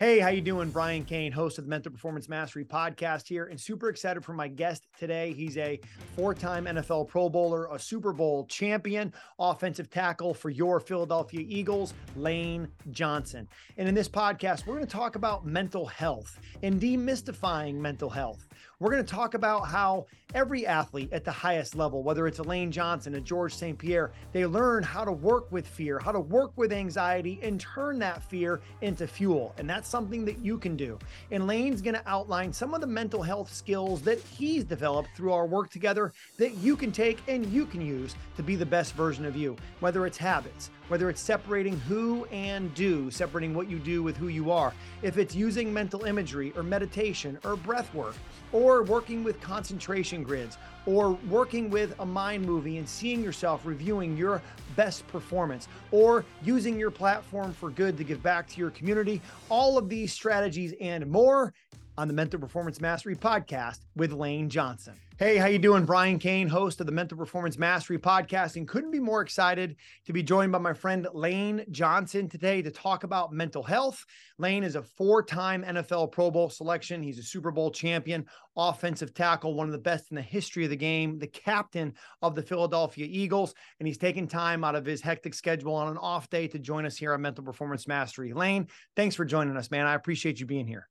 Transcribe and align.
Hey, 0.00 0.18
how 0.18 0.30
you 0.30 0.40
doing? 0.40 0.70
Brian 0.70 1.04
Cain, 1.04 1.30
host 1.30 1.58
of 1.58 1.64
the 1.64 1.68
Mental 1.68 1.92
Performance 1.92 2.26
Mastery 2.26 2.64
podcast 2.64 3.28
here, 3.28 3.44
and 3.48 3.60
super 3.60 3.90
excited 3.90 4.24
for 4.24 4.32
my 4.32 4.48
guest 4.48 4.86
today. 4.98 5.34
He's 5.34 5.58
a 5.58 5.78
four-time 6.16 6.64
NFL 6.64 7.06
Pro 7.06 7.28
Bowler, 7.28 7.68
a 7.70 7.78
Super 7.78 8.14
Bowl 8.14 8.46
champion, 8.46 9.12
offensive 9.38 9.90
tackle 9.90 10.32
for 10.32 10.48
your 10.48 10.80
Philadelphia 10.80 11.44
Eagles, 11.46 11.92
Lane 12.16 12.66
Johnson. 12.92 13.46
And 13.76 13.86
in 13.86 13.94
this 13.94 14.08
podcast, 14.08 14.66
we're 14.66 14.76
going 14.76 14.86
to 14.86 14.90
talk 14.90 15.16
about 15.16 15.44
mental 15.44 15.84
health 15.84 16.40
and 16.62 16.80
demystifying 16.80 17.74
mental 17.74 18.08
health. 18.08 18.46
We're 18.80 18.92
going 18.92 19.04
to 19.04 19.14
talk 19.14 19.34
about 19.34 19.68
how 19.68 20.06
every 20.34 20.66
athlete 20.66 21.12
at 21.12 21.22
the 21.22 21.30
highest 21.30 21.76
level, 21.76 22.02
whether 22.02 22.26
it's 22.26 22.38
Elaine 22.38 22.72
Johnson, 22.72 23.14
a 23.16 23.20
George 23.20 23.54
St. 23.54 23.76
Pierre, 23.76 24.10
they 24.32 24.46
learn 24.46 24.82
how 24.82 25.04
to 25.04 25.12
work 25.12 25.52
with 25.52 25.66
fear, 25.66 25.98
how 25.98 26.12
to 26.12 26.20
work 26.20 26.52
with 26.56 26.72
anxiety, 26.72 27.38
and 27.42 27.60
turn 27.60 27.98
that 27.98 28.22
fear 28.22 28.62
into 28.80 29.06
fuel. 29.06 29.54
And 29.58 29.68
that's 29.68 29.86
something 29.86 30.24
that 30.24 30.38
you 30.38 30.56
can 30.56 30.76
do. 30.76 30.98
And 31.30 31.46
Lane's 31.46 31.82
going 31.82 31.94
to 31.94 32.08
outline 32.08 32.54
some 32.54 32.72
of 32.72 32.80
the 32.80 32.86
mental 32.86 33.22
health 33.22 33.52
skills 33.52 34.00
that 34.00 34.18
he's 34.18 34.64
developed 34.64 35.10
through 35.14 35.34
our 35.34 35.44
work 35.44 35.68
together 35.68 36.14
that 36.38 36.54
you 36.54 36.74
can 36.74 36.90
take 36.90 37.18
and 37.28 37.44
you 37.48 37.66
can 37.66 37.82
use 37.82 38.14
to 38.38 38.42
be 38.42 38.56
the 38.56 38.64
best 38.64 38.94
version 38.94 39.26
of 39.26 39.36
you, 39.36 39.56
whether 39.80 40.06
it's 40.06 40.16
habits, 40.16 40.70
whether 40.88 41.10
it's 41.10 41.20
separating 41.20 41.78
who 41.80 42.24
and 42.32 42.72
do, 42.72 43.10
separating 43.10 43.52
what 43.52 43.68
you 43.68 43.78
do 43.78 44.02
with 44.02 44.16
who 44.16 44.28
you 44.28 44.50
are, 44.50 44.72
if 45.02 45.18
it's 45.18 45.34
using 45.34 45.70
mental 45.70 46.06
imagery 46.06 46.54
or 46.56 46.62
meditation 46.62 47.38
or 47.44 47.56
breath 47.56 47.92
work 47.94 48.14
or 48.52 48.82
working 48.82 49.22
with 49.22 49.40
concentration 49.40 50.22
grids, 50.22 50.58
or 50.86 51.12
working 51.28 51.70
with 51.70 51.94
a 52.00 52.06
mind 52.06 52.44
movie 52.44 52.78
and 52.78 52.88
seeing 52.88 53.22
yourself 53.22 53.62
reviewing 53.64 54.16
your 54.16 54.42
best 54.76 55.06
performance, 55.08 55.68
or 55.90 56.24
using 56.42 56.78
your 56.78 56.90
platform 56.90 57.52
for 57.52 57.70
good 57.70 57.96
to 57.96 58.04
give 58.04 58.22
back 58.22 58.48
to 58.48 58.58
your 58.58 58.70
community. 58.70 59.20
All 59.48 59.78
of 59.78 59.88
these 59.88 60.12
strategies 60.12 60.74
and 60.80 61.06
more 61.06 61.52
on 61.98 62.08
the 62.08 62.14
Mental 62.14 62.40
Performance 62.40 62.80
Mastery 62.80 63.14
podcast 63.14 63.80
with 63.94 64.12
Lane 64.12 64.48
Johnson. 64.48 64.94
Hey, 65.20 65.36
how 65.36 65.48
you 65.48 65.58
doing? 65.58 65.84
Brian 65.84 66.18
Cain, 66.18 66.48
host 66.48 66.80
of 66.80 66.86
the 66.86 66.92
Mental 66.92 67.18
Performance 67.18 67.58
Mastery 67.58 67.98
podcast, 67.98 68.56
and 68.56 68.66
couldn't 68.66 68.90
be 68.90 69.00
more 69.00 69.20
excited 69.20 69.76
to 70.06 70.14
be 70.14 70.22
joined 70.22 70.50
by 70.50 70.56
my 70.56 70.72
friend 70.72 71.06
Lane 71.12 71.62
Johnson 71.70 72.26
today 72.26 72.62
to 72.62 72.70
talk 72.70 73.04
about 73.04 73.30
mental 73.30 73.62
health. 73.62 74.06
Lane 74.38 74.64
is 74.64 74.76
a 74.76 74.82
four-time 74.82 75.62
NFL 75.62 76.10
Pro 76.10 76.30
Bowl 76.30 76.48
selection. 76.48 77.02
He's 77.02 77.18
a 77.18 77.22
Super 77.22 77.50
Bowl 77.50 77.70
champion, 77.70 78.24
offensive 78.56 79.12
tackle, 79.12 79.52
one 79.52 79.66
of 79.66 79.72
the 79.72 79.78
best 79.78 80.10
in 80.10 80.14
the 80.14 80.22
history 80.22 80.64
of 80.64 80.70
the 80.70 80.76
game, 80.76 81.18
the 81.18 81.26
captain 81.26 81.92
of 82.22 82.34
the 82.34 82.42
Philadelphia 82.42 83.06
Eagles, 83.06 83.52
and 83.78 83.86
he's 83.86 83.98
taken 83.98 84.26
time 84.26 84.64
out 84.64 84.74
of 84.74 84.86
his 84.86 85.02
hectic 85.02 85.34
schedule 85.34 85.74
on 85.74 85.88
an 85.88 85.98
off 85.98 86.30
day 86.30 86.48
to 86.48 86.58
join 86.58 86.86
us 86.86 86.96
here 86.96 87.12
on 87.12 87.20
Mental 87.20 87.44
Performance 87.44 87.86
Mastery. 87.86 88.32
Lane, 88.32 88.68
thanks 88.96 89.16
for 89.16 89.26
joining 89.26 89.58
us, 89.58 89.70
man. 89.70 89.86
I 89.86 89.96
appreciate 89.96 90.40
you 90.40 90.46
being 90.46 90.66
here. 90.66 90.88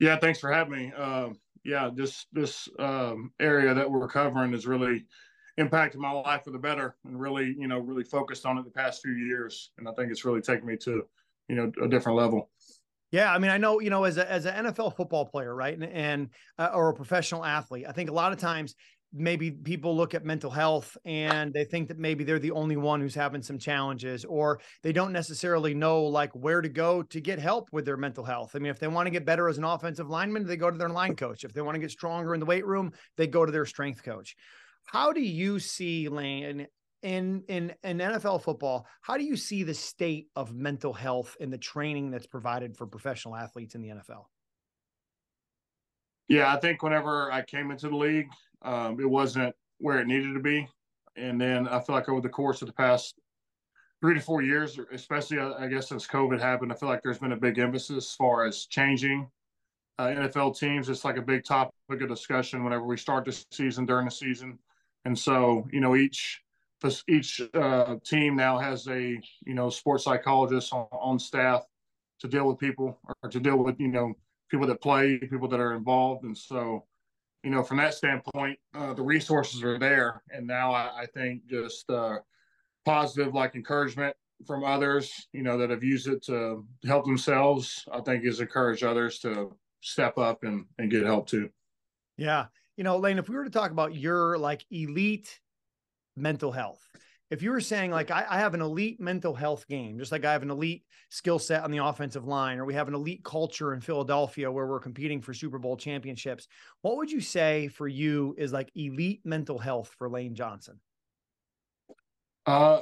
Yeah, 0.00 0.16
thanks 0.16 0.38
for 0.38 0.52
having 0.52 0.72
me. 0.72 0.92
Uh, 0.96 1.30
yeah, 1.68 1.90
this 1.94 2.26
this 2.32 2.66
um, 2.78 3.30
area 3.38 3.74
that 3.74 3.90
we're 3.90 4.08
covering 4.08 4.52
has 4.52 4.66
really 4.66 5.04
impacted 5.58 6.00
my 6.00 6.10
life 6.10 6.44
for 6.44 6.50
the 6.50 6.58
better, 6.58 6.96
and 7.04 7.20
really, 7.20 7.54
you 7.58 7.68
know, 7.68 7.78
really 7.78 8.04
focused 8.04 8.46
on 8.46 8.56
it 8.56 8.64
the 8.64 8.70
past 8.70 9.02
few 9.02 9.12
years. 9.12 9.70
And 9.76 9.86
I 9.86 9.92
think 9.92 10.10
it's 10.10 10.24
really 10.24 10.40
taken 10.40 10.66
me 10.66 10.76
to, 10.78 11.02
you 11.48 11.56
know, 11.56 11.70
a 11.82 11.88
different 11.88 12.16
level. 12.16 12.50
Yeah, 13.10 13.32
I 13.32 13.38
mean, 13.38 13.50
I 13.50 13.58
know 13.58 13.80
you 13.80 13.90
know 13.90 14.04
as 14.04 14.16
a 14.16 14.30
as 14.30 14.46
an 14.46 14.66
NFL 14.66 14.96
football 14.96 15.26
player, 15.26 15.54
right, 15.54 15.74
and, 15.74 15.84
and 15.84 16.30
uh, 16.58 16.70
or 16.72 16.88
a 16.88 16.94
professional 16.94 17.44
athlete. 17.44 17.84
I 17.86 17.92
think 17.92 18.08
a 18.08 18.14
lot 18.14 18.32
of 18.32 18.38
times 18.38 18.74
maybe 19.12 19.50
people 19.50 19.96
look 19.96 20.14
at 20.14 20.24
mental 20.24 20.50
health 20.50 20.96
and 21.04 21.52
they 21.52 21.64
think 21.64 21.88
that 21.88 21.98
maybe 21.98 22.24
they're 22.24 22.38
the 22.38 22.50
only 22.50 22.76
one 22.76 23.00
who's 23.00 23.14
having 23.14 23.42
some 23.42 23.58
challenges 23.58 24.24
or 24.24 24.60
they 24.82 24.92
don't 24.92 25.12
necessarily 25.12 25.74
know 25.74 26.02
like 26.02 26.30
where 26.34 26.60
to 26.60 26.68
go 26.68 27.02
to 27.02 27.20
get 27.20 27.38
help 27.38 27.68
with 27.72 27.84
their 27.84 27.96
mental 27.96 28.24
health. 28.24 28.52
I 28.54 28.58
mean, 28.58 28.70
if 28.70 28.78
they 28.78 28.88
want 28.88 29.06
to 29.06 29.10
get 29.10 29.24
better 29.24 29.48
as 29.48 29.58
an 29.58 29.64
offensive 29.64 30.10
lineman, 30.10 30.46
they 30.46 30.56
go 30.56 30.70
to 30.70 30.78
their 30.78 30.88
line 30.90 31.16
coach. 31.16 31.44
If 31.44 31.52
they 31.52 31.62
want 31.62 31.74
to 31.76 31.80
get 31.80 31.90
stronger 31.90 32.34
in 32.34 32.40
the 32.40 32.46
weight 32.46 32.66
room, 32.66 32.92
they 33.16 33.26
go 33.26 33.46
to 33.46 33.52
their 33.52 33.66
strength 33.66 34.02
coach. 34.02 34.36
How 34.84 35.12
do 35.12 35.20
you 35.20 35.58
see 35.58 36.08
Lane 36.08 36.66
in 37.02 37.42
in 37.48 37.74
in 37.82 37.98
NFL 37.98 38.42
football, 38.42 38.86
how 39.00 39.16
do 39.16 39.24
you 39.24 39.36
see 39.36 39.62
the 39.62 39.74
state 39.74 40.28
of 40.34 40.54
mental 40.54 40.92
health 40.92 41.36
and 41.40 41.52
the 41.52 41.58
training 41.58 42.10
that's 42.10 42.26
provided 42.26 42.76
for 42.76 42.86
professional 42.86 43.36
athletes 43.36 43.74
in 43.74 43.82
the 43.82 43.88
NFL? 43.88 44.24
Yeah, 46.28 46.52
I 46.52 46.58
think 46.58 46.82
whenever 46.82 47.32
I 47.32 47.42
came 47.42 47.70
into 47.70 47.88
the 47.88 47.96
league, 47.96 48.28
um, 48.62 49.00
it 49.00 49.08
wasn't 49.08 49.54
where 49.78 49.98
it 49.98 50.06
needed 50.06 50.34
to 50.34 50.40
be. 50.40 50.68
And 51.16 51.40
then 51.40 51.66
I 51.66 51.80
feel 51.80 51.96
like 51.96 52.08
over 52.08 52.20
the 52.20 52.28
course 52.28 52.62
of 52.62 52.68
the 52.68 52.74
past 52.74 53.14
three 54.00 54.14
to 54.14 54.20
four 54.20 54.42
years, 54.42 54.78
especially 54.92 55.38
I 55.38 55.66
guess 55.66 55.88
since 55.88 56.06
COVID 56.06 56.40
happened, 56.40 56.72
I 56.72 56.76
feel 56.76 56.88
like 56.88 57.02
there's 57.02 57.18
been 57.18 57.32
a 57.32 57.36
big 57.36 57.58
emphasis 57.58 57.96
as 57.96 58.14
far 58.14 58.44
as 58.44 58.66
changing 58.66 59.28
uh, 59.98 60.06
NFL 60.06 60.58
teams. 60.58 60.88
It's 60.88 61.04
like 61.04 61.16
a 61.16 61.22
big 61.22 61.44
topic 61.44 61.72
of 61.90 62.08
discussion 62.08 62.62
whenever 62.62 62.84
we 62.84 62.96
start 62.96 63.24
the 63.24 63.44
season 63.50 63.86
during 63.86 64.04
the 64.04 64.10
season. 64.10 64.58
And 65.04 65.18
so, 65.18 65.66
you 65.72 65.80
know, 65.80 65.96
each 65.96 66.42
each 67.08 67.40
uh, 67.54 67.96
team 68.04 68.36
now 68.36 68.58
has 68.58 68.86
a 68.86 69.20
you 69.44 69.54
know 69.54 69.68
sports 69.68 70.04
psychologist 70.04 70.72
on, 70.72 70.86
on 70.92 71.18
staff 71.18 71.64
to 72.20 72.28
deal 72.28 72.46
with 72.46 72.58
people 72.58 72.98
or 73.22 73.28
to 73.28 73.40
deal 73.40 73.56
with 73.56 73.80
you 73.80 73.88
know 73.88 74.14
people 74.50 74.66
that 74.66 74.80
play, 74.80 75.18
people 75.18 75.48
that 75.48 75.60
are 75.60 75.74
involved, 75.74 76.24
and 76.24 76.36
so 76.36 76.84
you 77.44 77.50
know, 77.50 77.62
from 77.62 77.76
that 77.78 77.94
standpoint, 77.94 78.58
uh, 78.74 78.94
the 78.94 79.02
resources 79.02 79.62
are 79.62 79.78
there. 79.78 80.22
And 80.30 80.46
now 80.46 80.72
I, 80.72 81.02
I 81.02 81.06
think 81.06 81.46
just 81.46 81.88
uh, 81.88 82.18
positive, 82.84 83.34
like 83.34 83.54
encouragement 83.54 84.16
from 84.46 84.64
others, 84.64 85.28
you 85.32 85.42
know, 85.42 85.58
that 85.58 85.70
have 85.70 85.84
used 85.84 86.08
it 86.08 86.22
to 86.24 86.64
help 86.84 87.04
themselves, 87.04 87.84
I 87.92 88.00
think 88.00 88.24
has 88.24 88.40
encouraged 88.40 88.84
others 88.84 89.18
to 89.20 89.54
step 89.80 90.18
up 90.18 90.44
and, 90.44 90.66
and 90.78 90.90
get 90.90 91.04
help 91.04 91.28
too. 91.28 91.48
Yeah. 92.16 92.46
You 92.76 92.84
know, 92.84 92.98
Lane, 92.98 93.18
if 93.18 93.28
we 93.28 93.36
were 93.36 93.44
to 93.44 93.50
talk 93.50 93.70
about 93.70 93.94
your 93.94 94.38
like 94.38 94.64
elite 94.70 95.40
mental 96.16 96.52
health, 96.52 96.84
if 97.30 97.42
you 97.42 97.50
were 97.50 97.60
saying 97.60 97.90
like 97.90 98.10
I, 98.10 98.24
I, 98.28 98.38
have 98.38 98.54
an 98.54 98.62
elite 98.62 99.00
mental 99.00 99.34
health 99.34 99.66
game, 99.68 99.98
just 99.98 100.12
like 100.12 100.24
I 100.24 100.32
have 100.32 100.42
an 100.42 100.50
elite 100.50 100.84
skill 101.10 101.38
set 101.38 101.62
on 101.62 101.70
the 101.70 101.78
offensive 101.84 102.26
line, 102.26 102.58
or 102.58 102.64
we 102.64 102.74
have 102.74 102.88
an 102.88 102.94
elite 102.94 103.22
culture 103.24 103.74
in 103.74 103.80
Philadelphia 103.80 104.50
where 104.50 104.66
we're 104.66 104.80
competing 104.80 105.20
for 105.20 105.34
Super 105.34 105.58
Bowl 105.58 105.76
championships, 105.76 106.48
what 106.82 106.96
would 106.96 107.10
you 107.10 107.20
say 107.20 107.68
for 107.68 107.86
you 107.86 108.34
is 108.38 108.52
like 108.52 108.70
elite 108.74 109.20
mental 109.24 109.58
health 109.58 109.94
for 109.98 110.08
Lane 110.08 110.34
Johnson? 110.34 110.80
Uh, 112.46 112.80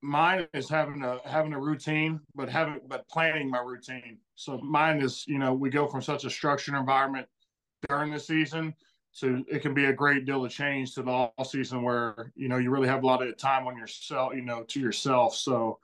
mine 0.00 0.46
is 0.54 0.68
having 0.68 1.02
a 1.02 1.18
having 1.24 1.52
a 1.52 1.60
routine, 1.60 2.20
but 2.34 2.48
having 2.48 2.80
but 2.86 3.08
planning 3.08 3.50
my 3.50 3.60
routine. 3.60 4.18
So 4.36 4.58
mine 4.58 5.02
is 5.02 5.24
you 5.26 5.38
know 5.38 5.52
we 5.52 5.70
go 5.70 5.88
from 5.88 6.02
such 6.02 6.24
a 6.24 6.30
structured 6.30 6.74
environment 6.74 7.26
during 7.88 8.12
the 8.12 8.20
season 8.20 8.74
so 9.18 9.42
it 9.48 9.62
can 9.62 9.74
be 9.74 9.86
a 9.86 9.92
great 9.92 10.26
deal 10.26 10.44
of 10.44 10.52
change 10.52 10.94
to 10.94 11.02
the 11.02 11.10
all 11.10 11.44
season 11.44 11.82
where, 11.82 12.30
you 12.36 12.46
know, 12.46 12.58
you 12.58 12.70
really 12.70 12.86
have 12.86 13.02
a 13.02 13.06
lot 13.06 13.20
of 13.20 13.36
time 13.36 13.66
on 13.66 13.76
yourself, 13.76 14.32
you 14.32 14.42
know, 14.42 14.62
to 14.62 14.78
yourself. 14.78 15.34
So 15.34 15.80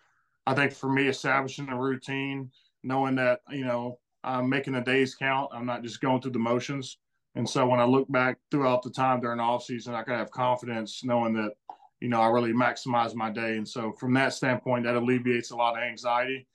I 0.46 0.54
think 0.54 0.70
for 0.70 0.88
me, 0.88 1.08
establishing 1.08 1.68
a 1.68 1.76
routine, 1.76 2.52
knowing 2.84 3.16
that, 3.16 3.40
you 3.50 3.64
know, 3.64 3.98
I'm 4.22 4.48
making 4.48 4.74
the 4.74 4.82
days 4.82 5.16
count, 5.16 5.50
I'm 5.52 5.66
not 5.66 5.82
just 5.82 6.00
going 6.00 6.22
through 6.22 6.30
the 6.30 6.38
motions. 6.38 6.98
And 7.34 7.50
so 7.50 7.66
when 7.66 7.80
I 7.80 7.84
look 7.84 8.08
back 8.08 8.38
throughout 8.52 8.82
the 8.84 8.90
time 8.90 9.20
during 9.20 9.38
the 9.38 9.42
off 9.42 9.64
season, 9.64 9.96
I 9.96 10.04
can 10.04 10.14
have 10.14 10.30
confidence 10.30 11.02
knowing 11.02 11.34
that, 11.34 11.54
you 11.98 12.08
know, 12.08 12.20
I 12.20 12.28
really 12.28 12.52
maximize 12.52 13.16
my 13.16 13.30
day. 13.30 13.56
And 13.56 13.68
so 13.68 13.90
from 13.98 14.14
that 14.14 14.32
standpoint, 14.32 14.84
that 14.84 14.94
alleviates 14.94 15.50
a 15.50 15.56
lot 15.56 15.76
of 15.76 15.82
anxiety. 15.82 16.46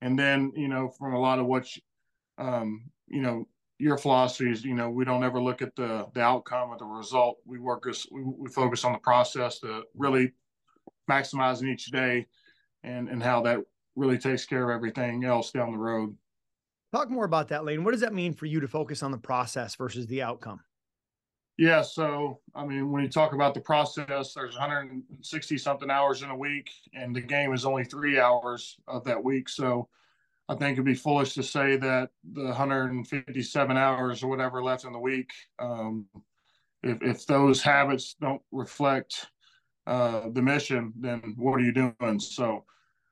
And 0.00 0.18
then, 0.18 0.50
you 0.56 0.66
know, 0.66 0.88
from 0.88 1.14
a 1.14 1.20
lot 1.20 1.38
of 1.38 1.46
what, 1.46 1.76
you, 1.76 1.82
um, 2.38 2.90
you 3.06 3.22
know, 3.22 3.46
your 3.84 3.98
philosophy 3.98 4.50
is, 4.50 4.64
you 4.64 4.74
know, 4.74 4.88
we 4.88 5.04
don't 5.04 5.22
ever 5.22 5.42
look 5.42 5.60
at 5.60 5.76
the 5.76 6.06
the 6.14 6.22
outcome 6.22 6.70
or 6.70 6.78
the 6.78 6.86
result. 6.86 7.36
We 7.44 7.58
work 7.58 7.86
as 7.86 8.06
we, 8.10 8.22
we 8.22 8.48
focus 8.48 8.82
on 8.82 8.92
the 8.92 8.98
process 8.98 9.58
to 9.60 9.82
really 9.94 10.32
maximizing 11.08 11.68
each 11.68 11.90
day, 11.90 12.26
and 12.82 13.10
and 13.10 13.22
how 13.22 13.42
that 13.42 13.60
really 13.94 14.16
takes 14.16 14.46
care 14.46 14.70
of 14.70 14.74
everything 14.74 15.24
else 15.24 15.50
down 15.50 15.70
the 15.70 15.76
road. 15.76 16.16
Talk 16.94 17.10
more 17.10 17.26
about 17.26 17.48
that, 17.48 17.66
Lane. 17.66 17.84
What 17.84 17.90
does 17.90 18.00
that 18.00 18.14
mean 18.14 18.32
for 18.32 18.46
you 18.46 18.58
to 18.60 18.68
focus 18.68 19.02
on 19.02 19.10
the 19.10 19.18
process 19.18 19.74
versus 19.74 20.06
the 20.06 20.22
outcome? 20.22 20.60
Yeah, 21.58 21.82
so 21.82 22.40
I 22.54 22.64
mean, 22.64 22.90
when 22.90 23.02
you 23.02 23.10
talk 23.10 23.34
about 23.34 23.52
the 23.52 23.60
process, 23.60 24.32
there's 24.32 24.54
160 24.54 25.58
something 25.58 25.90
hours 25.90 26.22
in 26.22 26.30
a 26.30 26.36
week, 26.36 26.70
and 26.94 27.14
the 27.14 27.20
game 27.20 27.52
is 27.52 27.66
only 27.66 27.84
three 27.84 28.18
hours 28.18 28.78
of 28.88 29.04
that 29.04 29.22
week. 29.22 29.50
So 29.50 29.90
I 30.48 30.54
think 30.54 30.74
it'd 30.74 30.84
be 30.84 30.94
foolish 30.94 31.34
to 31.34 31.42
say 31.42 31.76
that 31.76 32.10
the 32.32 32.44
157 32.44 33.76
hours 33.76 34.22
or 34.22 34.28
whatever 34.28 34.62
left 34.62 34.84
in 34.84 34.92
the 34.92 34.98
week, 34.98 35.30
um, 35.58 36.06
if, 36.82 37.02
if 37.02 37.26
those 37.26 37.62
habits 37.62 38.14
don't 38.20 38.42
reflect 38.52 39.26
uh, 39.86 40.28
the 40.30 40.42
mission, 40.42 40.92
then 40.98 41.34
what 41.36 41.54
are 41.54 41.60
you 41.60 41.72
doing? 41.72 42.20
So 42.20 42.64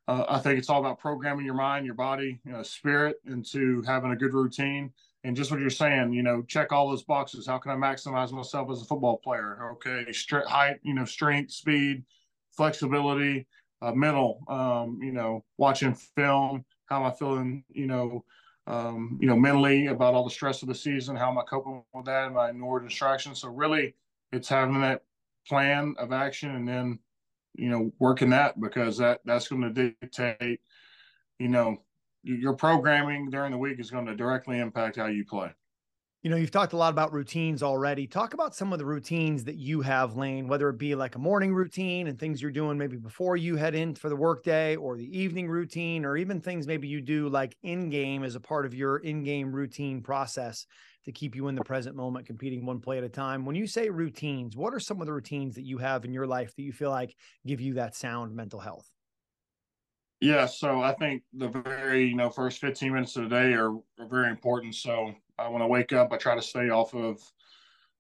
uh, 0.09 0.25
I 0.29 0.39
think 0.41 0.59
it's 0.59 0.69
all 0.69 0.81
about 0.81 0.99
programming 0.99 1.47
your 1.47 1.55
mind, 1.55 1.87
your 1.87 1.95
body, 1.95 2.41
you 2.45 2.53
know, 2.53 2.63
spirit 2.63 3.17
into 3.27 3.83
having 3.83 4.11
a 4.11 4.17
good 4.17 4.35
routine. 4.35 4.93
And 5.25 5.37
just 5.37 5.51
what 5.53 5.61
you're 5.61 5.71
saying, 5.71 6.13
you 6.13 6.23
know, 6.23 6.43
check 6.43 6.73
all 6.73 6.91
those 6.91 7.05
boxes. 7.05 7.47
How 7.47 7.59
can 7.59 7.71
I 7.71 7.77
maximize 7.77 8.33
myself 8.33 8.71
as 8.71 8.83
a 8.83 8.85
football 8.85 9.19
player? 9.19 9.71
Okay, 9.75 10.07
stri- 10.11 10.45
height, 10.45 10.81
you 10.83 10.95
know, 10.95 11.05
strength, 11.05 11.53
speed, 11.53 12.03
flexibility, 12.57 13.47
uh, 13.81 13.93
mental, 13.93 14.41
um, 14.49 14.99
you 15.01 15.13
know, 15.13 15.45
watching 15.59 15.95
film, 15.95 16.65
how 16.87 17.01
am 17.01 17.07
I 17.07 17.11
feeling, 17.11 17.65
you 17.71 17.87
know, 17.87 18.25
um, 18.67 19.19
you 19.21 19.27
know, 19.27 19.37
mentally 19.37 19.87
about 19.87 20.15
all 20.15 20.25
the 20.25 20.31
stress 20.31 20.63
of 20.63 20.69
the 20.69 20.75
season, 20.75 21.17
how 21.17 21.31
am 21.31 21.39
I 21.39 21.43
coping 21.43 21.83
with 21.93 22.05
that? 22.07 22.27
Am 22.27 22.39
I 22.39 22.51
ignoring 22.51 22.87
distractions? 22.87 23.41
So 23.41 23.49
really 23.49 23.95
it's 24.33 24.49
having 24.49 24.81
that 24.81 25.03
plan 25.49 25.95
of 25.99 26.13
action 26.13 26.55
and 26.55 26.69
then, 26.69 26.99
you 27.55 27.69
know, 27.69 27.93
working 27.99 28.31
that 28.31 28.61
because 28.61 28.97
that 28.99 29.21
that's 29.25 29.49
going 29.49 29.63
to 29.63 29.71
dictate, 30.01 30.61
you 31.39 31.49
know, 31.49 31.77
your 32.23 32.55
programming 32.55 33.31
during 33.31 33.51
the 33.51 33.59
week 33.59 33.81
is 33.81 33.91
going 33.91 34.07
to 34.07 34.15
directly 34.15 34.61
impact 34.61 34.97
how 34.97 35.07
you 35.07 35.25
play. 35.25 35.51
You 36.23 36.31
know, 36.31 36.37
you've 36.37 36.53
talked 36.53 36.73
a 36.73 36.77
lot 36.77 36.93
about 36.93 37.13
routines 37.13 37.65
already. 37.65 38.07
Talk 38.07 38.33
about 38.33 38.55
some 38.55 38.73
of 38.73 38.79
the 38.79 38.85
routines 38.85 39.43
that 39.43 39.57
you 39.57 39.81
have, 39.81 40.15
Lane, 40.15 40.47
whether 40.47 40.69
it 40.69 40.79
be 40.79 40.95
like 40.95 41.17
a 41.17 41.19
morning 41.19 41.53
routine 41.53 42.07
and 42.07 42.17
things 42.17 42.41
you're 42.41 42.53
doing 42.53 42.79
maybe 42.79 42.97
before 42.97 43.37
you 43.37 43.57
head 43.57 43.75
in 43.75 43.97
for 43.97 44.09
the 44.09 44.15
workday 44.15 44.77
or 44.77 44.97
the 44.97 45.19
evening 45.19 45.49
routine, 45.49 46.05
or 46.05 46.17
even 46.17 46.41
things 46.41 46.65
maybe 46.65 46.87
you 46.87 47.01
do 47.01 47.29
like 47.29 47.57
in 47.65 47.91
game 47.91 48.23
as 48.23 48.37
a 48.37 48.41
part 48.41 48.67
of 48.67 48.73
your 48.73 48.99
in 48.99 49.25
game 49.25 49.53
routine 49.53 50.01
process 50.01 50.65
to 51.07 51.11
keep 51.11 51.35
you 51.35 51.49
in 51.49 51.57
the 51.57 51.65
present 51.65 51.97
moment, 51.97 52.25
competing 52.25 52.65
one 52.65 52.79
play 52.79 52.99
at 52.99 53.05
a 53.05 53.09
time. 53.09 53.45
When 53.45 53.57
you 53.57 53.67
say 53.67 53.91
routines, 53.91 54.57
what 54.57 54.73
are 54.73 54.79
some 54.79 55.01
of 55.01 55.09
the 55.09 55.13
routines 55.13 55.57
that 55.57 55.65
you 55.65 55.79
have 55.79 56.05
in 56.05 56.13
your 56.13 56.29
life 56.29 56.55
that 56.55 56.63
you 56.63 56.73
feel 56.73 56.91
like 56.91 57.17
give 57.45 57.61
you 57.61 57.75
that 57.75 57.97
sound 57.97 58.33
mental 58.33 58.61
health? 58.61 58.89
Yeah, 60.21 60.47
so 60.47 60.83
I 60.83 60.93
think 60.93 61.25
the 61.33 61.49
very 61.49 62.05
you 62.05 62.15
know 62.15 62.31
first 62.31 62.61
15 62.61 62.93
minutes 62.93 63.17
of 63.17 63.25
the 63.25 63.29
day 63.29 63.55
are, 63.55 63.73
are 63.99 64.09
very 64.09 64.31
important. 64.31 64.77
So 64.77 65.13
I, 65.43 65.49
when 65.49 65.63
I 65.63 65.67
wake 65.67 65.93
up, 65.93 66.13
I 66.13 66.17
try 66.17 66.35
to 66.35 66.43
stay 66.43 66.71
off 66.71 66.95
of 66.95 67.21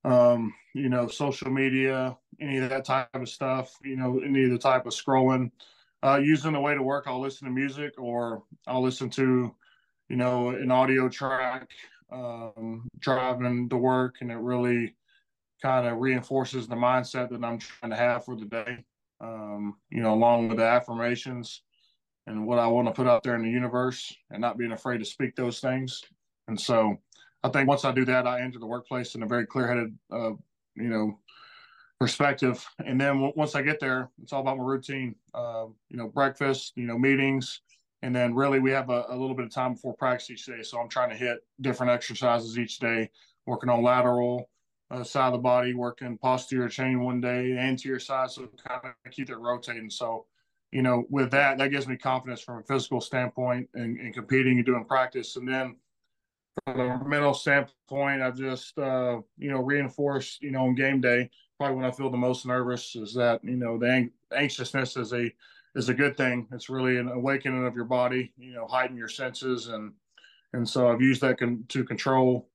um, 0.04 0.54
you 0.74 0.88
know 0.88 1.08
social 1.08 1.50
media, 1.50 2.16
any 2.40 2.58
of 2.58 2.70
that 2.70 2.84
type 2.84 3.08
of 3.14 3.28
stuff. 3.28 3.76
You 3.84 3.96
know, 3.96 4.20
any 4.20 4.44
of 4.44 4.50
the 4.50 4.58
type 4.58 4.86
of 4.86 4.92
scrolling. 4.92 5.50
Uh, 6.04 6.18
using 6.18 6.52
the 6.52 6.60
way 6.60 6.74
to 6.74 6.82
work, 6.82 7.04
I'll 7.06 7.20
listen 7.20 7.46
to 7.46 7.54
music 7.54 7.92
or 7.96 8.42
I'll 8.66 8.82
listen 8.82 9.08
to 9.10 9.54
you 10.08 10.16
know 10.16 10.50
an 10.50 10.70
audio 10.70 11.08
track 11.08 11.68
um, 12.10 12.88
driving 12.98 13.68
to 13.68 13.76
work, 13.76 14.16
and 14.20 14.30
it 14.30 14.38
really 14.38 14.94
kind 15.62 15.86
of 15.86 15.98
reinforces 15.98 16.66
the 16.66 16.74
mindset 16.74 17.30
that 17.30 17.44
I'm 17.44 17.58
trying 17.58 17.90
to 17.90 17.96
have 17.96 18.24
for 18.24 18.34
the 18.34 18.46
day. 18.46 18.84
Um, 19.20 19.76
you 19.90 20.02
know, 20.02 20.14
along 20.14 20.48
with 20.48 20.58
the 20.58 20.64
affirmations 20.64 21.62
and 22.26 22.44
what 22.46 22.58
I 22.58 22.66
want 22.66 22.88
to 22.88 22.92
put 22.92 23.06
out 23.06 23.22
there 23.22 23.36
in 23.36 23.42
the 23.42 23.50
universe 23.50 24.12
and 24.30 24.40
not 24.40 24.58
being 24.58 24.72
afraid 24.72 24.98
to 24.98 25.04
speak 25.04 25.36
those 25.36 25.60
things. 25.60 26.02
And 26.48 26.60
so 26.60 26.98
I 27.44 27.48
think 27.48 27.68
once 27.68 27.84
I 27.84 27.92
do 27.92 28.04
that, 28.04 28.26
I 28.26 28.40
enter 28.40 28.58
the 28.58 28.66
workplace 28.66 29.14
in 29.14 29.22
a 29.22 29.26
very 29.26 29.46
clear 29.46 29.66
headed, 29.66 29.98
uh, 30.10 30.30
you 30.74 30.88
know, 30.88 31.18
perspective. 31.98 32.64
And 32.84 33.00
then 33.00 33.32
once 33.36 33.54
I 33.54 33.62
get 33.62 33.80
there, 33.80 34.10
it's 34.22 34.32
all 34.32 34.40
about 34.40 34.58
my 34.58 34.64
routine, 34.64 35.14
uh, 35.34 35.66
you 35.88 35.96
know, 35.96 36.08
breakfast, 36.08 36.72
you 36.76 36.86
know, 36.86 36.98
meetings. 36.98 37.60
And 38.02 38.14
then 38.14 38.34
really 38.34 38.58
we 38.58 38.70
have 38.72 38.90
a, 38.90 39.06
a 39.08 39.16
little 39.16 39.34
bit 39.34 39.44
of 39.44 39.52
time 39.52 39.74
before 39.74 39.94
practice 39.94 40.30
each 40.30 40.46
day. 40.46 40.62
So 40.62 40.80
I'm 40.80 40.88
trying 40.88 41.10
to 41.10 41.16
hit 41.16 41.38
different 41.60 41.92
exercises 41.92 42.58
each 42.58 42.78
day, 42.78 43.10
working 43.46 43.70
on 43.70 43.82
lateral, 43.82 44.48
uh, 44.90 45.04
side 45.04 45.28
of 45.28 45.32
the 45.32 45.38
body, 45.38 45.74
working 45.74 46.18
posterior 46.18 46.68
chain 46.68 47.02
one 47.02 47.20
day, 47.20 47.56
anterior 47.56 47.98
side, 47.98 48.30
so 48.30 48.48
kind 48.68 48.80
of 48.84 49.12
keep 49.12 49.30
it 49.30 49.38
rotating. 49.38 49.88
So 49.88 50.26
you 50.72 50.80
know, 50.80 51.04
with 51.10 51.30
that, 51.30 51.58
that 51.58 51.70
gives 51.70 51.86
me 51.86 51.96
confidence 51.96 52.40
from 52.40 52.58
a 52.58 52.62
physical 52.62 53.00
standpoint 53.00 53.68
and, 53.74 53.98
and 53.98 54.14
competing 54.14 54.56
and 54.56 54.66
doing 54.66 54.84
practice. 54.86 55.36
And 55.36 55.46
then 55.46 55.76
from 56.64 56.80
a 56.80 57.08
mental 57.08 57.34
standpoint, 57.34 58.22
I've 58.22 58.36
just, 58.36 58.78
uh, 58.78 59.20
you 59.38 59.50
know, 59.50 59.60
reinforced, 59.60 60.42
you 60.42 60.50
know, 60.50 60.64
on 60.64 60.74
game 60.74 61.00
day, 61.00 61.30
probably 61.58 61.76
when 61.76 61.84
I 61.84 61.90
feel 61.90 62.10
the 62.10 62.16
most 62.16 62.46
nervous 62.46 62.94
is 62.96 63.14
that, 63.14 63.42
you 63.42 63.56
know, 63.56 63.78
the 63.78 63.90
ang- 63.90 64.12
anxiousness 64.34 64.96
is 64.96 65.12
a, 65.12 65.32
is 65.74 65.88
a 65.88 65.94
good 65.94 66.16
thing. 66.16 66.46
It's 66.52 66.68
really 66.68 66.98
an 66.98 67.08
awakening 67.08 67.66
of 67.66 67.74
your 67.74 67.84
body, 67.84 68.32
you 68.36 68.54
know, 68.54 68.66
heighten 68.66 68.96
your 68.96 69.08
senses. 69.08 69.68
And, 69.68 69.92
and 70.52 70.68
so 70.68 70.90
I've 70.90 71.00
used 71.00 71.22
that 71.22 71.38
con- 71.38 71.64
to 71.68 71.84
control, 71.84 72.48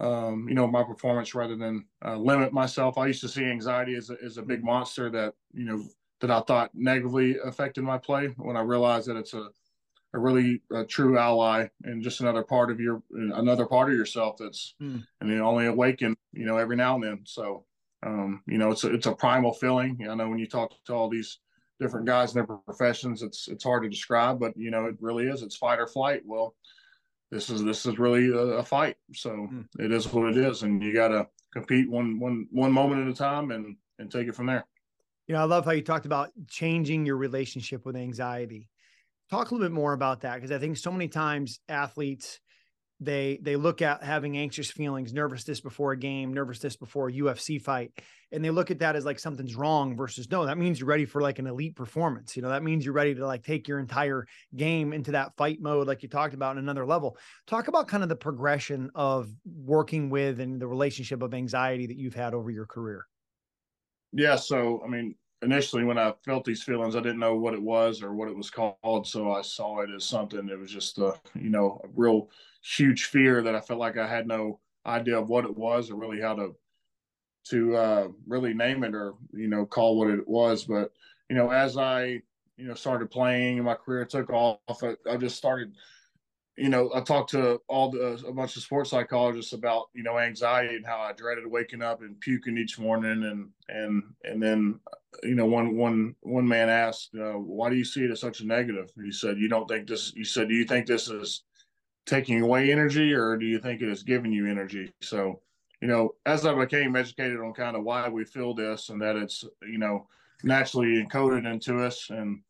um, 0.00 0.46
you 0.48 0.54
know, 0.54 0.66
my 0.66 0.82
performance 0.82 1.34
rather 1.34 1.56
than 1.56 1.84
uh, 2.04 2.16
limit 2.16 2.52
myself. 2.52 2.98
I 2.98 3.06
used 3.06 3.20
to 3.22 3.28
see 3.28 3.44
anxiety 3.44 3.94
as 3.94 4.10
a, 4.10 4.16
as 4.24 4.38
a 4.38 4.42
big 4.42 4.64
monster 4.64 5.10
that, 5.10 5.34
you 5.52 5.64
know, 5.64 5.84
that 6.20 6.30
I 6.30 6.40
thought 6.40 6.70
negatively 6.74 7.36
affected 7.44 7.84
my 7.84 7.98
play 7.98 8.28
when 8.36 8.56
I 8.56 8.62
realized 8.62 9.08
that 9.08 9.16
it's 9.16 9.34
a, 9.34 9.48
a 10.14 10.18
really 10.18 10.62
a 10.72 10.84
true 10.84 11.18
ally 11.18 11.66
and 11.82 12.02
just 12.02 12.20
another 12.20 12.42
part 12.42 12.70
of 12.70 12.80
your 12.80 13.02
another 13.10 13.66
part 13.66 13.90
of 13.90 13.96
yourself 13.96 14.36
that's 14.38 14.74
mm. 14.80 15.04
and 15.20 15.30
it 15.30 15.40
only 15.40 15.66
awaken 15.66 16.16
you 16.32 16.46
know 16.46 16.56
every 16.56 16.76
now 16.76 16.94
and 16.94 17.04
then 17.04 17.20
so 17.24 17.64
um, 18.06 18.42
you 18.46 18.56
know 18.56 18.70
it's 18.70 18.84
a, 18.84 18.94
it's 18.94 19.06
a 19.06 19.14
primal 19.14 19.52
feeling 19.52 19.98
I 20.08 20.14
know 20.14 20.28
when 20.28 20.38
you 20.38 20.46
talk 20.46 20.72
to 20.86 20.94
all 20.94 21.10
these 21.10 21.38
different 21.80 22.06
guys 22.06 22.30
in 22.30 22.34
their 22.34 22.58
professions 22.58 23.22
it's 23.22 23.48
it's 23.48 23.64
hard 23.64 23.82
to 23.82 23.88
describe 23.88 24.38
but 24.38 24.56
you 24.56 24.70
know 24.70 24.86
it 24.86 24.96
really 25.00 25.26
is 25.26 25.42
it's 25.42 25.56
fight 25.56 25.80
or 25.80 25.88
flight 25.88 26.22
well 26.24 26.54
this 27.30 27.50
is 27.50 27.64
this 27.64 27.84
is 27.84 27.98
really 27.98 28.28
a, 28.28 28.58
a 28.58 28.62
fight 28.62 28.96
so 29.12 29.30
mm. 29.30 29.66
it 29.80 29.92
is 29.92 30.10
what 30.12 30.28
it 30.28 30.36
is 30.36 30.62
and 30.62 30.82
you 30.82 30.94
got 30.94 31.08
to 31.08 31.26
compete 31.52 31.90
one 31.90 32.20
one 32.20 32.46
one 32.50 32.72
moment 32.72 33.02
at 33.02 33.12
a 33.12 33.14
time 33.14 33.50
and 33.50 33.76
and 33.98 34.10
take 34.10 34.28
it 34.28 34.34
from 34.36 34.46
there 34.46 34.64
you 35.26 35.34
know, 35.34 35.40
I 35.40 35.44
love 35.44 35.64
how 35.64 35.70
you 35.70 35.82
talked 35.82 36.04
about 36.04 36.32
changing 36.48 37.06
your 37.06 37.16
relationship 37.16 37.86
with 37.86 37.96
anxiety. 37.96 38.68
Talk 39.30 39.50
a 39.50 39.54
little 39.54 39.68
bit 39.68 39.74
more 39.74 39.92
about 39.92 40.20
that 40.20 40.36
because 40.36 40.52
I 40.52 40.58
think 40.58 40.76
so 40.76 40.92
many 40.92 41.08
times 41.08 41.60
athletes 41.68 42.40
they 43.00 43.38
they 43.42 43.56
look 43.56 43.82
at 43.82 44.02
having 44.02 44.36
anxious 44.36 44.70
feelings, 44.70 45.12
nervousness 45.12 45.60
before 45.60 45.92
a 45.92 45.96
game, 45.96 46.32
nervousness 46.32 46.76
before 46.76 47.08
a 47.08 47.12
UFC 47.12 47.60
fight, 47.60 47.92
and 48.30 48.44
they 48.44 48.50
look 48.50 48.70
at 48.70 48.78
that 48.78 48.96
as 48.96 49.04
like 49.04 49.18
something's 49.18 49.56
wrong 49.56 49.96
versus 49.96 50.30
no, 50.30 50.46
that 50.46 50.58
means 50.58 50.78
you're 50.78 50.88
ready 50.88 51.04
for 51.04 51.20
like 51.20 51.38
an 51.38 51.46
elite 51.46 51.74
performance. 51.74 52.36
You 52.36 52.42
know, 52.42 52.50
that 52.50 52.62
means 52.62 52.84
you're 52.84 52.94
ready 52.94 53.14
to 53.14 53.26
like 53.26 53.42
take 53.42 53.66
your 53.66 53.80
entire 53.80 54.26
game 54.54 54.92
into 54.92 55.12
that 55.12 55.36
fight 55.36 55.60
mode 55.60 55.86
like 55.86 56.02
you 56.02 56.08
talked 56.08 56.34
about 56.34 56.52
in 56.52 56.58
another 56.58 56.86
level. 56.86 57.16
Talk 57.46 57.68
about 57.68 57.88
kind 57.88 58.02
of 58.02 58.08
the 58.08 58.16
progression 58.16 58.90
of 58.94 59.28
working 59.44 60.08
with 60.08 60.38
and 60.40 60.60
the 60.60 60.68
relationship 60.68 61.22
of 61.22 61.34
anxiety 61.34 61.86
that 61.86 61.96
you've 61.96 62.14
had 62.14 62.32
over 62.32 62.50
your 62.50 62.66
career. 62.66 63.06
Yeah. 64.12 64.36
So, 64.36 64.80
I 64.84 64.88
mean, 64.88 65.16
initially 65.42 65.84
when 65.84 65.98
I 65.98 66.14
felt 66.24 66.44
these 66.44 66.62
feelings, 66.62 66.96
I 66.96 67.00
didn't 67.00 67.18
know 67.18 67.36
what 67.36 67.54
it 67.54 67.62
was 67.62 68.02
or 68.02 68.14
what 68.14 68.28
it 68.28 68.36
was 68.36 68.50
called. 68.50 69.06
So 69.06 69.32
I 69.32 69.42
saw 69.42 69.80
it 69.80 69.90
as 69.94 70.04
something 70.04 70.48
It 70.48 70.58
was 70.58 70.70
just 70.70 70.98
a, 70.98 71.14
you 71.34 71.50
know, 71.50 71.80
a 71.84 71.88
real 71.94 72.28
huge 72.62 73.04
fear 73.04 73.42
that 73.42 73.54
I 73.54 73.60
felt 73.60 73.80
like 73.80 73.98
I 73.98 74.06
had 74.06 74.26
no 74.26 74.60
idea 74.86 75.18
of 75.18 75.28
what 75.28 75.44
it 75.44 75.56
was 75.56 75.90
or 75.90 75.96
really 75.96 76.20
how 76.20 76.34
to, 76.34 76.56
to 77.50 77.76
uh, 77.76 78.08
really 78.26 78.54
name 78.54 78.84
it 78.84 78.94
or, 78.94 79.14
you 79.32 79.48
know, 79.48 79.66
call 79.66 79.98
what 79.98 80.10
it 80.10 80.26
was. 80.26 80.64
But, 80.64 80.92
you 81.28 81.36
know, 81.36 81.50
as 81.50 81.76
I, 81.76 82.22
you 82.56 82.66
know, 82.66 82.74
started 82.74 83.10
playing 83.10 83.58
and 83.58 83.66
my 83.66 83.74
career 83.74 84.04
took 84.06 84.30
off, 84.30 84.58
I, 84.82 84.94
I 85.10 85.16
just 85.16 85.36
started 85.36 85.74
you 86.56 86.68
know, 86.68 86.90
I 86.94 87.00
talked 87.00 87.30
to 87.30 87.60
all 87.66 87.90
the 87.90 88.22
a 88.26 88.32
bunch 88.32 88.56
of 88.56 88.62
sports 88.62 88.90
psychologists 88.90 89.52
about 89.52 89.86
you 89.92 90.02
know 90.04 90.18
anxiety 90.18 90.76
and 90.76 90.86
how 90.86 90.98
I 90.98 91.12
dreaded 91.12 91.46
waking 91.46 91.82
up 91.82 92.00
and 92.02 92.18
puking 92.20 92.56
each 92.56 92.78
morning, 92.78 93.24
and 93.24 93.48
and 93.68 94.04
and 94.22 94.40
then 94.40 94.78
you 95.22 95.34
know 95.34 95.46
one 95.46 95.76
one 95.76 96.14
one 96.20 96.46
man 96.46 96.68
asked, 96.68 97.14
uh, 97.14 97.32
"Why 97.32 97.70
do 97.70 97.76
you 97.76 97.84
see 97.84 98.04
it 98.04 98.10
as 98.10 98.20
such 98.20 98.40
a 98.40 98.46
negative?" 98.46 98.90
He 99.02 99.12
said, 99.12 99.38
"You 99.38 99.48
don't 99.48 99.68
think 99.68 99.88
this?" 99.88 100.12
You 100.14 100.24
said, 100.24 100.48
"Do 100.48 100.54
you 100.54 100.64
think 100.64 100.86
this 100.86 101.08
is 101.08 101.42
taking 102.06 102.40
away 102.40 102.70
energy, 102.72 103.12
or 103.12 103.36
do 103.36 103.46
you 103.46 103.58
think 103.58 103.82
it 103.82 103.88
is 103.88 104.02
giving 104.02 104.32
you 104.32 104.46
energy?" 104.46 104.92
So, 105.00 105.40
you 105.80 105.88
know, 105.88 106.14
as 106.26 106.46
I 106.46 106.54
became 106.54 106.96
educated 106.96 107.40
on 107.40 107.52
kind 107.52 107.76
of 107.76 107.84
why 107.84 108.08
we 108.08 108.24
feel 108.24 108.54
this 108.54 108.88
and 108.90 109.00
that 109.02 109.16
it's 109.16 109.44
you 109.62 109.78
know 109.78 110.08
naturally 110.42 111.02
encoded 111.02 111.50
into 111.50 111.78
us 111.80 112.10
and 112.10 112.42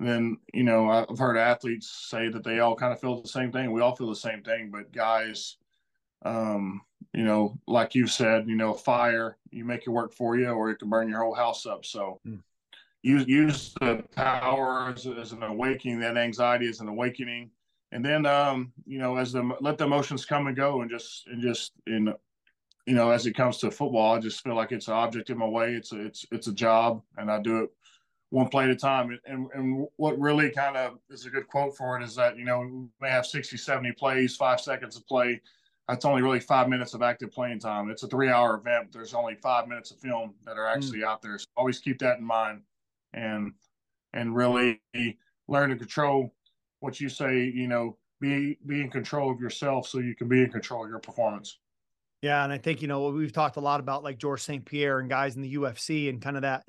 then 0.00 0.36
you 0.54 0.62
know 0.62 0.88
I've 0.88 1.18
heard 1.18 1.36
athletes 1.36 2.06
say 2.08 2.28
that 2.28 2.44
they 2.44 2.60
all 2.60 2.76
kind 2.76 2.92
of 2.92 3.00
feel 3.00 3.20
the 3.20 3.28
same 3.28 3.50
thing. 3.50 3.72
We 3.72 3.80
all 3.80 3.96
feel 3.96 4.08
the 4.08 4.16
same 4.16 4.42
thing, 4.42 4.70
but 4.70 4.92
guys, 4.92 5.56
um, 6.24 6.82
you 7.14 7.24
know, 7.24 7.58
like 7.66 7.94
you 7.94 8.06
said, 8.06 8.48
you 8.48 8.56
know, 8.56 8.74
fire 8.74 9.36
you 9.50 9.64
make 9.64 9.82
it 9.86 9.90
work 9.90 10.12
for 10.12 10.36
you, 10.36 10.48
or 10.48 10.70
it 10.70 10.78
can 10.78 10.90
burn 10.90 11.08
your 11.08 11.22
whole 11.22 11.34
house 11.34 11.66
up. 11.66 11.84
So 11.84 12.20
mm. 12.26 12.40
use 13.02 13.26
use 13.26 13.74
the 13.80 14.04
power 14.14 14.92
as, 14.94 15.06
as, 15.06 15.32
an 15.32 15.42
awakening. 15.42 16.00
That 16.00 16.16
anxiety 16.16 16.66
is 16.66 16.80
an 16.80 16.88
awakening, 16.88 17.50
and 17.92 18.04
then 18.04 18.26
um, 18.26 18.72
you 18.86 18.98
know, 18.98 19.16
as 19.16 19.32
the 19.32 19.56
let 19.60 19.78
the 19.78 19.84
emotions 19.84 20.24
come 20.24 20.46
and 20.46 20.56
go, 20.56 20.82
and 20.82 20.90
just 20.90 21.26
and 21.28 21.40
just 21.42 21.72
in 21.86 22.12
you 22.86 22.94
know, 22.94 23.10
as 23.10 23.26
it 23.26 23.34
comes 23.34 23.58
to 23.58 23.70
football, 23.70 24.14
I 24.14 24.18
just 24.18 24.42
feel 24.42 24.54
like 24.54 24.72
it's 24.72 24.88
an 24.88 24.94
object 24.94 25.28
in 25.28 25.36
my 25.36 25.46
way. 25.46 25.74
It's 25.74 25.92
a, 25.92 26.06
it's 26.06 26.26
it's 26.30 26.46
a 26.46 26.54
job, 26.54 27.02
and 27.16 27.30
I 27.30 27.40
do 27.40 27.64
it 27.64 27.70
one 28.30 28.48
play 28.48 28.64
at 28.64 28.70
a 28.70 28.76
time. 28.76 29.18
And, 29.26 29.48
and 29.54 29.86
what 29.96 30.18
really 30.18 30.50
kind 30.50 30.76
of 30.76 30.98
is 31.10 31.26
a 31.26 31.30
good 31.30 31.48
quote 31.48 31.76
for 31.76 31.98
it 31.98 32.04
is 32.04 32.14
that, 32.16 32.36
you 32.36 32.44
know, 32.44 32.60
we 32.60 32.88
may 33.00 33.10
have 33.10 33.26
60, 33.26 33.56
70 33.56 33.92
plays, 33.92 34.36
five 34.36 34.60
seconds 34.60 34.96
of 34.96 35.06
play. 35.06 35.40
That's 35.88 36.04
only 36.04 36.22
really 36.22 36.40
five 36.40 36.68
minutes 36.68 36.94
of 36.94 37.02
active 37.02 37.32
playing 37.32 37.60
time. 37.60 37.90
It's 37.90 38.02
a 38.02 38.08
three 38.08 38.28
hour 38.28 38.54
event, 38.54 38.86
but 38.86 38.92
there's 38.92 39.14
only 39.14 39.36
five 39.36 39.68
minutes 39.68 39.90
of 39.90 39.98
film 39.98 40.34
that 40.44 40.58
are 40.58 40.66
actually 40.66 41.00
mm. 41.00 41.06
out 41.06 41.22
there. 41.22 41.38
So 41.38 41.46
always 41.56 41.78
keep 41.78 41.98
that 42.00 42.18
in 42.18 42.24
mind 42.24 42.62
and, 43.14 43.52
and 44.12 44.36
really 44.36 44.82
learn 45.48 45.70
to 45.70 45.76
control 45.76 46.34
what 46.80 47.00
you 47.00 47.08
say, 47.08 47.44
you 47.44 47.68
know, 47.68 47.96
be, 48.20 48.58
be 48.66 48.80
in 48.80 48.90
control 48.90 49.30
of 49.30 49.40
yourself 49.40 49.88
so 49.88 49.98
you 49.98 50.14
can 50.14 50.28
be 50.28 50.42
in 50.42 50.50
control 50.50 50.84
of 50.84 50.90
your 50.90 50.98
performance. 50.98 51.58
Yeah, 52.20 52.42
and 52.42 52.52
I 52.52 52.58
think 52.58 52.82
you 52.82 52.88
know 52.88 53.10
we've 53.10 53.32
talked 53.32 53.58
a 53.58 53.60
lot 53.60 53.78
about 53.78 54.02
like 54.02 54.18
George 54.18 54.42
St. 54.42 54.64
Pierre 54.64 54.98
and 54.98 55.08
guys 55.08 55.36
in 55.36 55.42
the 55.42 55.54
UFC 55.54 56.08
and 56.08 56.20
kind 56.20 56.34
of 56.34 56.42
that 56.42 56.64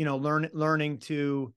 you 0.00 0.06
know, 0.06 0.16
learn 0.16 0.48
learning 0.54 0.96
to 0.96 1.52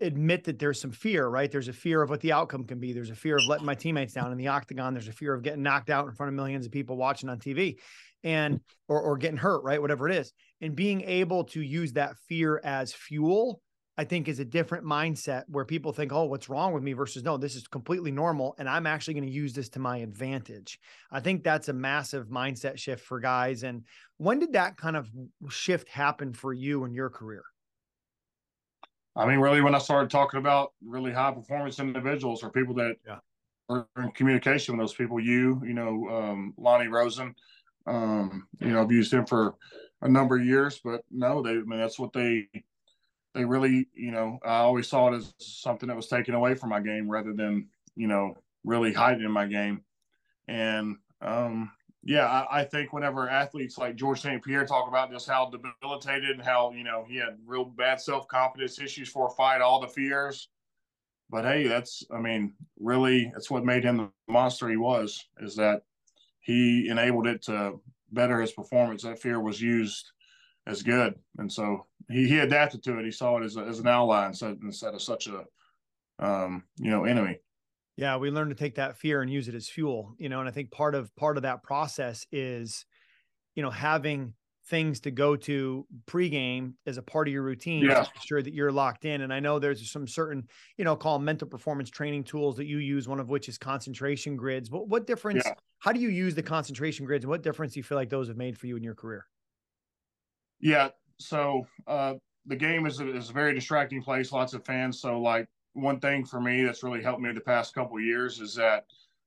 admit 0.00 0.44
that 0.44 0.58
there's 0.58 0.80
some 0.80 0.92
fear, 0.92 1.26
right? 1.26 1.50
There's 1.50 1.68
a 1.68 1.72
fear 1.72 2.02
of 2.02 2.10
what 2.10 2.20
the 2.20 2.32
outcome 2.32 2.64
can 2.64 2.80
be. 2.80 2.92
There's 2.92 3.10
a 3.10 3.14
fear 3.14 3.36
of 3.36 3.46
letting 3.46 3.66
my 3.66 3.74
teammates 3.74 4.14
down 4.14 4.32
in 4.32 4.38
the 4.38 4.48
octagon. 4.48 4.94
There's 4.94 5.08
a 5.08 5.12
fear 5.12 5.34
of 5.34 5.42
getting 5.42 5.62
knocked 5.62 5.90
out 5.90 6.06
in 6.06 6.14
front 6.14 6.28
of 6.28 6.34
millions 6.34 6.66
of 6.66 6.72
people 6.72 6.96
watching 6.96 7.28
on 7.28 7.38
TV 7.38 7.76
and 8.22 8.60
or 8.88 9.00
or 9.00 9.18
getting 9.18 9.36
hurt, 9.36 9.62
right? 9.62 9.80
Whatever 9.80 10.08
it 10.08 10.16
is. 10.16 10.32
And 10.60 10.74
being 10.74 11.02
able 11.02 11.44
to 11.44 11.60
use 11.60 11.92
that 11.92 12.16
fear 12.28 12.60
as 12.64 12.94
fuel, 12.94 13.60
I 13.98 14.04
think 14.04 14.26
is 14.26 14.40
a 14.40 14.44
different 14.44 14.84
mindset 14.84 15.42
where 15.48 15.66
people 15.66 15.92
think, 15.92 16.12
"Oh, 16.12 16.24
what's 16.24 16.48
wrong 16.48 16.72
with 16.72 16.82
me?" 16.82 16.94
versus, 16.94 17.22
"No, 17.22 17.36
this 17.36 17.54
is 17.54 17.66
completely 17.68 18.10
normal 18.10 18.54
and 18.58 18.68
I'm 18.68 18.86
actually 18.86 19.14
going 19.14 19.26
to 19.26 19.32
use 19.32 19.52
this 19.52 19.68
to 19.70 19.78
my 19.78 19.98
advantage." 19.98 20.78
I 21.10 21.20
think 21.20 21.44
that's 21.44 21.68
a 21.68 21.74
massive 21.74 22.28
mindset 22.28 22.78
shift 22.78 23.04
for 23.04 23.20
guys 23.20 23.62
and 23.62 23.84
when 24.16 24.38
did 24.38 24.54
that 24.54 24.78
kind 24.78 24.96
of 24.96 25.10
shift 25.50 25.88
happen 25.90 26.32
for 26.32 26.52
you 26.54 26.84
in 26.84 26.94
your 26.94 27.10
career? 27.10 27.44
I 29.16 29.26
mean, 29.26 29.38
really, 29.38 29.60
when 29.60 29.74
I 29.74 29.78
started 29.78 30.10
talking 30.10 30.40
about 30.40 30.72
really 30.84 31.12
high 31.12 31.32
performance 31.32 31.78
individuals 31.78 32.42
or 32.42 32.50
people 32.50 32.74
that 32.74 32.96
yeah. 33.06 33.18
are 33.68 33.86
in 33.96 34.10
communication 34.10 34.76
with 34.76 34.82
those 34.82 34.94
people, 34.94 35.20
you, 35.20 35.62
you 35.64 35.74
know, 35.74 36.08
um, 36.08 36.54
Lonnie 36.56 36.88
Rosen, 36.88 37.34
um, 37.86 38.48
you 38.60 38.68
know, 38.68 38.82
I've 38.82 38.90
used 38.90 39.12
him 39.12 39.24
for 39.24 39.54
a 40.02 40.08
number 40.08 40.36
of 40.36 40.44
years, 40.44 40.80
but 40.82 41.04
no, 41.10 41.42
they, 41.42 41.50
I 41.50 41.62
mean, 41.62 41.78
that's 41.78 41.98
what 41.98 42.12
they, 42.12 42.48
they 43.34 43.44
really, 43.44 43.86
you 43.94 44.10
know, 44.10 44.38
I 44.44 44.58
always 44.58 44.88
saw 44.88 45.12
it 45.12 45.16
as 45.16 45.32
something 45.38 45.88
that 45.88 45.96
was 45.96 46.08
taken 46.08 46.34
away 46.34 46.54
from 46.54 46.70
my 46.70 46.80
game 46.80 47.08
rather 47.08 47.32
than, 47.32 47.68
you 47.94 48.08
know, 48.08 48.34
really 48.64 48.92
hiding 48.92 49.24
in 49.24 49.30
my 49.30 49.46
game. 49.46 49.82
And, 50.48 50.96
um, 51.20 51.70
yeah, 52.06 52.26
I, 52.26 52.60
I, 52.60 52.64
think 52.64 52.92
whenever 52.92 53.30
athletes 53.30 53.78
like 53.78 53.96
George 53.96 54.20
St. 54.20 54.42
Pierre 54.44 54.66
talk 54.66 54.88
about 54.88 55.10
just 55.10 55.28
how 55.28 55.50
debilitated 55.50 56.30
and 56.30 56.42
how, 56.42 56.70
you 56.72 56.84
know, 56.84 57.04
he 57.08 57.16
had 57.16 57.38
real 57.46 57.64
bad 57.64 57.98
self 57.98 58.28
confidence 58.28 58.78
issues 58.78 59.08
for 59.08 59.28
a 59.28 59.30
fight, 59.30 59.62
all 59.62 59.80
the 59.80 59.88
fears. 59.88 60.48
But 61.30 61.46
hey, 61.46 61.66
that's, 61.66 62.04
I 62.14 62.20
mean, 62.20 62.52
really, 62.78 63.30
that's 63.32 63.50
what 63.50 63.64
made 63.64 63.84
him 63.84 63.96
the 63.96 64.10
monster 64.28 64.68
he 64.68 64.76
was, 64.76 65.24
is 65.40 65.56
that 65.56 65.82
he 66.40 66.88
enabled 66.88 67.26
it 67.26 67.42
to 67.44 67.80
better 68.12 68.38
his 68.38 68.52
performance. 68.52 69.02
That 69.02 69.18
fear 69.18 69.40
was 69.40 69.60
used 69.60 70.12
as 70.66 70.82
good. 70.82 71.14
And 71.38 71.50
so 71.50 71.86
he, 72.10 72.28
he 72.28 72.38
adapted 72.40 72.82
to 72.84 72.98
it. 72.98 73.04
He 73.06 73.10
saw 73.10 73.38
it 73.38 73.44
as, 73.44 73.56
a, 73.56 73.60
as 73.60 73.78
an 73.78 73.88
ally 73.88 74.26
instead, 74.26 74.58
instead 74.62 74.92
of 74.92 75.00
such 75.00 75.26
a, 75.28 75.44
um, 76.18 76.64
you 76.78 76.90
know, 76.90 77.04
enemy. 77.04 77.38
Yeah, 77.96 78.16
we 78.16 78.30
learn 78.30 78.48
to 78.48 78.54
take 78.54 78.74
that 78.74 78.96
fear 78.96 79.22
and 79.22 79.30
use 79.30 79.48
it 79.48 79.54
as 79.54 79.68
fuel, 79.68 80.14
you 80.18 80.28
know, 80.28 80.40
and 80.40 80.48
I 80.48 80.52
think 80.52 80.70
part 80.70 80.94
of 80.94 81.14
part 81.16 81.36
of 81.36 81.44
that 81.44 81.62
process 81.62 82.26
is, 82.32 82.84
you 83.54 83.62
know, 83.62 83.70
having 83.70 84.34
things 84.66 84.98
to 85.00 85.10
go 85.10 85.36
to 85.36 85.86
pregame 86.06 86.72
as 86.86 86.96
a 86.96 87.02
part 87.02 87.28
of 87.28 87.32
your 87.34 87.42
routine 87.42 87.84
yeah. 87.84 87.94
to 87.94 88.00
make 88.00 88.24
sure 88.26 88.42
that 88.42 88.54
you're 88.54 88.72
locked 88.72 89.04
in. 89.04 89.20
And 89.20 89.32
I 89.32 89.38
know 89.38 89.58
there's 89.58 89.90
some 89.90 90.08
certain, 90.08 90.48
you 90.78 90.84
know, 90.84 90.96
call 90.96 91.18
mental 91.18 91.46
performance 91.46 91.90
training 91.90 92.24
tools 92.24 92.56
that 92.56 92.64
you 92.64 92.78
use, 92.78 93.06
one 93.06 93.20
of 93.20 93.28
which 93.28 93.48
is 93.48 93.58
concentration 93.58 94.36
grids. 94.36 94.68
But 94.68 94.88
what 94.88 95.06
difference, 95.06 95.42
yeah. 95.44 95.52
how 95.80 95.92
do 95.92 96.00
you 96.00 96.08
use 96.08 96.34
the 96.34 96.42
concentration 96.42 97.04
grids 97.04 97.24
and 97.24 97.30
what 97.30 97.42
difference 97.42 97.74
do 97.74 97.80
you 97.80 97.84
feel 97.84 97.98
like 97.98 98.08
those 98.08 98.28
have 98.28 98.38
made 98.38 98.56
for 98.56 98.66
you 98.66 98.76
in 98.76 98.82
your 98.82 98.94
career? 98.94 99.26
Yeah. 100.60 100.88
So 101.20 101.66
uh 101.86 102.14
the 102.46 102.56
game 102.56 102.86
is 102.86 103.00
a, 103.00 103.14
is 103.14 103.30
a 103.30 103.32
very 103.32 103.54
distracting 103.54 104.02
place, 104.02 104.32
lots 104.32 104.54
of 104.54 104.64
fans. 104.64 105.00
So 105.00 105.20
like 105.20 105.46
one 105.74 106.00
thing 106.00 106.24
for 106.24 106.40
me 106.40 106.64
that's 106.64 106.82
really 106.82 107.02
helped 107.02 107.20
me 107.20 107.32
the 107.32 107.40
past 107.40 107.74
couple 107.74 108.00
years 108.00 108.40
is 108.40 108.54
that 108.54 108.86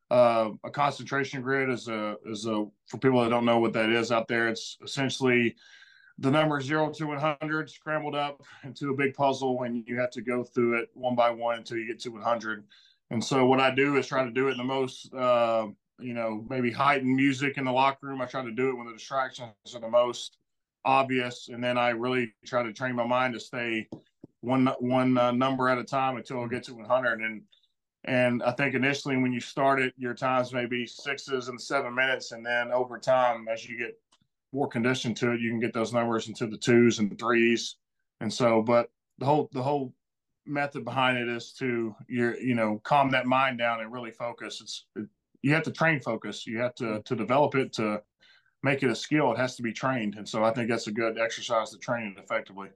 uh, 0.10 0.52
a 0.64 0.70
concentration 0.70 1.42
grid 1.42 1.70
is 1.70 1.88
a 1.88 2.16
is 2.26 2.46
a 2.46 2.66
for 2.88 2.98
people 2.98 3.22
that 3.22 3.30
don't 3.30 3.46
know 3.46 3.60
what 3.60 3.74
that 3.74 3.90
is 3.90 4.12
out 4.12 4.28
there. 4.28 4.48
It's 4.48 4.78
essentially 4.84 5.56
the 6.20 6.32
number 6.32 6.60
zero 6.62 6.90
to 6.92 7.08
100 7.08 7.70
scrambled 7.70 8.16
up 8.16 8.42
into 8.64 8.90
a 8.90 8.96
big 8.96 9.14
puzzle, 9.14 9.64
and 9.64 9.84
you 9.86 10.00
have 10.00 10.12
to 10.12 10.22
go 10.22 10.44
through 10.44 10.80
it 10.80 10.90
one 10.94 11.16
by 11.16 11.30
one 11.30 11.58
until 11.58 11.78
you 11.78 11.86
get 11.86 12.00
to 12.02 12.10
100. 12.10 12.64
And 13.12 13.24
so 13.24 13.46
what 13.46 13.60
I 13.60 13.74
do 13.74 13.98
is 13.98 14.08
try 14.08 14.24
to 14.24 14.32
do 14.32 14.48
it 14.48 14.52
in 14.52 14.58
the 14.58 14.64
most 14.64 15.14
uh, 15.14 15.68
you 16.00 16.14
know 16.14 16.46
maybe 16.50 16.72
heightened 16.72 17.14
music 17.14 17.58
in 17.58 17.66
the 17.66 17.72
locker 17.72 18.08
room. 18.08 18.22
I 18.22 18.26
try 18.26 18.44
to 18.44 18.52
do 18.52 18.70
it 18.70 18.78
when 18.78 18.88
the 18.88 18.94
distractions 18.94 19.52
are 19.76 19.82
the 19.82 19.90
most 19.90 20.38
obvious, 20.86 21.50
and 21.50 21.62
then 21.62 21.78
I 21.78 21.90
really 21.90 22.34
try 22.46 22.64
to 22.64 22.72
train 22.72 22.96
my 22.96 23.06
mind 23.06 23.34
to 23.34 23.42
stay 23.42 23.90
one 24.48 24.68
one 24.80 25.18
uh, 25.18 25.32
number 25.32 25.70
at 25.70 25.78
a 25.78 25.84
time 25.84 26.18
until 26.18 26.44
it 26.44 26.50
gets 26.50 26.68
to 26.68 26.76
100. 26.76 27.22
And 27.22 27.42
and 28.06 28.42
I 28.42 28.52
think 28.52 28.74
initially 28.74 29.18
when 29.18 29.34
you 29.34 29.42
start 29.42 29.82
it, 29.82 29.94
your 29.98 30.14
times 30.14 30.54
may 30.54 30.66
be 30.66 30.88
sixes 30.88 31.50
and 31.50 31.62
seven 31.62 31.94
minutes, 31.94 32.32
and 32.32 32.46
then 32.46 32.72
over 32.72 32.98
time, 32.98 33.48
as 33.52 33.68
you 33.68 33.78
get 33.78 34.00
more 34.54 34.68
conditioned 34.68 35.18
to 35.18 35.32
it, 35.32 35.42
you 35.42 35.50
can 35.50 35.60
get 35.60 35.74
those 35.74 35.94
numbers 35.94 36.30
into 36.30 36.48
the 36.48 36.58
twos 36.58 37.00
and 37.00 37.12
the 37.12 37.16
threes. 37.16 37.76
And 38.22 38.34
so, 38.34 38.62
but 38.62 38.90
the 39.18 39.26
whole 39.26 39.50
the 39.52 39.62
whole 39.62 39.94
method 40.46 40.86
behind 40.86 41.18
it 41.18 41.28
is 41.28 41.52
to 41.60 41.94
you 42.08 42.36
you 42.42 42.56
know 42.56 42.80
calm 42.84 43.12
that 43.12 43.26
mind 43.26 43.58
down 43.58 43.82
and 43.82 43.92
really 43.92 44.12
focus. 44.12 44.62
It's 44.62 44.86
it, 44.96 45.08
you 45.42 45.54
have 45.54 45.64
to 45.64 45.72
train 45.72 46.00
focus. 46.00 46.48
You 46.48 46.60
have 46.60 46.76
to 46.76 47.02
to 47.02 47.16
develop 47.16 47.56
it 47.56 47.74
to 47.74 48.02
make 48.64 48.84
it 48.84 48.90
a 48.90 48.96
skill. 48.96 49.34
It 49.34 49.38
has 49.38 49.58
to 49.58 49.62
be 49.62 49.74
trained, 49.74 50.16
and 50.16 50.28
so 50.28 50.46
I 50.46 50.54
think 50.54 50.70
that's 50.70 50.88
a 50.88 50.92
good 50.92 51.20
exercise 51.20 51.72
to 51.72 51.78
train 51.78 52.16
it 52.16 52.24
effectively. 52.24 52.70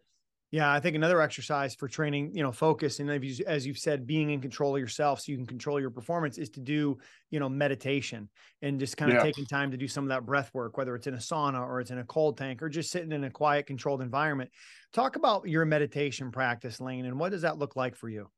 Yeah, 0.51 0.69
I 0.69 0.81
think 0.81 0.97
another 0.97 1.21
exercise 1.21 1.73
for 1.75 1.87
training, 1.87 2.35
you 2.35 2.43
know, 2.43 2.51
focus 2.51 2.99
and 2.99 3.09
as 3.09 3.65
you've 3.65 3.77
said, 3.77 4.05
being 4.05 4.31
in 4.31 4.41
control 4.41 4.75
of 4.75 4.81
yourself 4.81 5.21
so 5.21 5.31
you 5.31 5.37
can 5.37 5.47
control 5.47 5.79
your 5.79 5.89
performance 5.89 6.37
is 6.37 6.49
to 6.49 6.59
do, 6.59 6.97
you 7.29 7.39
know, 7.39 7.47
meditation 7.47 8.27
and 8.61 8.77
just 8.77 8.97
kind 8.97 9.11
of 9.11 9.17
yeah. 9.17 9.23
taking 9.23 9.45
time 9.45 9.71
to 9.71 9.77
do 9.77 9.87
some 9.87 10.03
of 10.03 10.09
that 10.09 10.25
breath 10.25 10.51
work, 10.53 10.75
whether 10.75 10.93
it's 10.93 11.07
in 11.07 11.13
a 11.13 11.17
sauna 11.17 11.61
or 11.65 11.79
it's 11.79 11.89
in 11.89 11.99
a 11.99 12.03
cold 12.03 12.37
tank 12.37 12.61
or 12.61 12.67
just 12.67 12.91
sitting 12.91 13.13
in 13.13 13.23
a 13.23 13.29
quiet, 13.29 13.65
controlled 13.65 14.01
environment. 14.01 14.49
Talk 14.91 15.15
about 15.15 15.47
your 15.47 15.63
meditation 15.63 16.31
practice, 16.31 16.81
Lane, 16.81 17.05
and 17.05 17.17
what 17.17 17.31
does 17.31 17.43
that 17.43 17.57
look 17.57 17.77
like 17.77 17.95
for 17.95 18.09
you? 18.09 18.29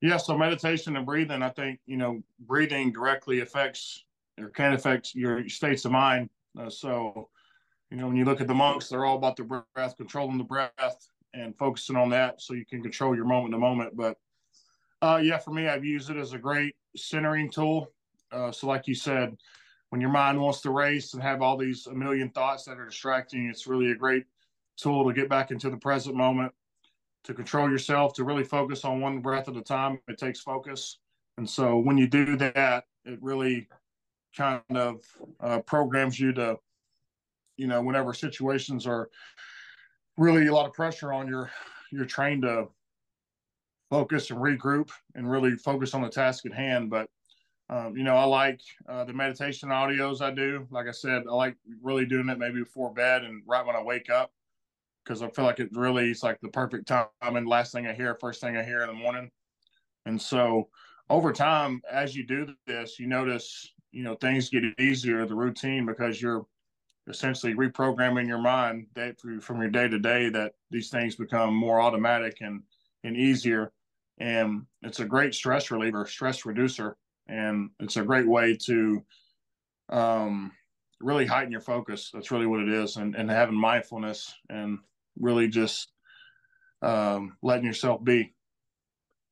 Yeah, 0.00 0.18
so 0.18 0.38
meditation 0.38 0.96
and 0.96 1.04
breathing, 1.04 1.42
I 1.42 1.48
think, 1.48 1.80
you 1.84 1.96
know, 1.96 2.22
breathing 2.38 2.92
directly 2.92 3.40
affects 3.40 4.04
or 4.38 4.50
can 4.50 4.72
affect 4.72 5.16
your 5.16 5.48
states 5.48 5.84
of 5.84 5.90
mind. 5.90 6.30
Uh, 6.56 6.70
so, 6.70 7.28
you 7.90 7.96
know, 7.96 8.08
when 8.08 8.16
you 8.16 8.24
look 8.24 8.40
at 8.40 8.46
the 8.46 8.54
monks, 8.54 8.88
they're 8.88 9.04
all 9.04 9.16
about 9.16 9.36
the 9.36 9.44
breath, 9.44 9.96
controlling 9.96 10.38
the 10.38 10.44
breath 10.44 11.08
and 11.32 11.56
focusing 11.56 11.96
on 11.96 12.10
that 12.10 12.40
so 12.40 12.54
you 12.54 12.64
can 12.64 12.82
control 12.82 13.14
your 13.14 13.24
moment 13.24 13.52
to 13.52 13.58
moment. 13.58 13.96
But 13.96 14.16
uh, 15.02 15.20
yeah, 15.22 15.38
for 15.38 15.52
me, 15.52 15.68
I've 15.68 15.84
used 15.84 16.10
it 16.10 16.16
as 16.16 16.32
a 16.32 16.38
great 16.38 16.74
centering 16.96 17.50
tool. 17.50 17.92
Uh, 18.32 18.50
so, 18.50 18.66
like 18.66 18.88
you 18.88 18.94
said, 18.94 19.36
when 19.90 20.00
your 20.00 20.10
mind 20.10 20.40
wants 20.40 20.60
to 20.62 20.70
race 20.70 21.14
and 21.14 21.22
have 21.22 21.42
all 21.42 21.56
these 21.56 21.86
a 21.86 21.94
million 21.94 22.30
thoughts 22.30 22.64
that 22.64 22.78
are 22.78 22.86
distracting, 22.86 23.48
it's 23.48 23.66
really 23.66 23.90
a 23.90 23.94
great 23.94 24.24
tool 24.76 25.06
to 25.06 25.12
get 25.12 25.28
back 25.28 25.50
into 25.50 25.70
the 25.70 25.76
present 25.76 26.16
moment, 26.16 26.52
to 27.24 27.34
control 27.34 27.70
yourself, 27.70 28.14
to 28.14 28.24
really 28.24 28.44
focus 28.44 28.84
on 28.84 29.00
one 29.00 29.20
breath 29.20 29.48
at 29.48 29.56
a 29.56 29.62
time. 29.62 30.00
It 30.08 30.18
takes 30.18 30.40
focus. 30.40 30.98
And 31.36 31.48
so, 31.48 31.78
when 31.78 31.98
you 31.98 32.06
do 32.06 32.36
that, 32.38 32.84
it 33.04 33.18
really 33.20 33.68
kind 34.36 34.62
of 34.74 35.04
uh, 35.40 35.60
programs 35.60 36.18
you 36.18 36.32
to 36.32 36.58
you 37.56 37.66
know, 37.66 37.82
whenever 37.82 38.12
situations 38.12 38.86
are 38.86 39.08
really 40.16 40.46
a 40.46 40.54
lot 40.54 40.66
of 40.66 40.72
pressure 40.72 41.12
on 41.12 41.28
your, 41.28 41.50
you're 41.90 42.04
trained 42.04 42.42
to 42.42 42.68
focus 43.90 44.30
and 44.30 44.40
regroup 44.40 44.90
and 45.14 45.30
really 45.30 45.56
focus 45.56 45.94
on 45.94 46.02
the 46.02 46.08
task 46.08 46.46
at 46.46 46.52
hand. 46.52 46.90
But, 46.90 47.08
um, 47.68 47.96
you 47.96 48.02
know, 48.02 48.16
I 48.16 48.24
like 48.24 48.60
uh, 48.88 49.04
the 49.04 49.12
meditation 49.12 49.68
audios 49.68 50.20
I 50.20 50.30
do. 50.30 50.66
Like 50.70 50.88
I 50.88 50.92
said, 50.92 51.24
I 51.28 51.34
like 51.34 51.56
really 51.82 52.06
doing 52.06 52.28
it 52.28 52.38
maybe 52.38 52.60
before 52.60 52.92
bed 52.92 53.24
and 53.24 53.42
right 53.46 53.64
when 53.64 53.76
I 53.76 53.82
wake 53.82 54.10
up 54.10 54.32
because 55.04 55.22
I 55.22 55.28
feel 55.30 55.44
like 55.44 55.60
it 55.60 55.68
really 55.72 56.10
is 56.10 56.22
like 56.22 56.40
the 56.40 56.48
perfect 56.48 56.88
time 56.88 57.06
and 57.22 57.46
last 57.46 57.72
thing 57.72 57.86
I 57.86 57.92
hear, 57.92 58.16
first 58.20 58.40
thing 58.40 58.56
I 58.56 58.64
hear 58.64 58.80
in 58.82 58.88
the 58.88 58.94
morning. 58.94 59.30
And 60.06 60.20
so 60.20 60.68
over 61.10 61.32
time, 61.32 61.82
as 61.90 62.16
you 62.16 62.26
do 62.26 62.54
this, 62.66 62.98
you 62.98 63.06
notice, 63.06 63.72
you 63.92 64.02
know, 64.02 64.14
things 64.16 64.48
get 64.48 64.64
easier, 64.80 65.26
the 65.26 65.34
routine, 65.34 65.86
because 65.86 66.20
you're 66.20 66.46
essentially 67.08 67.54
reprogramming 67.54 68.26
your 68.26 68.38
mind 68.38 68.86
from 69.40 69.60
your 69.60 69.70
day 69.70 69.88
to 69.88 69.98
day 69.98 70.28
that 70.30 70.52
these 70.70 70.88
things 70.88 71.16
become 71.16 71.54
more 71.54 71.80
automatic 71.80 72.38
and 72.40 72.62
and 73.02 73.16
easier. 73.16 73.72
And 74.18 74.62
it's 74.82 75.00
a 75.00 75.04
great 75.04 75.34
stress 75.34 75.70
reliever 75.70 76.06
stress 76.06 76.46
reducer 76.46 76.96
and 77.26 77.70
it's 77.80 77.96
a 77.96 78.02
great 78.02 78.26
way 78.26 78.56
to 78.66 79.04
um, 79.90 80.52
really 81.00 81.26
heighten 81.26 81.52
your 81.52 81.60
focus. 81.60 82.10
That's 82.12 82.30
really 82.30 82.46
what 82.46 82.60
it 82.60 82.68
is 82.68 82.96
and, 82.96 83.14
and 83.14 83.30
having 83.30 83.54
mindfulness 83.54 84.34
and 84.48 84.78
really 85.18 85.48
just 85.48 85.92
um, 86.82 87.36
letting 87.42 87.66
yourself 87.66 88.02
be. 88.02 88.32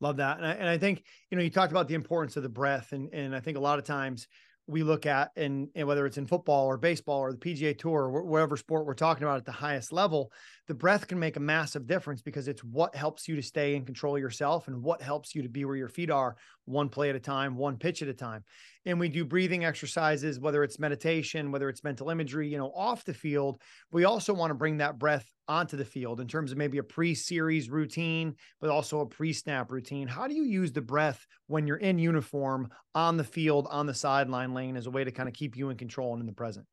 Love 0.01 0.17
that. 0.17 0.39
And 0.39 0.47
I, 0.47 0.53
and 0.53 0.69
I 0.69 0.79
think 0.79 1.05
you 1.31 1.37
know 1.37 1.45
you 1.45 1.51
talked 1.51 1.73
about 1.73 1.89
the 1.89 1.95
importance 1.95 2.37
of 2.37 2.43
the 2.43 2.49
breath 2.49 2.93
and 2.93 3.09
and 3.15 3.37
i 3.37 3.41
think 3.41 3.57
a 3.57 3.61
lot 3.61 3.79
of 3.79 3.85
times 3.85 4.27
we 4.73 4.83
look 4.83 5.07
at 5.07 5.31
and, 5.37 5.69
whether 5.75 6.07
it's 6.07 6.19
in 6.19 6.27
football 6.27 6.67
or 6.67 6.77
baseball 6.77 7.21
or 7.21 7.33
the 7.33 7.39
PGA 7.39 7.79
tour 7.79 8.05
or 8.05 8.23
whatever 8.25 8.57
sport 8.57 8.87
we're 8.87 8.95
talking 8.95 9.23
about 9.23 9.37
at 9.37 9.45
the 9.45 9.53
highest 9.53 9.93
level 9.93 10.33
the 10.69 10.75
breath 10.75 11.09
can 11.09 11.19
make 11.19 11.37
a 11.37 11.41
massive 11.41 11.87
difference 11.87 12.23
because 12.23 12.47
it's 12.47 12.63
what 12.63 12.95
helps 12.95 13.27
you 13.27 13.35
to 13.35 13.43
stay 13.43 13.75
in 13.75 13.85
control 13.85 14.19
yourself 14.19 14.69
and 14.69 14.83
what 14.83 15.03
helps 15.03 15.35
you 15.35 15.43
to 15.43 15.49
be 15.49 15.65
where 15.65 15.77
your 15.77 15.89
feet 15.89 16.11
are 16.11 16.37
one 16.67 16.89
play 16.89 17.11
at 17.11 17.17
a 17.17 17.21
time, 17.21 17.57
one 17.57 17.77
pitch 17.77 18.01
at 18.03 18.09
a 18.09 18.15
time. 18.15 18.45
And 18.87 19.01
we 19.01 19.09
do 19.09 19.25
breathing 19.25 19.65
exercises, 19.65 20.39
whether 20.39 20.63
it's 20.63 20.79
meditation, 20.79 21.51
whether 21.51 21.69
it's 21.69 21.83
mental 21.83 22.11
imagery, 22.11 22.49
you 22.49 22.59
know, 22.59 22.73
off 22.77 23.05
the 23.05 23.15
field. 23.15 23.61
We 23.91 24.05
also 24.05 24.33
want 24.33 24.51
to 24.51 24.55
bring 24.55 24.79
that 24.79 24.99
breath 24.99 25.29
onto 25.49 25.77
the 25.77 25.85
field 25.85 26.21
in 26.21 26.29
terms 26.29 26.53
of 26.53 26.59
maybe 26.59 26.79
a 26.79 26.85
pre-series 26.85 27.69
routine, 27.69 28.37
but 28.61 28.71
also 28.71 29.01
a 29.01 29.07
pre-snap 29.07 29.73
routine. 29.73 30.07
How 30.07 30.29
do 30.29 30.35
you 30.35 30.45
use 30.45 30.71
the 30.71 30.81
breath 30.81 31.27
when 31.49 31.67
you're 31.67 31.77
in 31.77 31.99
uniform 31.99 32.71
on 32.95 33.17
the 33.17 33.25
field, 33.25 33.67
on 33.71 33.87
the 33.87 33.95
sideline 33.95 34.55
lane 34.55 34.77
as 34.77 34.87
a 34.87 34.91
way 34.91 35.03
to 35.03 35.11
kind 35.11 35.29
of 35.29 35.35
keep 35.35 35.57
you 35.57 35.71
in 35.71 35.77
control 35.77 36.13
and 36.13 36.21
in 36.21 36.27
the 36.27 36.33
present? 36.33 36.67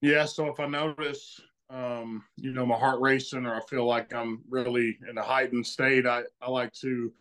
Yeah. 0.00 0.24
So 0.24 0.48
if 0.48 0.60
I 0.60 0.66
notice, 0.66 1.40
um, 1.70 2.24
you 2.36 2.52
know, 2.52 2.64
my 2.64 2.76
heart 2.76 3.00
racing 3.00 3.46
or 3.46 3.54
I 3.54 3.60
feel 3.68 3.86
like 3.86 4.14
I'm 4.14 4.42
really 4.48 4.98
in 5.08 5.18
a 5.18 5.22
heightened 5.22 5.66
state, 5.66 6.06
I, 6.06 6.22
I 6.40 6.50
like 6.50 6.72
to 6.74 7.12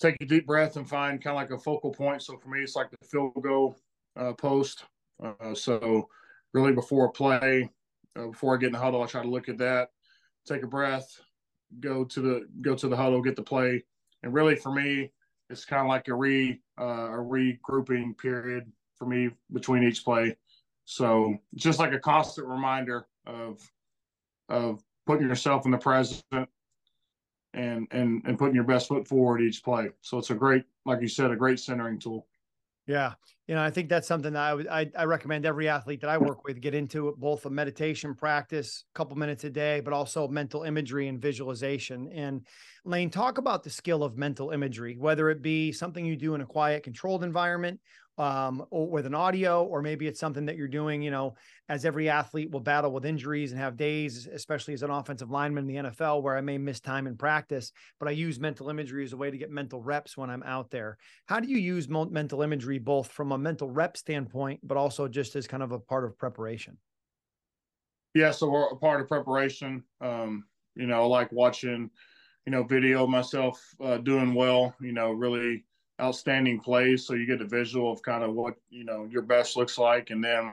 take 0.00 0.16
a 0.20 0.26
deep 0.26 0.46
breath 0.46 0.76
and 0.76 0.88
find 0.88 1.22
kind 1.22 1.36
of 1.36 1.40
like 1.40 1.50
a 1.50 1.62
focal 1.62 1.90
point. 1.90 2.22
So 2.22 2.36
for 2.38 2.48
me, 2.48 2.60
it's 2.60 2.76
like 2.76 2.90
the 2.90 3.06
field 3.06 3.32
goal 3.42 3.76
uh, 4.16 4.32
post. 4.32 4.84
Uh, 5.22 5.54
so 5.54 6.08
really 6.52 6.72
before 6.72 7.06
a 7.06 7.10
play, 7.10 7.70
uh, 8.18 8.26
before 8.28 8.54
I 8.54 8.58
get 8.58 8.68
in 8.68 8.72
the 8.72 8.78
huddle, 8.78 9.02
I 9.02 9.06
try 9.06 9.22
to 9.22 9.28
look 9.28 9.48
at 9.48 9.58
that, 9.58 9.90
take 10.46 10.62
a 10.62 10.66
breath, 10.66 11.08
go 11.78 12.04
to 12.04 12.20
the 12.20 12.48
go 12.60 12.74
to 12.74 12.88
the 12.88 12.96
huddle, 12.96 13.22
get 13.22 13.36
the 13.36 13.42
play, 13.42 13.84
and 14.22 14.34
really 14.34 14.56
for 14.56 14.72
me, 14.72 15.12
it's 15.48 15.64
kind 15.64 15.82
of 15.82 15.88
like 15.88 16.08
a 16.08 16.14
re 16.14 16.60
uh, 16.80 17.12
a 17.12 17.18
regrouping 17.18 18.16
period 18.18 18.70
for 18.96 19.06
me 19.06 19.30
between 19.52 19.82
each 19.82 20.04
play. 20.04 20.36
So 20.84 21.36
just 21.54 21.78
like 21.78 21.92
a 21.92 22.00
constant 22.00 22.48
reminder 22.48 23.06
of 23.30 23.70
of 24.48 24.82
putting 25.06 25.28
yourself 25.28 25.64
in 25.64 25.70
the 25.70 25.78
present 25.78 26.22
and 26.32 27.86
and 27.90 28.22
and 28.24 28.38
putting 28.38 28.54
your 28.54 28.64
best 28.64 28.88
foot 28.88 29.06
forward 29.06 29.40
each 29.40 29.62
play. 29.62 29.90
So 30.02 30.18
it's 30.18 30.30
a 30.30 30.34
great, 30.34 30.64
like 30.84 31.00
you 31.00 31.08
said, 31.08 31.30
a 31.30 31.36
great 31.36 31.60
centering 31.60 31.98
tool. 31.98 32.26
Yeah. 32.86 33.12
You 33.46 33.54
know, 33.54 33.62
I 33.62 33.70
think 33.70 33.88
that's 33.88 34.08
something 34.08 34.32
that 34.32 34.42
I 34.42 34.54
would, 34.54 34.66
I, 34.66 34.90
I 34.96 35.04
recommend 35.04 35.46
every 35.46 35.68
athlete 35.68 36.00
that 36.00 36.10
I 36.10 36.18
work 36.18 36.44
with 36.44 36.60
get 36.60 36.74
into 36.74 37.14
both 37.18 37.46
a 37.46 37.50
meditation 37.50 38.14
practice, 38.14 38.84
a 38.92 38.98
couple 38.98 39.16
minutes 39.16 39.44
a 39.44 39.50
day, 39.50 39.80
but 39.80 39.92
also 39.92 40.26
mental 40.26 40.64
imagery 40.64 41.06
and 41.06 41.20
visualization. 41.20 42.08
And 42.08 42.46
Lane, 42.84 43.10
talk 43.10 43.38
about 43.38 43.62
the 43.62 43.70
skill 43.70 44.02
of 44.02 44.16
mental 44.16 44.50
imagery, 44.50 44.96
whether 44.96 45.30
it 45.30 45.42
be 45.42 45.70
something 45.70 46.04
you 46.04 46.16
do 46.16 46.34
in 46.34 46.40
a 46.40 46.46
quiet, 46.46 46.82
controlled 46.82 47.22
environment 47.22 47.80
um, 48.18 48.64
with 48.70 49.06
an 49.06 49.14
audio, 49.14 49.64
or 49.64 49.80
maybe 49.80 50.06
it's 50.06 50.20
something 50.20 50.46
that 50.46 50.56
you're 50.56 50.68
doing, 50.68 51.00
you 51.02 51.10
know, 51.10 51.34
as 51.68 51.84
every 51.84 52.08
athlete 52.08 52.50
will 52.50 52.60
battle 52.60 52.92
with 52.92 53.06
injuries 53.06 53.52
and 53.52 53.60
have 53.60 53.76
days, 53.76 54.26
especially 54.26 54.74
as 54.74 54.82
an 54.82 54.90
offensive 54.90 55.30
lineman 55.30 55.68
in 55.68 55.84
the 55.84 55.90
NFL, 55.90 56.22
where 56.22 56.36
I 56.36 56.40
may 56.40 56.58
miss 56.58 56.80
time 56.80 57.06
in 57.06 57.16
practice, 57.16 57.72
but 57.98 58.08
I 58.08 58.12
use 58.12 58.38
mental 58.38 58.68
imagery 58.68 59.04
as 59.04 59.12
a 59.12 59.16
way 59.16 59.30
to 59.30 59.38
get 59.38 59.50
mental 59.50 59.80
reps 59.82 60.16
when 60.16 60.28
I'm 60.28 60.42
out 60.42 60.70
there. 60.70 60.98
How 61.26 61.40
do 61.40 61.48
you 61.48 61.58
use 61.58 61.88
mental 61.88 62.42
imagery 62.42 62.78
both 62.78 63.10
from 63.10 63.32
a 63.32 63.38
mental 63.38 63.70
rep 63.70 63.96
standpoint, 63.96 64.60
but 64.62 64.76
also 64.76 65.08
just 65.08 65.34
as 65.36 65.46
kind 65.46 65.62
of 65.62 65.72
a 65.72 65.78
part 65.78 66.04
of 66.04 66.18
preparation? 66.18 66.76
Yeah, 68.14 68.32
so 68.32 68.50
we're 68.50 68.68
a 68.68 68.76
part 68.76 69.00
of 69.00 69.08
preparation. 69.08 69.84
Um, 70.00 70.44
you 70.74 70.86
know, 70.86 71.08
like 71.08 71.30
watching, 71.32 71.90
you 72.44 72.52
know, 72.52 72.64
video 72.64 73.06
myself 73.06 73.62
uh, 73.82 73.98
doing 73.98 74.34
well. 74.34 74.74
You 74.80 74.92
know, 74.92 75.12
really 75.12 75.64
outstanding 76.00 76.60
plays. 76.60 77.06
So 77.06 77.14
you 77.14 77.26
get 77.26 77.40
a 77.40 77.46
visual 77.46 77.92
of 77.92 78.02
kind 78.02 78.24
of 78.24 78.34
what 78.34 78.54
you 78.70 78.84
know 78.84 79.06
your 79.10 79.22
best 79.22 79.56
looks 79.56 79.78
like, 79.78 80.10
and 80.10 80.22
then 80.22 80.52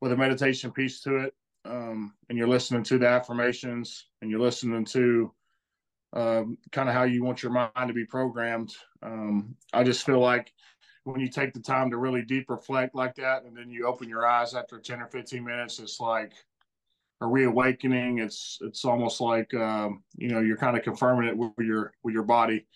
with 0.00 0.12
a 0.12 0.16
meditation 0.16 0.70
piece 0.70 1.00
to 1.02 1.16
it, 1.16 1.34
um, 1.64 2.14
and 2.28 2.38
you're 2.38 2.48
listening 2.48 2.82
to 2.84 2.98
the 2.98 3.08
affirmations, 3.08 4.06
and 4.20 4.30
you're 4.30 4.40
listening 4.40 4.84
to 4.86 5.32
um, 6.12 6.58
kind 6.72 6.88
of 6.88 6.94
how 6.94 7.04
you 7.04 7.22
want 7.22 7.42
your 7.42 7.52
mind 7.52 7.88
to 7.88 7.92
be 7.92 8.04
programmed. 8.04 8.74
Um, 9.02 9.56
I 9.72 9.84
just 9.84 10.04
feel 10.04 10.20
like 10.20 10.52
when 11.04 11.20
you 11.20 11.28
take 11.28 11.54
the 11.54 11.60
time 11.60 11.90
to 11.90 11.96
really 11.96 12.22
deep 12.22 12.50
reflect 12.50 12.94
like 12.94 13.14
that, 13.16 13.44
and 13.44 13.56
then 13.56 13.70
you 13.70 13.86
open 13.86 14.08
your 14.08 14.26
eyes 14.26 14.54
after 14.54 14.78
10 14.78 15.00
or 15.00 15.06
15 15.06 15.44
minutes, 15.44 15.78
it's 15.78 16.00
like 16.00 16.32
a 17.20 17.26
reawakening. 17.26 18.18
It's 18.18 18.58
it's 18.62 18.84
almost 18.84 19.20
like 19.20 19.52
um, 19.54 20.02
you 20.16 20.28
know 20.28 20.40
you're 20.40 20.56
kind 20.56 20.76
of 20.76 20.82
confirming 20.82 21.28
it 21.28 21.36
with 21.36 21.52
your 21.58 21.92
with 22.02 22.14
your 22.14 22.24
body 22.24 22.66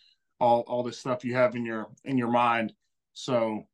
all 0.41 0.61
all 0.63 0.83
the 0.83 0.93
stuff 0.93 1.25
you 1.25 1.35
have 1.35 1.55
in 1.55 1.65
your 1.65 1.89
in 2.05 2.19
your 2.19 2.31
mind. 2.31 2.73
So, 3.13 3.67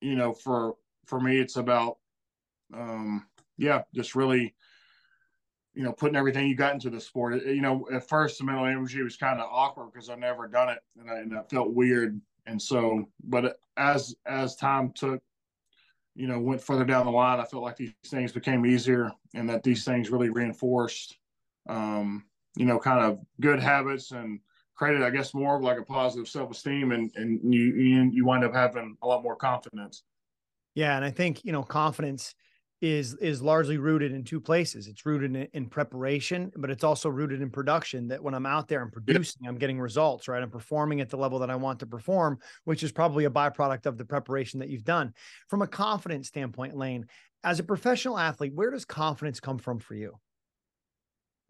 you 0.00 0.16
know, 0.16 0.32
for 0.32 0.76
for 1.06 1.20
me, 1.20 1.38
it's 1.38 1.56
about 1.56 1.98
um, 2.72 3.26
yeah, 3.56 3.82
just 3.94 4.14
really 4.14 4.54
you 5.74 5.82
know 5.82 5.92
putting 5.92 6.16
everything 6.16 6.48
you 6.48 6.54
got 6.54 6.74
into 6.74 6.90
the 6.90 7.00
sport. 7.00 7.44
You 7.44 7.62
know, 7.62 7.86
at 7.92 8.08
first 8.08 8.38
the 8.38 8.44
mental 8.44 8.66
energy 8.66 9.02
was 9.02 9.16
kind 9.16 9.40
of 9.40 9.48
awkward 9.50 9.92
because 9.92 10.10
I've 10.10 10.18
never 10.18 10.46
done 10.48 10.70
it 10.70 10.78
and 10.98 11.10
I, 11.10 11.18
and 11.18 11.36
I 11.36 11.42
felt 11.42 11.72
weird. 11.72 12.20
And 12.46 12.60
so, 12.60 13.08
but 13.22 13.58
as 13.76 14.14
as 14.26 14.56
time 14.56 14.92
took 14.92 15.22
you 16.14 16.28
know, 16.28 16.38
went 16.38 16.62
further 16.62 16.84
down 16.84 17.06
the 17.06 17.12
line, 17.12 17.40
I 17.40 17.44
felt 17.44 17.62
like 17.62 17.76
these 17.76 17.92
things 18.06 18.32
became 18.32 18.64
easier 18.64 19.10
and 19.34 19.48
that 19.50 19.62
these 19.62 19.84
things 19.84 20.10
really 20.10 20.30
reinforced, 20.30 21.16
um, 21.68 22.24
you 22.56 22.66
know, 22.66 22.78
kind 22.78 23.04
of 23.04 23.18
good 23.40 23.58
habits 23.58 24.12
and 24.12 24.38
created, 24.74 25.02
I 25.02 25.10
guess, 25.10 25.34
more 25.34 25.56
of 25.56 25.62
like 25.62 25.78
a 25.78 25.84
positive 25.84 26.28
self 26.28 26.50
esteem, 26.50 26.92
and 26.92 27.10
and 27.14 27.40
you, 27.42 27.74
you 27.74 28.10
you 28.12 28.24
wind 28.24 28.44
up 28.44 28.54
having 28.54 28.96
a 29.02 29.06
lot 29.06 29.22
more 29.22 29.36
confidence. 29.36 30.02
Yeah, 30.74 30.96
and 30.96 31.04
I 31.04 31.10
think 31.10 31.44
you 31.44 31.52
know 31.52 31.62
confidence 31.62 32.34
is 32.80 33.14
is 33.14 33.40
largely 33.40 33.78
rooted 33.78 34.12
in 34.12 34.24
two 34.24 34.40
places. 34.40 34.88
It's 34.88 35.06
rooted 35.06 35.34
in, 35.34 35.48
in 35.52 35.68
preparation, 35.68 36.52
but 36.56 36.70
it's 36.70 36.84
also 36.84 37.08
rooted 37.08 37.40
in 37.40 37.50
production. 37.50 38.08
That 38.08 38.22
when 38.22 38.34
I'm 38.34 38.46
out 38.46 38.68
there 38.68 38.82
and 38.82 38.92
producing, 38.92 39.44
yeah. 39.44 39.48
I'm 39.48 39.58
getting 39.58 39.80
results. 39.80 40.28
Right, 40.28 40.42
I'm 40.42 40.50
performing 40.50 41.00
at 41.00 41.08
the 41.08 41.16
level 41.16 41.38
that 41.38 41.50
I 41.50 41.56
want 41.56 41.80
to 41.80 41.86
perform, 41.86 42.38
which 42.64 42.82
is 42.82 42.92
probably 42.92 43.24
a 43.24 43.30
byproduct 43.30 43.86
of 43.86 43.96
the 43.96 44.04
preparation 44.04 44.60
that 44.60 44.68
you've 44.68 44.84
done. 44.84 45.14
From 45.48 45.62
a 45.62 45.66
confidence 45.66 46.28
standpoint, 46.28 46.76
Lane, 46.76 47.06
as 47.42 47.58
a 47.58 47.64
professional 47.64 48.18
athlete, 48.18 48.54
where 48.54 48.70
does 48.70 48.84
confidence 48.84 49.40
come 49.40 49.58
from 49.58 49.78
for 49.78 49.94
you? 49.94 50.18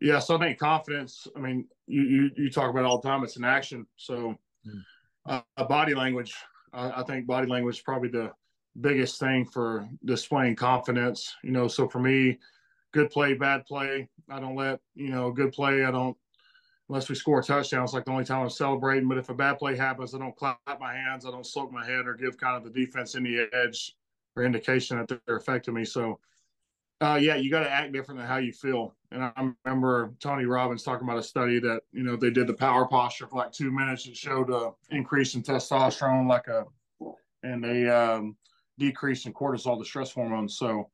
Yeah, 0.00 0.18
so 0.18 0.36
I 0.36 0.38
think 0.38 0.58
confidence. 0.58 1.26
I 1.36 1.40
mean, 1.40 1.66
you 1.86 2.02
you, 2.02 2.30
you 2.36 2.50
talk 2.50 2.70
about 2.70 2.84
all 2.84 3.00
the 3.00 3.08
time. 3.08 3.22
It's 3.24 3.36
an 3.36 3.44
action. 3.44 3.86
So, 3.96 4.36
mm. 4.66 5.42
uh, 5.56 5.64
body 5.64 5.94
language. 5.94 6.34
I, 6.72 7.00
I 7.00 7.02
think 7.04 7.26
body 7.26 7.46
language 7.46 7.76
is 7.76 7.82
probably 7.82 8.08
the 8.08 8.32
biggest 8.80 9.20
thing 9.20 9.44
for 9.44 9.88
displaying 10.04 10.56
confidence. 10.56 11.34
You 11.42 11.52
know, 11.52 11.68
so 11.68 11.88
for 11.88 12.00
me, 12.00 12.38
good 12.92 13.10
play, 13.10 13.34
bad 13.34 13.66
play. 13.66 14.08
I 14.28 14.40
don't 14.40 14.56
let 14.56 14.80
you 14.94 15.10
know 15.10 15.30
good 15.30 15.52
play. 15.52 15.84
I 15.84 15.90
don't 15.90 16.16
unless 16.88 17.08
we 17.08 17.14
score 17.14 17.40
a 17.40 17.42
touchdown. 17.42 17.84
It's 17.84 17.92
like 17.92 18.04
the 18.04 18.10
only 18.10 18.24
time 18.24 18.42
I'm 18.42 18.50
celebrating. 18.50 19.08
But 19.08 19.18
if 19.18 19.28
a 19.28 19.34
bad 19.34 19.58
play 19.58 19.76
happens, 19.76 20.14
I 20.14 20.18
don't 20.18 20.36
clap 20.36 20.58
my 20.80 20.94
hands. 20.94 21.24
I 21.24 21.30
don't 21.30 21.46
slope 21.46 21.72
my 21.72 21.84
head 21.84 22.06
or 22.06 22.14
give 22.14 22.36
kind 22.36 22.56
of 22.56 22.64
the 22.64 22.78
defense 22.78 23.14
any 23.14 23.38
edge 23.52 23.94
or 24.36 24.44
indication 24.44 24.98
that 24.98 25.20
they're 25.26 25.36
affecting 25.36 25.74
me. 25.74 25.84
So 25.84 26.18
uh, 27.04 27.16
yeah, 27.16 27.36
you 27.36 27.50
got 27.50 27.60
to 27.60 27.70
act 27.70 27.92
different 27.92 28.18
than 28.18 28.28
how 28.28 28.38
you 28.38 28.52
feel. 28.52 28.94
And 29.10 29.22
I 29.22 29.32
remember 29.64 30.14
Tony 30.20 30.44
Robbins 30.44 30.82
talking 30.82 31.06
about 31.06 31.18
a 31.18 31.22
study 31.22 31.60
that 31.60 31.82
you 31.92 32.02
know 32.02 32.16
they 32.16 32.30
did 32.30 32.46
the 32.46 32.54
power 32.54 32.86
posture 32.86 33.26
for 33.26 33.36
like 33.36 33.52
two 33.52 33.70
minutes. 33.70 34.06
It 34.06 34.16
showed 34.16 34.50
a 34.50 34.70
increase 34.90 35.34
in 35.34 35.42
testosterone, 35.42 36.28
like 36.28 36.48
a 36.48 36.64
and 37.42 37.64
a 37.64 37.94
um, 37.94 38.36
decrease 38.78 39.26
in 39.26 39.34
cortisol, 39.34 39.78
the 39.78 39.84
stress 39.84 40.12
hormones. 40.12 40.56
So, 40.56 40.90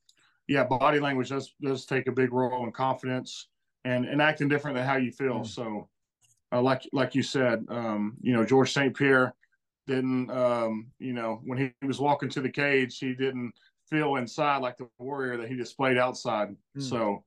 yeah, 0.48 0.64
body 0.64 0.98
language 1.00 1.28
does 1.28 1.54
does 1.62 1.86
take 1.86 2.08
a 2.08 2.12
big 2.12 2.32
role 2.32 2.64
in 2.64 2.72
confidence 2.72 3.48
and 3.84 4.04
and 4.04 4.20
acting 4.20 4.48
different 4.48 4.76
than 4.76 4.86
how 4.86 4.96
you 4.96 5.12
feel. 5.12 5.40
Mm. 5.40 5.46
So, 5.46 5.88
uh, 6.52 6.60
like 6.60 6.82
like 6.92 7.14
you 7.14 7.22
said, 7.22 7.64
um, 7.68 8.16
you 8.20 8.32
know, 8.32 8.44
George 8.44 8.72
St. 8.72 8.94
Pierre 8.96 9.34
didn't, 9.86 10.30
um, 10.30 10.88
you 10.98 11.12
know, 11.12 11.40
when 11.44 11.58
he 11.58 11.86
was 11.86 12.00
walking 12.00 12.28
to 12.30 12.40
the 12.40 12.50
cage, 12.50 12.98
he 12.98 13.14
didn't 13.14 13.52
feel 13.90 14.16
inside 14.16 14.58
like 14.58 14.76
the 14.76 14.88
warrior 14.98 15.36
that 15.36 15.48
he 15.48 15.56
displayed 15.56 15.98
outside. 15.98 16.54
Mm. 16.76 16.82
So 16.82 17.24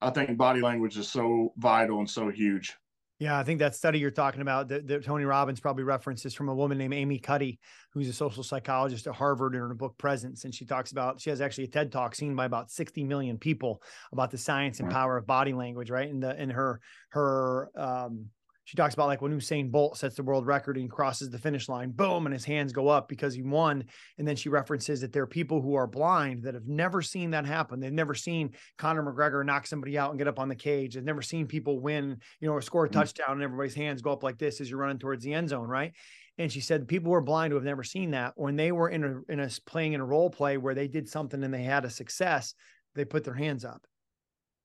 I 0.00 0.10
think 0.10 0.36
body 0.38 0.60
language 0.60 0.96
is 0.96 1.10
so 1.10 1.52
vital 1.58 1.98
and 1.98 2.08
so 2.08 2.30
huge. 2.30 2.76
Yeah, 3.18 3.38
I 3.38 3.44
think 3.44 3.58
that 3.58 3.74
study 3.74 3.98
you're 3.98 4.10
talking 4.10 4.40
about 4.40 4.68
that, 4.68 4.88
that 4.88 5.04
Tony 5.04 5.24
Robbins 5.24 5.60
probably 5.60 5.84
references 5.84 6.32
from 6.32 6.48
a 6.48 6.54
woman 6.54 6.78
named 6.78 6.94
Amy 6.94 7.18
Cuddy, 7.18 7.60
who's 7.92 8.08
a 8.08 8.14
social 8.14 8.42
psychologist 8.42 9.06
at 9.06 9.14
Harvard 9.14 9.54
in 9.54 9.60
her 9.60 9.74
book 9.74 9.98
Presence. 9.98 10.44
And 10.46 10.54
she 10.54 10.64
talks 10.64 10.90
about, 10.90 11.20
she 11.20 11.28
has 11.28 11.42
actually 11.42 11.64
a 11.64 11.68
TED 11.68 11.92
talk 11.92 12.14
seen 12.14 12.34
by 12.34 12.46
about 12.46 12.70
60 12.70 13.04
million 13.04 13.36
people 13.36 13.82
about 14.10 14.30
the 14.30 14.38
science 14.38 14.80
and 14.80 14.90
power 14.90 15.18
of 15.18 15.26
body 15.26 15.52
language, 15.52 15.90
right? 15.90 16.08
And 16.08 16.22
the 16.22 16.40
in 16.40 16.48
her 16.48 16.80
her 17.10 17.70
um 17.76 18.30
she 18.64 18.76
talks 18.76 18.94
about 18.94 19.08
like 19.08 19.22
when 19.22 19.36
Usain 19.36 19.70
Bolt 19.70 19.98
sets 19.98 20.16
the 20.16 20.22
world 20.22 20.46
record 20.46 20.76
and 20.76 20.90
crosses 20.90 21.30
the 21.30 21.38
finish 21.38 21.68
line, 21.68 21.90
boom, 21.90 22.26
and 22.26 22.32
his 22.32 22.44
hands 22.44 22.72
go 22.72 22.88
up 22.88 23.08
because 23.08 23.34
he 23.34 23.42
won. 23.42 23.84
And 24.18 24.28
then 24.28 24.36
she 24.36 24.48
references 24.48 25.00
that 25.00 25.12
there 25.12 25.22
are 25.22 25.28
people 25.28 25.60
who 25.60 25.74
are 25.74 25.86
blind 25.86 26.44
that 26.44 26.54
have 26.54 26.68
never 26.68 27.02
seen 27.02 27.30
that 27.30 27.46
happen. 27.46 27.80
They've 27.80 27.92
never 27.92 28.14
seen 28.14 28.50
Conor 28.78 29.02
McGregor 29.02 29.44
knock 29.44 29.66
somebody 29.66 29.98
out 29.98 30.10
and 30.10 30.18
get 30.18 30.28
up 30.28 30.38
on 30.38 30.48
the 30.48 30.54
cage. 30.54 30.94
They've 30.94 31.04
never 31.04 31.22
seen 31.22 31.46
people 31.46 31.80
win, 31.80 32.18
you 32.40 32.48
know, 32.48 32.54
or 32.54 32.62
score 32.62 32.84
a 32.84 32.88
mm-hmm. 32.88 32.98
touchdown 32.98 33.32
and 33.32 33.42
everybody's 33.42 33.74
hands 33.74 34.02
go 34.02 34.12
up 34.12 34.22
like 34.22 34.38
this 34.38 34.60
as 34.60 34.70
you're 34.70 34.78
running 34.78 34.98
towards 34.98 35.24
the 35.24 35.34
end 35.34 35.48
zone, 35.48 35.66
right? 35.66 35.92
And 36.38 36.50
she 36.50 36.60
said 36.60 36.86
people 36.86 37.10
who 37.10 37.16
are 37.16 37.22
blind 37.22 37.50
who 37.50 37.56
have 37.56 37.64
never 37.64 37.82
seen 37.82 38.12
that 38.12 38.34
when 38.36 38.56
they 38.56 38.72
were 38.72 38.88
in 38.88 39.04
a 39.04 39.32
in 39.32 39.40
a 39.40 39.50
playing 39.66 39.94
in 39.94 40.00
a 40.00 40.06
role 40.06 40.30
play 40.30 40.56
where 40.56 40.74
they 40.74 40.88
did 40.88 41.08
something 41.08 41.42
and 41.42 41.52
they 41.52 41.64
had 41.64 41.84
a 41.84 41.90
success, 41.90 42.54
they 42.94 43.04
put 43.04 43.24
their 43.24 43.34
hands 43.34 43.64
up 43.64 43.82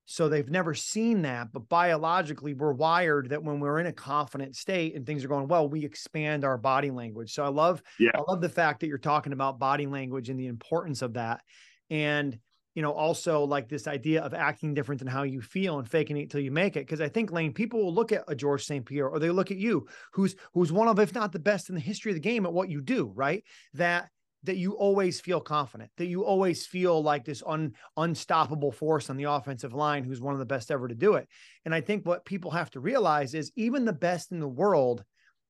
So 0.06 0.30
they've 0.30 0.50
never 0.50 0.74
seen 0.74 1.24
that, 1.24 1.52
but 1.52 1.68
biologically, 1.68 2.54
we're 2.54 2.74
wired 2.74 3.30
that 3.30 3.44
when 3.44 3.60
we're 3.60 3.80
in 3.80 3.88
a 3.88 3.94
confident 3.94 4.56
state 4.56 4.96
and 4.96 5.06
things 5.06 5.26
are 5.26 5.28
going 5.28 5.48
well, 5.48 5.68
we 5.68 5.84
expand 5.84 6.46
our 6.46 6.58
body 6.58 6.92
language. 6.92 7.34
So 7.34 7.44
I 7.44 7.48
love, 7.48 7.82
yeah. 8.00 8.12
I 8.14 8.22
love 8.28 8.40
the 8.40 8.50
fact 8.50 8.82
that 8.82 8.88
you're 8.88 9.00
talking 9.00 9.34
about 9.34 9.58
body 9.58 9.88
language 9.88 10.30
and 10.30 10.40
the 10.40 10.48
importance 10.48 11.02
of 11.02 11.14
that. 11.14 11.42
And 11.90 12.38
you 12.76 12.82
know, 12.82 12.92
also 12.92 13.46
like 13.46 13.70
this 13.70 13.88
idea 13.88 14.22
of 14.22 14.34
acting 14.34 14.74
different 14.74 15.00
than 15.00 15.08
how 15.08 15.24
you 15.24 15.42
feel 15.42 15.80
and 15.80 15.90
faking 15.90 16.18
it 16.18 16.30
till 16.30 16.42
you 16.42 16.52
make 16.52 16.76
it. 16.76 16.86
Cause 16.88 17.00
I 17.00 17.08
think 17.08 17.32
Lane, 17.32 17.54
people 17.54 17.82
will 17.82 17.94
look 17.94 18.12
at 18.12 18.26
a 18.28 18.36
George 18.36 18.66
St. 18.66 18.86
Pierre 18.86 19.08
or 19.08 19.18
they 19.18 19.30
look 19.30 19.50
at 19.50 19.58
you, 19.58 19.88
who's 20.12 20.36
who's 20.54 20.74
one 20.74 20.90
of, 20.90 21.00
if 21.00 21.16
not 21.16 21.32
the 21.32 21.40
best 21.40 21.70
in 21.70 21.76
the 21.76 21.82
history 21.82 22.12
of 22.12 22.18
the 22.18 22.20
game 22.22 22.46
at 22.46 22.54
what 22.54 22.70
you 22.70 22.82
do, 22.82 23.14
right? 23.16 23.44
That 23.76 24.10
that 24.46 24.58
you 24.58 24.74
always 24.74 25.20
feel 25.20 25.42
confident, 25.42 25.92
that 25.98 26.08
you 26.08 26.24
always 26.24 26.66
feel 26.66 27.02
like 27.02 27.26
this 27.26 27.44
un, 27.46 27.74
unstoppable 27.98 28.72
force 28.72 29.10
on 29.10 29.18
the 29.18 29.26
offensive 29.26 29.74
line 29.74 30.04
who's 30.04 30.22
one 30.22 30.34
of 30.34 30.40
the 30.40 30.46
best 30.46 30.72
ever 30.72 30.88
to 30.88 30.96
do 30.96 31.16
it. 31.16 31.28
And 31.66 31.74
I 31.74 31.82
think 31.82 32.06
what 32.06 32.26
people 32.26 32.52
have 32.52 32.70
to 32.72 32.80
realize 32.80 33.34
is 33.34 33.52
even 33.56 33.86
the 33.86 33.94
best 33.94 34.32
in 34.32 34.40
the 34.40 34.48
world 34.48 35.04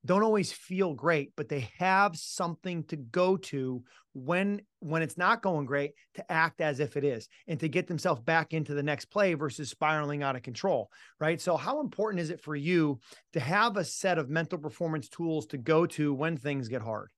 don't 0.06 0.24
always 0.24 0.52
feel 0.52 0.94
great, 0.94 1.34
but 1.36 1.50
they 1.50 1.70
have 1.80 2.16
something 2.16 2.84
to 2.86 2.96
go 2.96 3.38
to 3.38 3.84
when 4.14 4.62
when 4.80 5.02
it's 5.02 5.18
not 5.18 5.42
going 5.42 5.66
great 5.66 5.92
to 6.14 6.32
act 6.32 6.62
as 6.62 6.80
if 6.80 6.96
it 6.96 7.04
is 7.04 7.28
and 7.48 7.60
to 7.60 7.68
get 7.68 7.88
themselves 7.88 8.22
back 8.22 8.54
into 8.54 8.76
the 8.76 8.84
next 8.84 9.06
play 9.06 9.34
versus 9.34 9.70
spiraling 9.70 10.22
out 10.22 10.36
of 10.36 10.44
control, 10.44 10.90
right? 11.20 11.42
So 11.42 11.58
how 11.58 11.82
important 11.82 12.22
is 12.22 12.30
it 12.30 12.40
for 12.40 12.56
you 12.56 13.00
to 13.34 13.40
have 13.40 13.78
a 13.78 13.84
set 13.84 14.20
of 14.20 14.30
mental 14.30 14.60
performance 14.60 15.10
tools 15.10 15.48
to 15.48 15.58
go 15.58 15.88
to 15.88 16.14
when 16.14 16.38
things 16.38 16.68
get 16.68 16.84
hard? 16.84 17.10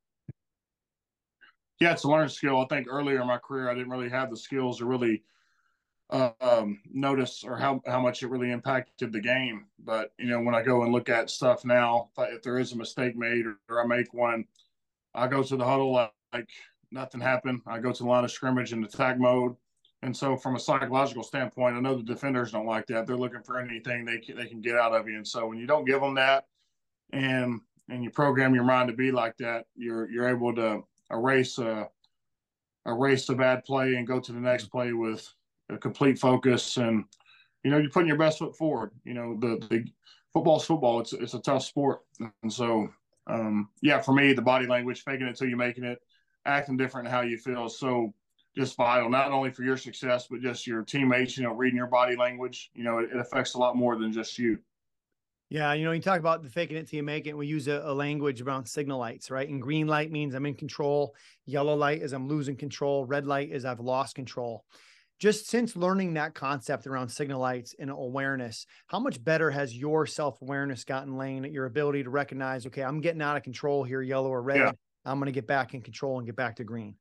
Yeah, 1.80 1.92
it's 1.92 2.04
a 2.04 2.08
learned 2.08 2.32
skill. 2.32 2.60
I 2.60 2.66
think 2.66 2.88
earlier 2.90 3.22
in 3.22 3.28
my 3.28 3.38
career, 3.38 3.70
I 3.70 3.76
didn't 3.76 3.92
really 3.92 4.10
have 4.10 4.30
the 4.30 4.38
skills 4.38 4.80
to 4.80 4.86
really 4.86 5.24
uh, 6.10 6.32
um, 6.42 6.80
notice 6.92 7.44
or 7.44 7.58
how, 7.58 7.82
how 7.86 8.00
much 8.00 8.24
it 8.24 8.30
really 8.30 8.52
impacted 8.52 9.12
the 9.12 9.20
game. 9.20 9.66
But, 9.80 10.13
you 10.18 10.28
know, 10.28 10.42
when 10.42 10.56
I 10.56 10.63
go 10.63 10.84
and 10.84 10.92
look 10.92 11.10
at 11.10 11.30
stuff 11.30 11.66
now, 11.66 12.10
if, 12.12 12.20
I, 12.20 12.26
if 12.30 12.42
there 12.42 12.58
is 12.58 12.72
a 12.72 12.78
mistake 12.78 13.16
made 13.16 13.46
or, 13.46 13.58
or, 13.70 13.84
I 13.84 13.88
make 13.88 14.13
one, 14.13 14.46
I 15.13 15.28
go 15.28 15.44
to 15.44 15.58
the 15.58 15.66
huddle 15.66 15.92
like, 15.94 16.12
like 16.34 16.50
nothing 16.92 17.22
happened. 17.22 17.62
I 17.68 17.80
go 17.80 17.92
to 17.92 18.04
the 18.04 18.10
line 18.10 18.24
of 18.24 18.32
scrimmage 18.32 18.74
in 18.74 18.84
attack 18.84 19.20
mode. 19.20 19.56
And 20.04 20.16
so, 20.16 20.38
from 20.38 20.56
a 20.56 20.60
psychological 20.60 21.24
standpoint, 21.24 21.76
I 21.76 21.80
know 21.80 21.96
the 21.96 22.04
defenders 22.04 22.52
don't 22.52 22.68
like 22.68 22.86
that. 22.88 23.08
They're 23.08 23.18
looking 23.18 23.42
for 23.42 23.60
anything 23.60 24.06
they 24.06 24.20
can, 24.20 24.38
they 24.38 24.46
can 24.46 24.62
get 24.62 24.76
out 24.76 24.94
of 24.94 25.08
you. 25.08 25.16
And 25.16 25.28
so, 25.28 25.48
when 25.48 25.58
you 25.58 25.66
don't 25.66 25.86
give 25.86 26.02
them 26.02 26.13
that, 26.16 26.46
and 27.12 27.62
and 27.90 28.04
you 28.04 28.12
program 28.12 28.54
your 28.54 28.63
mind 28.63 28.90
to 28.90 28.96
be 28.96 29.12
like 29.12 29.36
that, 29.38 29.66
you're 29.76 30.08
you're 30.10 30.30
able 30.30 30.54
to 30.54 30.84
erase 31.12 31.58
a 31.58 31.89
erase 32.86 33.28
a 33.30 33.36
bad 33.36 33.65
play 33.65 33.96
and 33.96 34.08
go 34.08 34.20
to 34.20 34.32
the 34.32 34.39
next 34.39 34.65
play 34.65 34.93
with 34.93 35.28
a 35.70 35.78
complete 35.78 36.20
focus. 36.20 36.78
And 36.78 37.06
you 37.63 37.72
know 37.72 37.78
you're 37.78 37.89
putting 37.89 38.08
your 38.08 38.17
best 38.17 38.39
foot 38.39 38.56
forward 38.56 38.91
you 39.04 39.13
know 39.13 39.38
the 39.39 39.65
the 39.70 39.86
football's 40.34 40.65
football. 40.65 41.00
It's 41.00 41.13
it's 41.13 41.34
a 41.34 41.41
tough 41.41 41.63
sport. 41.63 42.02
And 42.43 42.52
so 42.52 42.89
um, 43.28 43.70
yeah 43.82 44.02
for 44.02 44.13
me 44.13 44.34
the 44.34 44.41
body 44.41 44.67
language 44.67 45.04
faking 45.04 45.26
it 45.26 45.30
until 45.30 45.48
you're 45.48 45.58
making 45.58 45.84
it 45.84 46.00
acting 46.46 46.78
different 46.78 47.10
how 47.10 47.22
you 47.22 47.38
feel 47.38 47.67
so 47.67 48.13
just 48.56 48.78
vital 48.78 49.10
not 49.10 49.32
only 49.32 49.52
for 49.52 49.63
your 49.63 49.78
success 49.78 50.28
but 50.30 50.41
just 50.41 50.65
your 50.65 50.82
teammates 50.82 51.38
you 51.38 51.43
know 51.43 51.52
reading 51.52 51.78
your 51.78 51.88
body 51.88 52.15
language 52.15 52.72
you 52.74 52.84
know 52.84 53.00
it, 53.00 53.10
it 53.12 53.20
affects 53.20 53.54
a 53.54 53.58
lot 53.58 53.76
more 53.76 53.98
than 53.98 54.13
just 54.13 54.39
you 54.39 54.58
yeah, 55.49 55.73
you 55.73 55.86
know, 55.86 55.93
you 55.93 56.01
talk 56.01 56.19
about 56.19 56.43
the 56.43 56.49
faking 56.49 56.75
it 56.75 56.89
till 56.89 56.97
you 56.97 57.03
make 57.03 57.25
it. 57.25 57.38
We 57.38 57.47
use 57.47 57.67
a, 57.67 57.81
a, 57.86 57.93
language 57.93 58.41
around 58.41 58.65
signal 58.65 58.99
lights, 58.99 59.31
right? 59.31 59.47
And 59.47 59.62
green 59.62 59.88
light 59.88 60.12
means 60.12 60.33
I'm 60.33 60.45
in 60.45 60.55
control. 60.55 61.15
Yellow 61.45 61.75
light 61.75 62.01
is 62.01 62.12
I'm 62.12 62.27
losing 62.27 62.57
control. 62.57 63.05
Red 63.05 63.25
light 63.25 63.51
is 63.51 63.63
I've 63.63 63.79
lost 63.79 64.15
control. 64.15 64.65
Just 65.19 65.47
since 65.47 65.75
learning 65.75 66.13
that 66.13 66.36
concept 66.36 66.86
around 66.86 67.10
signal 67.10 67.39
lights 67.39 67.73
and 67.79 67.89
awareness, 67.89 68.67
how 68.88 68.99
much 68.99 69.23
better 69.23 69.49
has 69.49 69.75
your 69.75 70.05
self 70.05 70.41
awareness 70.41 70.83
gotten, 70.83 71.17
Lane? 71.17 71.45
Your 71.45 71.65
ability 71.65 72.03
to 72.03 72.10
recognize, 72.10 72.67
okay, 72.67 72.83
I'm 72.83 72.99
getting 72.99 73.21
out 73.21 73.38
of 73.38 73.43
control 73.43 73.83
here, 73.83 74.01
yellow 74.01 74.29
or 74.29 74.41
red. 74.41 74.57
Yeah. 74.57 74.71
I'm 75.05 75.17
going 75.17 75.27
to 75.27 75.31
get 75.31 75.47
back 75.47 75.73
in 75.73 75.81
control 75.81 76.17
and 76.17 76.25
get 76.27 76.36
back 76.36 76.57
to 76.57 76.65
green. 76.65 76.95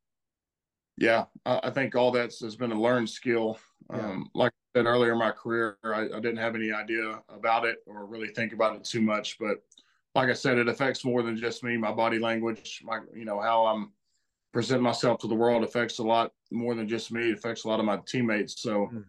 Yeah, 0.96 1.24
I 1.44 1.70
think 1.70 1.94
all 1.94 2.10
that's 2.12 2.40
has 2.40 2.56
been 2.56 2.72
a 2.72 2.80
learned 2.80 3.10
skill. 3.10 3.58
Yeah. 3.90 3.98
Um, 3.98 4.30
like 4.34 4.52
said 4.76 4.84
earlier 4.84 5.12
in 5.12 5.18
my 5.18 5.30
career, 5.30 5.78
I, 5.82 6.02
I, 6.02 6.20
didn't 6.20 6.36
have 6.36 6.54
any 6.54 6.70
idea 6.70 7.22
about 7.30 7.64
it 7.64 7.78
or 7.86 8.04
really 8.04 8.28
think 8.28 8.52
about 8.52 8.76
it 8.76 8.84
too 8.84 9.00
much. 9.00 9.38
But 9.38 9.62
like 10.14 10.28
I 10.28 10.34
said, 10.34 10.58
it 10.58 10.68
affects 10.68 11.02
more 11.02 11.22
than 11.22 11.34
just 11.34 11.64
me. 11.64 11.78
My 11.78 11.92
body 11.92 12.18
language, 12.18 12.82
my 12.84 13.00
you 13.14 13.24
know 13.24 13.40
how 13.40 13.64
I'm 13.64 13.92
present 14.52 14.82
myself 14.82 15.18
to 15.20 15.28
the 15.28 15.34
world 15.34 15.64
affects 15.64 15.98
a 15.98 16.02
lot 16.02 16.32
more 16.50 16.74
than 16.74 16.88
just 16.88 17.10
me. 17.10 17.30
It 17.30 17.38
affects 17.38 17.64
a 17.64 17.68
lot 17.68 17.80
of 17.80 17.86
my 17.86 17.98
teammates. 18.06 18.60
So. 18.60 18.90
Mm. 18.92 19.04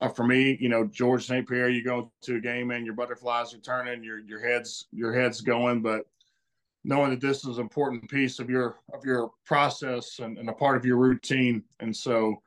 Uh, 0.00 0.08
for 0.08 0.24
me, 0.24 0.56
you 0.60 0.68
know, 0.68 0.84
George 0.84 1.26
St. 1.26 1.48
Pierre, 1.48 1.68
you 1.68 1.82
go 1.82 2.12
to 2.22 2.36
a 2.36 2.40
game 2.40 2.70
and 2.70 2.86
your 2.86 2.94
butterflies 2.94 3.52
are 3.52 3.58
turning, 3.58 4.04
your 4.04 4.20
your 4.20 4.38
head's 4.38 4.86
your 4.92 5.12
head's 5.12 5.40
going, 5.40 5.82
but 5.82 6.06
knowing 6.84 7.10
that 7.10 7.20
this 7.20 7.44
is 7.44 7.56
an 7.56 7.62
important 7.62 8.08
piece 8.08 8.38
of 8.38 8.48
your 8.48 8.76
of 8.94 9.04
your 9.04 9.32
process 9.44 10.20
and, 10.20 10.38
and 10.38 10.48
a 10.48 10.52
part 10.52 10.76
of 10.76 10.84
your 10.84 10.98
routine. 10.98 11.64
And 11.80 11.96
so 11.96 12.40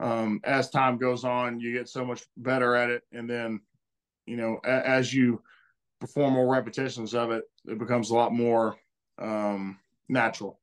um, 0.00 0.40
as 0.44 0.70
time 0.70 0.98
goes 0.98 1.24
on, 1.24 1.60
you 1.60 1.72
get 1.72 1.88
so 1.88 2.04
much 2.04 2.24
better 2.36 2.74
at 2.74 2.90
it. 2.90 3.02
And 3.12 3.28
then, 3.28 3.60
you 4.26 4.36
know, 4.36 4.58
a, 4.64 4.88
as 4.88 5.12
you 5.12 5.42
perform 6.00 6.34
more 6.34 6.52
repetitions 6.52 7.14
of 7.14 7.30
it, 7.30 7.44
it 7.66 7.78
becomes 7.78 8.10
a 8.10 8.14
lot 8.14 8.32
more 8.32 8.76
um, 9.18 9.78
natural. 10.08 10.60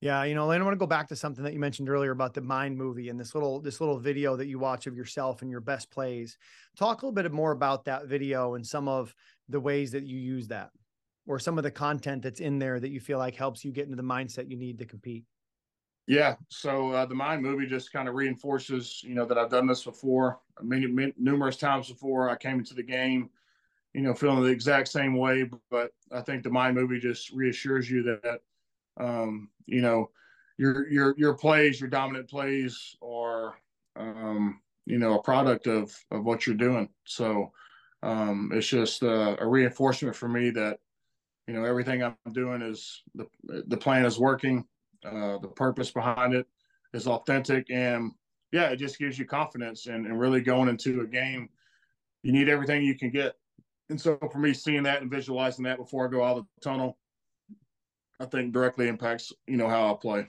Yeah, 0.00 0.24
you 0.24 0.34
know, 0.34 0.50
I 0.50 0.58
want 0.58 0.74
to 0.74 0.76
go 0.76 0.86
back 0.86 1.08
to 1.08 1.16
something 1.16 1.42
that 1.44 1.54
you 1.54 1.58
mentioned 1.58 1.88
earlier 1.88 2.10
about 2.10 2.34
the 2.34 2.42
Mind 2.42 2.76
movie 2.76 3.08
and 3.08 3.18
this 3.18 3.34
little 3.34 3.60
this 3.60 3.80
little 3.80 3.98
video 3.98 4.36
that 4.36 4.46
you 4.46 4.58
watch 4.58 4.86
of 4.86 4.94
yourself 4.94 5.40
and 5.40 5.50
your 5.50 5.62
best 5.62 5.90
plays. 5.90 6.36
Talk 6.76 7.00
a 7.00 7.06
little 7.06 7.14
bit 7.14 7.32
more 7.32 7.52
about 7.52 7.86
that 7.86 8.06
video 8.06 8.54
and 8.54 8.66
some 8.66 8.88
of 8.88 9.14
the 9.48 9.58
ways 9.58 9.92
that 9.92 10.04
you 10.04 10.18
use 10.18 10.48
that 10.48 10.70
or 11.26 11.38
some 11.38 11.56
of 11.56 11.64
the 11.64 11.70
content 11.70 12.22
that's 12.22 12.40
in 12.40 12.58
there 12.58 12.78
that 12.78 12.90
you 12.90 13.00
feel 13.00 13.18
like 13.18 13.34
helps 13.34 13.64
you 13.64 13.72
get 13.72 13.84
into 13.84 13.96
the 13.96 14.02
mindset 14.02 14.50
you 14.50 14.56
need 14.56 14.78
to 14.78 14.84
compete? 14.84 15.24
Yeah, 16.06 16.36
so 16.48 16.92
uh, 16.92 17.06
the 17.06 17.14
Mind 17.16 17.42
movie 17.42 17.66
just 17.66 17.92
kind 17.92 18.08
of 18.08 18.14
reinforces, 18.14 19.02
you 19.02 19.14
know, 19.14 19.24
that 19.26 19.38
I've 19.38 19.50
done 19.50 19.66
this 19.66 19.82
before, 19.84 20.38
many, 20.62 20.86
many 20.86 21.12
numerous 21.18 21.56
times 21.56 21.88
before. 21.88 22.30
I 22.30 22.36
came 22.36 22.58
into 22.60 22.74
the 22.74 22.82
game, 22.84 23.28
you 23.92 24.02
know, 24.02 24.14
feeling 24.14 24.42
the 24.44 24.50
exact 24.50 24.88
same 24.88 25.16
way, 25.16 25.50
but 25.70 25.90
I 26.12 26.20
think 26.20 26.44
the 26.44 26.50
Mind 26.50 26.76
movie 26.76 27.00
just 27.00 27.32
reassures 27.32 27.90
you 27.90 28.02
that, 28.22 28.40
um, 28.98 29.50
you 29.66 29.82
know, 29.82 30.10
your 30.58 30.88
your 30.88 31.14
your 31.18 31.34
plays, 31.34 31.80
your 31.80 31.90
dominant 31.90 32.30
plays, 32.30 32.96
are, 33.02 33.54
um, 33.96 34.60
you 34.86 34.98
know, 34.98 35.18
a 35.18 35.22
product 35.22 35.66
of 35.66 35.92
of 36.12 36.24
what 36.24 36.46
you're 36.46 36.56
doing. 36.56 36.88
So 37.04 37.52
um, 38.02 38.50
it's 38.54 38.68
just 38.68 39.02
uh, 39.02 39.36
a 39.40 39.46
reinforcement 39.46 40.14
for 40.14 40.28
me 40.28 40.50
that 40.50 40.78
you 41.46 41.54
know 41.54 41.64
everything 41.64 42.02
i'm 42.02 42.16
doing 42.32 42.60
is 42.60 43.02
the 43.14 43.26
the 43.68 43.76
plan 43.76 44.04
is 44.04 44.18
working 44.18 44.64
uh, 45.06 45.38
the 45.38 45.48
purpose 45.48 45.90
behind 45.90 46.34
it 46.34 46.46
is 46.92 47.06
authentic. 47.06 47.70
And 47.70 48.12
yeah 48.52 48.70
it 48.70 48.76
just 48.76 48.98
gives 48.98 49.18
you 49.18 49.24
confidence 49.24 49.86
and, 49.86 50.06
and 50.06 50.18
really 50.18 50.40
going 50.40 50.68
into 50.68 51.00
a 51.02 51.06
game. 51.06 51.48
You 52.22 52.32
need 52.32 52.48
everything 52.48 52.82
you 52.82 52.96
can 52.96 53.10
get. 53.10 53.34
And 53.90 54.00
so 54.00 54.18
for 54.32 54.38
me 54.38 54.52
seeing 54.52 54.82
that 54.84 55.02
and 55.02 55.10
visualizing 55.10 55.64
that 55.64 55.78
before 55.78 56.06
i 56.06 56.10
go 56.10 56.24
out 56.24 56.38
of 56.38 56.44
the 56.44 56.60
tunnel 56.60 56.98
i 58.18 58.24
think 58.24 58.52
directly 58.52 58.88
impacts 58.88 59.32
you 59.46 59.56
know 59.56 59.68
how 59.68 59.92
i 59.92 59.96
play. 59.96 60.26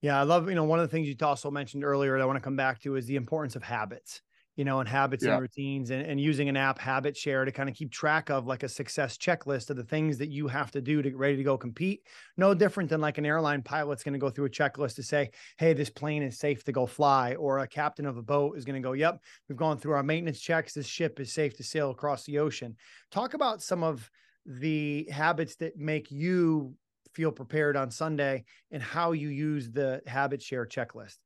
Yeah 0.00 0.18
i 0.18 0.22
love 0.22 0.48
you 0.48 0.54
know 0.54 0.64
one 0.64 0.78
of 0.78 0.88
the 0.88 0.94
things 0.94 1.08
you 1.08 1.16
also 1.20 1.50
mentioned 1.50 1.84
earlier 1.84 2.16
that 2.16 2.22
i 2.22 2.26
want 2.26 2.36
to 2.36 2.42
come 2.42 2.56
back 2.56 2.80
to 2.82 2.96
is 2.96 3.06
the 3.06 3.16
importance 3.16 3.56
of 3.56 3.62
habits 3.62 4.22
you 4.56 4.64
know, 4.64 4.80
and 4.80 4.88
habits 4.88 5.24
yeah. 5.24 5.32
and 5.32 5.40
routines 5.40 5.90
and, 5.90 6.02
and 6.02 6.20
using 6.20 6.48
an 6.48 6.56
app 6.56 6.78
habit 6.78 7.16
share 7.16 7.44
to 7.44 7.52
kind 7.52 7.68
of 7.68 7.74
keep 7.74 7.90
track 7.90 8.30
of 8.30 8.46
like 8.46 8.62
a 8.62 8.68
success 8.68 9.16
checklist 9.16 9.70
of 9.70 9.76
the 9.76 9.84
things 9.84 10.18
that 10.18 10.30
you 10.30 10.46
have 10.46 10.70
to 10.70 10.80
do 10.80 11.00
to 11.00 11.10
get 11.10 11.18
ready 11.18 11.36
to 11.36 11.42
go 11.42 11.56
compete. 11.56 12.02
No 12.36 12.52
different 12.54 12.90
than 12.90 13.00
like 13.00 13.18
an 13.18 13.24
airline 13.24 13.62
pilot's 13.62 14.02
going 14.02 14.12
to 14.12 14.18
go 14.18 14.30
through 14.30 14.46
a 14.46 14.50
checklist 14.50 14.96
to 14.96 15.02
say, 15.02 15.30
hey, 15.58 15.72
this 15.72 15.90
plane 15.90 16.22
is 16.22 16.38
safe 16.38 16.64
to 16.64 16.72
go 16.72 16.86
fly, 16.86 17.34
or 17.34 17.60
a 17.60 17.66
captain 17.66 18.06
of 18.06 18.18
a 18.18 18.22
boat 18.22 18.56
is 18.56 18.64
going 18.64 18.80
to 18.80 18.86
go, 18.86 18.92
yep, 18.92 19.20
we've 19.48 19.58
gone 19.58 19.78
through 19.78 19.94
our 19.94 20.02
maintenance 20.02 20.40
checks. 20.40 20.74
This 20.74 20.86
ship 20.86 21.18
is 21.18 21.32
safe 21.32 21.56
to 21.56 21.64
sail 21.64 21.90
across 21.90 22.24
the 22.24 22.38
ocean. 22.38 22.76
Talk 23.10 23.34
about 23.34 23.62
some 23.62 23.82
of 23.82 24.10
the 24.44 25.08
habits 25.10 25.56
that 25.56 25.78
make 25.78 26.10
you 26.10 26.74
feel 27.14 27.30
prepared 27.30 27.76
on 27.76 27.90
Sunday 27.90 28.44
and 28.70 28.82
how 28.82 29.12
you 29.12 29.28
use 29.28 29.70
the 29.70 30.02
habit 30.06 30.42
share 30.42 30.66
checklist. 30.66 31.16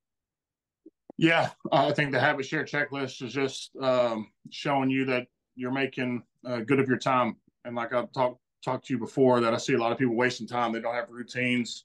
Yeah, 1.18 1.50
I 1.72 1.92
think 1.92 2.12
the 2.12 2.20
habit 2.20 2.44
share 2.44 2.64
checklist 2.64 3.22
is 3.22 3.32
just 3.32 3.74
um, 3.80 4.30
showing 4.50 4.90
you 4.90 5.06
that 5.06 5.28
you're 5.54 5.72
making 5.72 6.22
uh, 6.44 6.58
good 6.58 6.78
of 6.78 6.88
your 6.88 6.98
time. 6.98 7.36
And 7.64 7.74
like 7.74 7.94
I've 7.94 8.12
talked 8.12 8.40
talked 8.64 8.86
to 8.86 8.94
you 8.94 8.98
before, 8.98 9.40
that 9.40 9.54
I 9.54 9.58
see 9.58 9.74
a 9.74 9.78
lot 9.78 9.92
of 9.92 9.98
people 9.98 10.16
wasting 10.16 10.46
time. 10.46 10.72
They 10.72 10.80
don't 10.80 10.94
have 10.94 11.10
routines 11.10 11.84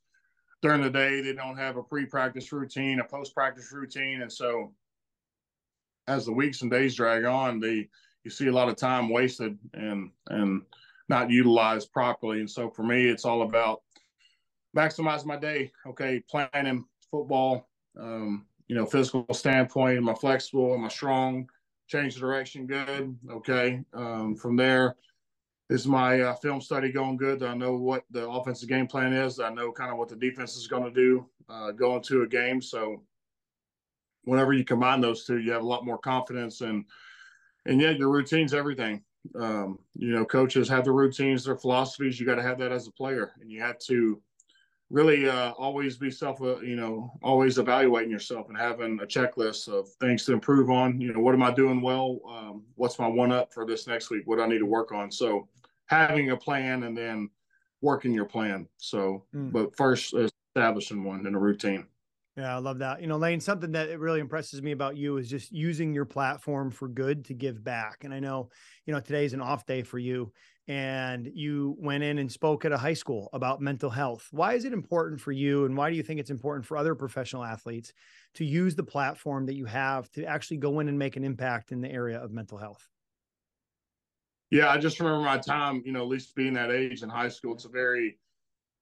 during 0.61 0.81
the 0.81 0.89
day. 0.89 1.21
They 1.21 1.33
don't 1.33 1.57
have 1.57 1.77
a 1.77 1.83
pre-practice 1.83 2.51
routine, 2.51 2.99
a 2.99 3.03
post-practice 3.03 3.71
routine, 3.71 4.21
and 4.21 4.31
so 4.31 4.73
as 6.07 6.25
the 6.25 6.33
weeks 6.33 6.61
and 6.61 6.71
days 6.71 6.95
drag 6.95 7.23
on, 7.25 7.59
they 7.59 7.87
you 8.23 8.31
see 8.31 8.47
a 8.47 8.51
lot 8.51 8.69
of 8.69 8.75
time 8.75 9.09
wasted 9.09 9.57
and 9.73 10.11
and 10.27 10.63
not 11.07 11.29
utilized 11.29 11.91
properly. 11.91 12.39
And 12.39 12.49
so 12.49 12.69
for 12.69 12.83
me, 12.83 13.07
it's 13.07 13.25
all 13.25 13.43
about 13.43 13.81
maximize 14.75 15.25
my 15.25 15.37
day. 15.37 15.71
Okay, 15.87 16.23
planning 16.29 16.85
football. 17.09 17.69
Um, 17.99 18.45
you 18.71 18.77
know, 18.77 18.85
physical 18.85 19.25
standpoint, 19.33 19.97
am 19.97 20.07
I 20.07 20.13
flexible? 20.13 20.73
Am 20.73 20.85
I 20.85 20.87
strong? 20.87 21.49
change 21.91 22.13
the 22.13 22.21
direction 22.21 22.65
good. 22.65 23.17
Okay. 23.29 23.83
Um, 23.93 24.33
from 24.33 24.55
there, 24.55 24.95
is 25.69 25.85
my 25.85 26.21
uh, 26.21 26.35
film 26.35 26.61
study 26.61 26.89
going 26.89 27.17
good? 27.17 27.43
I 27.43 27.53
know 27.53 27.75
what 27.75 28.05
the 28.11 28.29
offensive 28.29 28.69
game 28.69 28.87
plan 28.87 29.11
is. 29.11 29.41
I 29.41 29.49
know 29.49 29.73
kind 29.73 29.91
of 29.91 29.97
what 29.97 30.07
the 30.07 30.15
defense 30.15 30.55
is 30.55 30.67
going 30.67 30.85
to 30.85 30.91
do 30.91 31.25
uh, 31.49 31.71
going 31.71 32.01
to 32.03 32.21
a 32.21 32.27
game. 32.27 32.61
So 32.61 33.03
whenever 34.23 34.53
you 34.53 34.63
combine 34.63 35.01
those 35.01 35.25
two, 35.25 35.39
you 35.39 35.51
have 35.51 35.63
a 35.63 35.67
lot 35.67 35.85
more 35.85 35.97
confidence 35.97 36.61
and 36.61 36.85
and 37.65 37.81
yeah, 37.81 37.91
your 37.91 38.09
routine's 38.09 38.53
everything. 38.53 39.03
Um, 39.35 39.79
you 39.93 40.13
know, 40.13 40.23
coaches 40.23 40.69
have 40.69 40.85
their 40.85 40.93
routines, 40.93 41.43
their 41.43 41.57
philosophies. 41.57 42.21
You 42.21 42.25
got 42.25 42.35
to 42.35 42.41
have 42.41 42.57
that 42.59 42.71
as 42.71 42.87
a 42.87 42.91
player, 42.91 43.33
and 43.41 43.51
you 43.51 43.61
have 43.61 43.77
to 43.79 44.21
really 44.91 45.27
uh, 45.29 45.51
always 45.51 45.97
be 45.97 46.11
self, 46.11 46.41
uh, 46.41 46.59
you 46.59 46.75
know, 46.75 47.11
always 47.23 47.57
evaluating 47.57 48.11
yourself 48.11 48.49
and 48.49 48.57
having 48.57 48.99
a 49.01 49.05
checklist 49.05 49.67
of 49.67 49.89
things 50.01 50.25
to 50.25 50.33
improve 50.33 50.69
on. 50.69 50.99
You 50.99 51.13
know, 51.13 51.21
what 51.21 51.33
am 51.33 51.43
I 51.43 51.51
doing 51.51 51.81
well? 51.81 52.19
Um, 52.29 52.63
what's 52.75 52.99
my 52.99 53.07
one 53.07 53.31
up 53.31 53.53
for 53.53 53.65
this 53.65 53.87
next 53.87 54.09
week? 54.09 54.23
What 54.25 54.35
do 54.35 54.43
I 54.43 54.47
need 54.47 54.59
to 54.59 54.65
work 54.65 54.91
on? 54.91 55.09
So 55.09 55.47
having 55.85 56.31
a 56.31 56.37
plan 56.37 56.83
and 56.83 56.95
then 56.95 57.29
working 57.81 58.13
your 58.13 58.25
plan. 58.25 58.67
So, 58.77 59.23
mm. 59.33 59.51
but 59.51 59.75
first 59.75 60.13
establishing 60.13 61.03
one 61.03 61.25
and 61.25 61.35
a 61.35 61.39
routine. 61.39 61.87
Yeah, 62.37 62.55
I 62.55 62.59
love 62.59 62.79
that. 62.79 63.01
You 63.01 63.07
know, 63.07 63.17
Lane, 63.17 63.41
something 63.41 63.73
that 63.73 63.99
really 63.99 64.21
impresses 64.21 64.61
me 64.61 64.71
about 64.71 64.95
you 64.95 65.17
is 65.17 65.29
just 65.29 65.51
using 65.51 65.93
your 65.93 66.05
platform 66.05 66.71
for 66.71 66.87
good 66.87 67.25
to 67.25 67.33
give 67.33 67.61
back. 67.61 68.05
And 68.05 68.13
I 68.13 68.19
know, 68.19 68.49
you 68.85 68.93
know, 68.93 69.01
today's 69.01 69.33
an 69.33 69.41
off 69.41 69.65
day 69.65 69.83
for 69.83 69.99
you 69.99 70.31
and 70.67 71.29
you 71.33 71.75
went 71.77 72.03
in 72.03 72.19
and 72.19 72.31
spoke 72.31 72.63
at 72.63 72.71
a 72.71 72.77
high 72.77 72.93
school 72.93 73.29
about 73.33 73.59
mental 73.59 73.89
health. 73.89 74.29
Why 74.31 74.53
is 74.53 74.63
it 74.63 74.71
important 74.71 75.19
for 75.19 75.33
you 75.33 75.65
and 75.65 75.75
why 75.75 75.89
do 75.89 75.97
you 75.97 76.03
think 76.03 76.21
it's 76.21 76.29
important 76.29 76.65
for 76.65 76.77
other 76.77 76.95
professional 76.95 77.43
athletes 77.43 77.91
to 78.35 78.45
use 78.45 78.75
the 78.75 78.83
platform 78.83 79.45
that 79.47 79.55
you 79.55 79.65
have 79.65 80.09
to 80.11 80.23
actually 80.23 80.57
go 80.57 80.79
in 80.79 80.87
and 80.87 80.97
make 80.97 81.17
an 81.17 81.25
impact 81.25 81.73
in 81.73 81.81
the 81.81 81.91
area 81.91 82.17
of 82.17 82.31
mental 82.31 82.57
health? 82.57 82.87
Yeah, 84.51 84.69
I 84.69 84.77
just 84.77 84.99
remember 85.01 85.23
my 85.23 85.37
time, 85.37 85.83
you 85.85 85.91
know, 85.91 86.01
at 86.01 86.07
least 86.07 86.33
being 86.35 86.53
that 86.53 86.71
age 86.71 87.03
in 87.03 87.09
high 87.09 87.29
school. 87.29 87.53
It's 87.53 87.65
a 87.65 87.69
very 87.69 88.19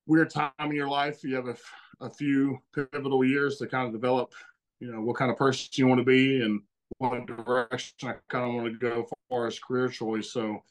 weird 0.06 0.30
time 0.30 0.52
in 0.60 0.76
your 0.76 0.90
life. 0.90 1.24
You 1.24 1.36
have 1.36 1.48
a, 1.48 1.56
a 2.02 2.10
few 2.10 2.60
pivotal 2.74 3.24
years 3.24 3.58
to 3.58 3.68
kind 3.68 3.88
of 3.88 3.94
develop, 3.94 4.34
you 4.80 4.92
know, 4.92 5.02
what 5.02 5.18
kind 5.18 5.32
of 5.32 5.38
person 5.38 5.70
you 5.74 5.88
want 5.88 6.00
to 6.00 6.06
be 6.06 6.42
and 6.42 6.62
what 6.98 7.26
direction 7.26 8.10
I 8.10 8.16
kind 8.30 8.50
of 8.50 8.56
want 8.56 8.74
to 8.74 8.80
go 8.80 9.02
as 9.04 9.10
far 9.30 9.48
as 9.48 9.60
career 9.60 9.90
choice. 9.90 10.32
So 10.32 10.64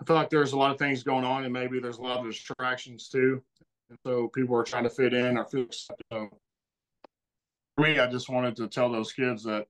I 0.00 0.04
feel 0.04 0.16
like 0.16 0.30
there's 0.30 0.52
a 0.52 0.58
lot 0.58 0.70
of 0.70 0.78
things 0.78 1.02
going 1.02 1.24
on, 1.24 1.44
and 1.44 1.52
maybe 1.52 1.80
there's 1.80 1.98
a 1.98 2.02
lot 2.02 2.18
of 2.18 2.26
distractions 2.26 3.08
too. 3.08 3.42
And 3.90 3.98
so 4.06 4.28
people 4.28 4.56
are 4.56 4.64
trying 4.64 4.84
to 4.84 4.90
fit 4.90 5.14
in 5.14 5.36
or 5.36 5.44
feel. 5.44 5.66
So 6.12 6.28
for 7.74 7.82
me, 7.82 7.98
I 7.98 8.10
just 8.10 8.28
wanted 8.28 8.56
to 8.56 8.68
tell 8.68 8.90
those 8.90 9.12
kids 9.12 9.42
that 9.44 9.66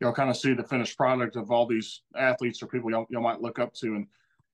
y'all 0.00 0.12
kind 0.12 0.30
of 0.30 0.36
see 0.36 0.54
the 0.54 0.64
finished 0.64 0.96
product 0.96 1.36
of 1.36 1.50
all 1.50 1.66
these 1.66 2.02
athletes 2.16 2.62
or 2.62 2.66
people 2.66 2.90
y'all, 2.90 3.06
y'all 3.10 3.22
might 3.22 3.42
look 3.42 3.58
up 3.58 3.72
to 3.74 3.94
and 3.94 4.06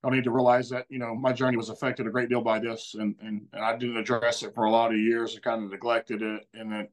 y'all 0.07 0.15
need 0.15 0.23
to 0.23 0.31
realize 0.31 0.69
that 0.69 0.85
you 0.89 0.99
know 0.99 1.13
my 1.13 1.33
journey 1.33 1.57
was 1.57 1.69
affected 1.69 2.07
a 2.07 2.09
great 2.09 2.29
deal 2.29 2.41
by 2.41 2.59
this 2.59 2.95
and 2.97 3.15
and, 3.21 3.45
and 3.51 3.63
i 3.63 3.75
didn't 3.75 3.97
address 3.97 4.41
it 4.41 4.53
for 4.55 4.63
a 4.63 4.71
lot 4.71 4.91
of 4.91 4.99
years 4.99 5.35
I 5.35 5.39
kind 5.41 5.63
of 5.63 5.69
neglected 5.69 6.21
it 6.21 6.47
and 6.53 6.73
it 6.73 6.91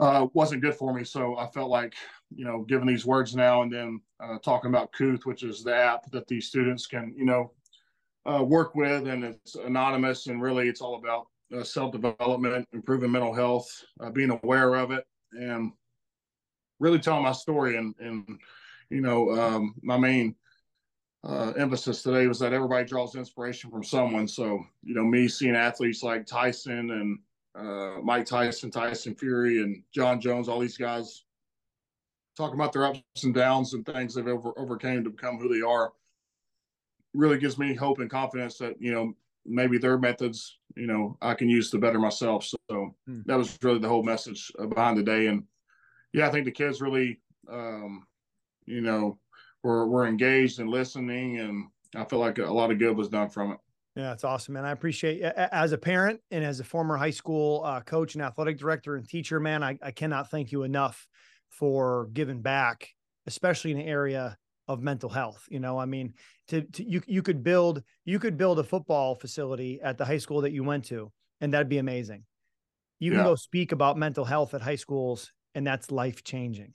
uh, 0.00 0.26
wasn't 0.32 0.62
good 0.62 0.74
for 0.74 0.92
me 0.92 1.04
so 1.04 1.36
i 1.36 1.46
felt 1.46 1.70
like 1.70 1.94
you 2.34 2.44
know 2.44 2.62
giving 2.62 2.88
these 2.88 3.06
words 3.06 3.36
now 3.36 3.62
and 3.62 3.72
then 3.72 4.00
uh, 4.20 4.38
talking 4.38 4.70
about 4.70 4.92
Kooth 4.92 5.26
which 5.26 5.44
is 5.44 5.62
the 5.62 5.74
app 5.74 6.10
that 6.10 6.26
these 6.26 6.48
students 6.48 6.86
can 6.86 7.14
you 7.16 7.24
know 7.24 7.52
uh, 8.26 8.42
work 8.42 8.74
with 8.74 9.06
and 9.06 9.24
it's 9.24 9.54
anonymous 9.54 10.26
and 10.26 10.42
really 10.42 10.68
it's 10.68 10.80
all 10.80 10.96
about 10.96 11.26
uh, 11.56 11.62
self-development 11.62 12.68
improving 12.72 13.10
mental 13.10 13.32
health 13.32 13.68
uh, 14.00 14.10
being 14.10 14.30
aware 14.42 14.74
of 14.74 14.90
it 14.90 15.06
and 15.32 15.72
really 16.80 16.98
telling 16.98 17.22
my 17.22 17.32
story. 17.32 17.76
And, 17.76 17.94
and 17.98 18.38
you 18.90 19.00
know, 19.00 19.30
um, 19.30 19.74
my 19.82 19.96
main 19.96 20.34
uh, 21.24 21.52
emphasis 21.58 22.02
today 22.02 22.26
was 22.26 22.38
that 22.38 22.52
everybody 22.52 22.84
draws 22.84 23.14
inspiration 23.14 23.70
from 23.70 23.82
someone. 23.82 24.28
So, 24.28 24.62
you 24.82 24.94
know, 24.94 25.04
me 25.04 25.28
seeing 25.28 25.56
athletes 25.56 26.02
like 26.02 26.26
Tyson 26.26 26.90
and 26.90 27.18
uh, 27.58 28.00
Mike 28.02 28.26
Tyson, 28.26 28.70
Tyson 28.70 29.14
Fury, 29.14 29.62
and 29.62 29.82
Jon 29.92 30.20
Jones, 30.20 30.48
all 30.48 30.60
these 30.60 30.76
guys 30.76 31.24
talking 32.36 32.54
about 32.54 32.72
their 32.72 32.84
ups 32.84 33.02
and 33.24 33.34
downs 33.34 33.74
and 33.74 33.84
things 33.84 34.14
they've 34.14 34.28
over, 34.28 34.52
overcame 34.56 35.02
to 35.02 35.10
become 35.10 35.38
who 35.38 35.52
they 35.52 35.60
are 35.60 35.92
really 37.14 37.38
gives 37.38 37.58
me 37.58 37.74
hope 37.74 37.98
and 37.98 38.10
confidence 38.10 38.58
that, 38.58 38.80
you 38.80 38.92
know, 38.92 39.12
maybe 39.44 39.76
their 39.76 39.98
methods, 39.98 40.58
you 40.76 40.86
know, 40.86 41.16
I 41.20 41.34
can 41.34 41.48
use 41.48 41.70
to 41.70 41.78
better 41.78 41.98
myself. 41.98 42.44
So 42.44 42.94
hmm. 43.06 43.22
that 43.26 43.36
was 43.36 43.58
really 43.62 43.80
the 43.80 43.88
whole 43.88 44.04
message 44.04 44.52
behind 44.68 44.96
the 44.96 45.02
day. 45.02 45.26
And 45.26 45.44
yeah, 46.12 46.28
I 46.28 46.30
think 46.30 46.44
the 46.44 46.52
kids 46.52 46.80
really, 46.80 47.20
um, 47.50 48.06
you 48.66 48.82
know, 48.82 49.18
were 49.62 49.86
were 49.86 50.06
engaged 50.06 50.60
and 50.60 50.70
listening, 50.70 51.38
and 51.38 51.66
I 51.94 52.04
feel 52.04 52.18
like 52.18 52.38
a 52.38 52.52
lot 52.52 52.70
of 52.70 52.78
good 52.78 52.96
was 52.96 53.08
done 53.08 53.28
from 53.28 53.52
it. 53.52 53.58
Yeah, 53.96 54.12
it's 54.12 54.24
awesome, 54.24 54.54
man. 54.54 54.64
I 54.64 54.70
appreciate 54.70 55.22
as 55.22 55.72
a 55.72 55.78
parent 55.78 56.20
and 56.30 56.44
as 56.44 56.60
a 56.60 56.64
former 56.64 56.96
high 56.96 57.10
school 57.10 57.62
uh, 57.64 57.80
coach 57.80 58.14
and 58.14 58.22
athletic 58.22 58.58
director 58.58 58.94
and 58.96 59.08
teacher, 59.08 59.40
man. 59.40 59.62
I, 59.62 59.76
I 59.82 59.90
cannot 59.90 60.30
thank 60.30 60.52
you 60.52 60.62
enough 60.62 61.08
for 61.50 62.08
giving 62.12 62.40
back, 62.40 62.88
especially 63.26 63.72
in 63.72 63.78
the 63.78 63.86
area 63.86 64.36
of 64.68 64.82
mental 64.82 65.10
health. 65.10 65.44
You 65.50 65.58
know, 65.58 65.78
I 65.78 65.86
mean, 65.86 66.14
to, 66.48 66.62
to 66.62 66.88
you 66.88 67.02
you 67.06 67.22
could 67.22 67.42
build 67.42 67.82
you 68.04 68.18
could 68.18 68.36
build 68.36 68.58
a 68.58 68.64
football 68.64 69.16
facility 69.16 69.80
at 69.82 69.98
the 69.98 70.04
high 70.04 70.18
school 70.18 70.42
that 70.42 70.52
you 70.52 70.62
went 70.62 70.84
to, 70.86 71.10
and 71.40 71.52
that'd 71.52 71.68
be 71.68 71.78
amazing. 71.78 72.24
You 73.00 73.12
can 73.12 73.20
yeah. 73.20 73.26
go 73.26 73.34
speak 73.36 73.72
about 73.72 73.96
mental 73.96 74.24
health 74.24 74.54
at 74.54 74.60
high 74.60 74.76
schools 74.76 75.32
and 75.54 75.66
that's 75.66 75.90
life 75.90 76.22
changing 76.24 76.74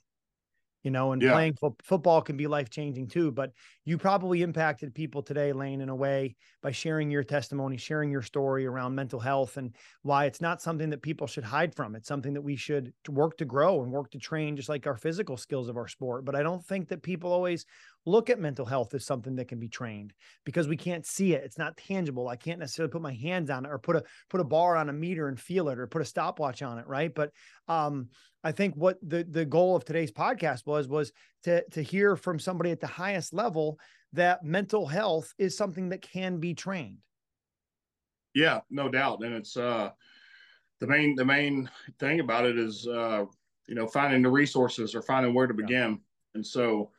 you 0.84 0.90
know 0.90 1.12
and 1.12 1.22
yeah. 1.22 1.32
playing 1.32 1.54
fo- 1.54 1.76
football 1.82 2.22
can 2.22 2.36
be 2.36 2.46
life 2.46 2.70
changing 2.70 3.08
too 3.08 3.32
but 3.32 3.50
you 3.84 3.98
probably 3.98 4.42
impacted 4.42 4.94
people 4.94 5.22
today 5.22 5.52
lane 5.52 5.80
in 5.80 5.88
a 5.88 5.94
way 5.94 6.36
by 6.64 6.72
sharing 6.72 7.10
your 7.10 7.22
testimony 7.22 7.76
sharing 7.76 8.10
your 8.10 8.22
story 8.22 8.64
around 8.64 8.94
mental 8.94 9.20
health 9.20 9.58
and 9.58 9.76
why 10.00 10.24
it's 10.24 10.40
not 10.40 10.62
something 10.62 10.88
that 10.88 11.02
people 11.02 11.26
should 11.26 11.44
hide 11.44 11.74
from. 11.74 11.94
It's 11.94 12.08
something 12.08 12.32
that 12.32 12.40
we 12.40 12.56
should 12.56 12.90
work 13.10 13.36
to 13.36 13.44
grow 13.44 13.82
and 13.82 13.92
work 13.92 14.10
to 14.12 14.18
train 14.18 14.56
just 14.56 14.70
like 14.70 14.86
our 14.86 14.96
physical 14.96 15.36
skills 15.36 15.68
of 15.68 15.76
our 15.76 15.88
sport. 15.88 16.24
But 16.24 16.34
i 16.34 16.42
don't 16.42 16.64
think 16.64 16.88
that 16.88 17.02
people 17.02 17.30
always 17.30 17.66
look 18.06 18.30
at 18.30 18.40
mental 18.40 18.64
health 18.64 18.94
as 18.94 19.04
something 19.04 19.36
that 19.36 19.48
can 19.48 19.58
be 19.58 19.68
trained 19.68 20.14
because 20.44 20.66
we 20.66 20.76
can't 20.76 21.06
see 21.06 21.34
it. 21.34 21.44
It's 21.44 21.58
not 21.58 21.76
tangible. 21.76 22.28
I 22.28 22.36
can't 22.36 22.60
necessarily 22.60 22.90
put 22.90 23.02
my 23.02 23.14
hands 23.14 23.50
on 23.50 23.66
it 23.66 23.70
or 23.70 23.78
put 23.78 23.96
a 23.96 24.04
put 24.30 24.40
a 24.40 24.44
bar 24.44 24.76
on 24.76 24.88
a 24.88 24.92
meter 24.92 25.28
and 25.28 25.38
feel 25.38 25.68
it 25.68 25.78
or 25.78 25.86
put 25.86 26.02
a 26.02 26.06
stopwatch 26.06 26.62
on 26.62 26.78
it 26.78 26.86
right? 26.86 27.14
But 27.14 27.30
um 27.68 28.08
I 28.42 28.52
think 28.52 28.74
what 28.74 28.98
the 29.02 29.24
the 29.24 29.44
goal 29.44 29.76
of 29.76 29.84
today's 29.84 30.12
podcast 30.12 30.66
was 30.66 30.88
was 30.88 31.12
to 31.44 31.62
to 31.72 31.82
hear 31.82 32.16
from 32.16 32.38
somebody 32.38 32.70
at 32.70 32.80
the 32.80 32.86
highest 32.86 33.34
level 33.34 33.78
that 34.14 34.44
mental 34.44 34.86
health 34.86 35.32
is 35.38 35.56
something 35.56 35.88
that 35.90 36.02
can 36.02 36.38
be 36.38 36.54
trained. 36.54 36.98
Yeah, 38.34 38.60
no 38.70 38.88
doubt, 38.88 39.22
and 39.22 39.34
it's 39.34 39.56
uh 39.56 39.90
the 40.80 40.86
main 40.86 41.14
the 41.14 41.24
main 41.24 41.70
thing 41.98 42.20
about 42.20 42.46
it 42.46 42.58
is 42.58 42.86
uh 42.86 43.24
you 43.66 43.74
know 43.74 43.86
finding 43.86 44.22
the 44.22 44.30
resources 44.30 44.94
or 44.94 45.02
finding 45.02 45.34
where 45.34 45.46
to 45.46 45.54
begin, 45.54 45.92
yeah. 45.92 45.96
and 46.34 46.46
so 46.46 46.90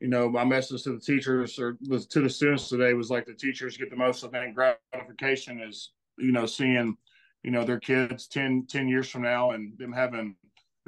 you 0.00 0.08
know 0.08 0.28
my 0.28 0.44
message 0.44 0.84
to 0.84 0.92
the 0.92 1.00
teachers 1.00 1.58
or 1.58 1.76
to 2.10 2.20
the 2.20 2.30
students 2.30 2.68
today 2.68 2.94
was 2.94 3.10
like 3.10 3.26
the 3.26 3.34
teachers 3.34 3.76
get 3.76 3.90
the 3.90 3.96
most 3.96 4.24
I 4.24 4.28
think 4.28 4.54
gratification 4.54 5.60
is 5.60 5.92
you 6.16 6.32
know 6.32 6.46
seeing 6.46 6.96
you 7.42 7.50
know 7.50 7.64
their 7.64 7.80
kids 7.80 8.26
10 8.28 8.66
10 8.68 8.88
years 8.88 9.08
from 9.08 9.22
now 9.22 9.50
and 9.50 9.76
them 9.78 9.92
having 9.92 10.36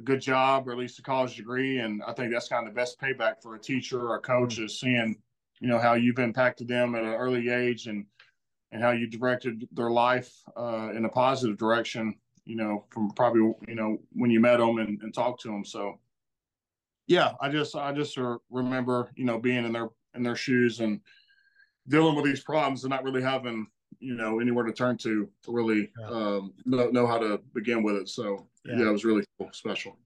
a 0.00 0.02
good 0.02 0.20
job 0.20 0.66
or 0.66 0.72
at 0.72 0.78
least 0.78 0.98
a 0.98 1.02
college 1.02 1.36
degree. 1.36 1.78
And 1.78 2.02
I 2.06 2.12
think 2.12 2.32
that's 2.32 2.48
kind 2.48 2.66
of 2.66 2.74
the 2.74 2.78
best 2.78 3.00
payback 3.00 3.42
for 3.42 3.54
a 3.54 3.60
teacher 3.60 4.00
or 4.00 4.16
a 4.16 4.20
coach 4.20 4.56
mm-hmm. 4.56 4.64
is 4.64 4.80
seeing, 4.80 5.16
you 5.60 5.68
know, 5.68 5.78
how 5.78 5.94
you've 5.94 6.18
impacted 6.18 6.68
them 6.68 6.94
at 6.94 7.04
an 7.04 7.14
early 7.14 7.50
age 7.50 7.86
and 7.86 8.06
and 8.72 8.82
how 8.82 8.92
you 8.92 9.06
directed 9.06 9.66
their 9.72 9.90
life 9.90 10.32
uh, 10.56 10.90
in 10.94 11.04
a 11.04 11.08
positive 11.08 11.58
direction. 11.58 12.14
You 12.44 12.56
know, 12.56 12.86
from 12.90 13.10
probably 13.10 13.52
you 13.68 13.74
know 13.74 13.98
when 14.12 14.30
you 14.30 14.40
met 14.40 14.58
them 14.58 14.78
and, 14.78 15.00
and 15.02 15.14
talked 15.14 15.42
to 15.42 15.48
them. 15.48 15.64
So, 15.64 16.00
yeah, 17.06 17.32
I 17.40 17.48
just 17.48 17.76
I 17.76 17.92
just 17.92 18.18
remember 18.50 19.10
you 19.14 19.24
know 19.24 19.38
being 19.38 19.64
in 19.64 19.72
their 19.72 19.90
in 20.14 20.22
their 20.22 20.36
shoes 20.36 20.80
and 20.80 21.00
dealing 21.88 22.16
with 22.16 22.24
these 22.24 22.42
problems 22.42 22.84
and 22.84 22.90
not 22.90 23.04
really 23.04 23.22
having 23.22 23.66
you 23.98 24.14
know 24.14 24.40
anywhere 24.40 24.64
to 24.64 24.72
turn 24.72 24.96
to 24.98 25.28
to 25.44 25.52
really 25.52 25.90
yeah. 26.00 26.06
um, 26.06 26.54
know, 26.64 26.88
know 26.90 27.06
how 27.06 27.18
to 27.18 27.40
begin 27.54 27.82
with 27.82 27.96
it. 27.96 28.08
So 28.08 28.48
yeah, 28.64 28.78
yeah 28.78 28.88
it 28.88 28.92
was 28.92 29.04
really 29.04 29.24
cool, 29.38 29.50
special. 29.52 29.98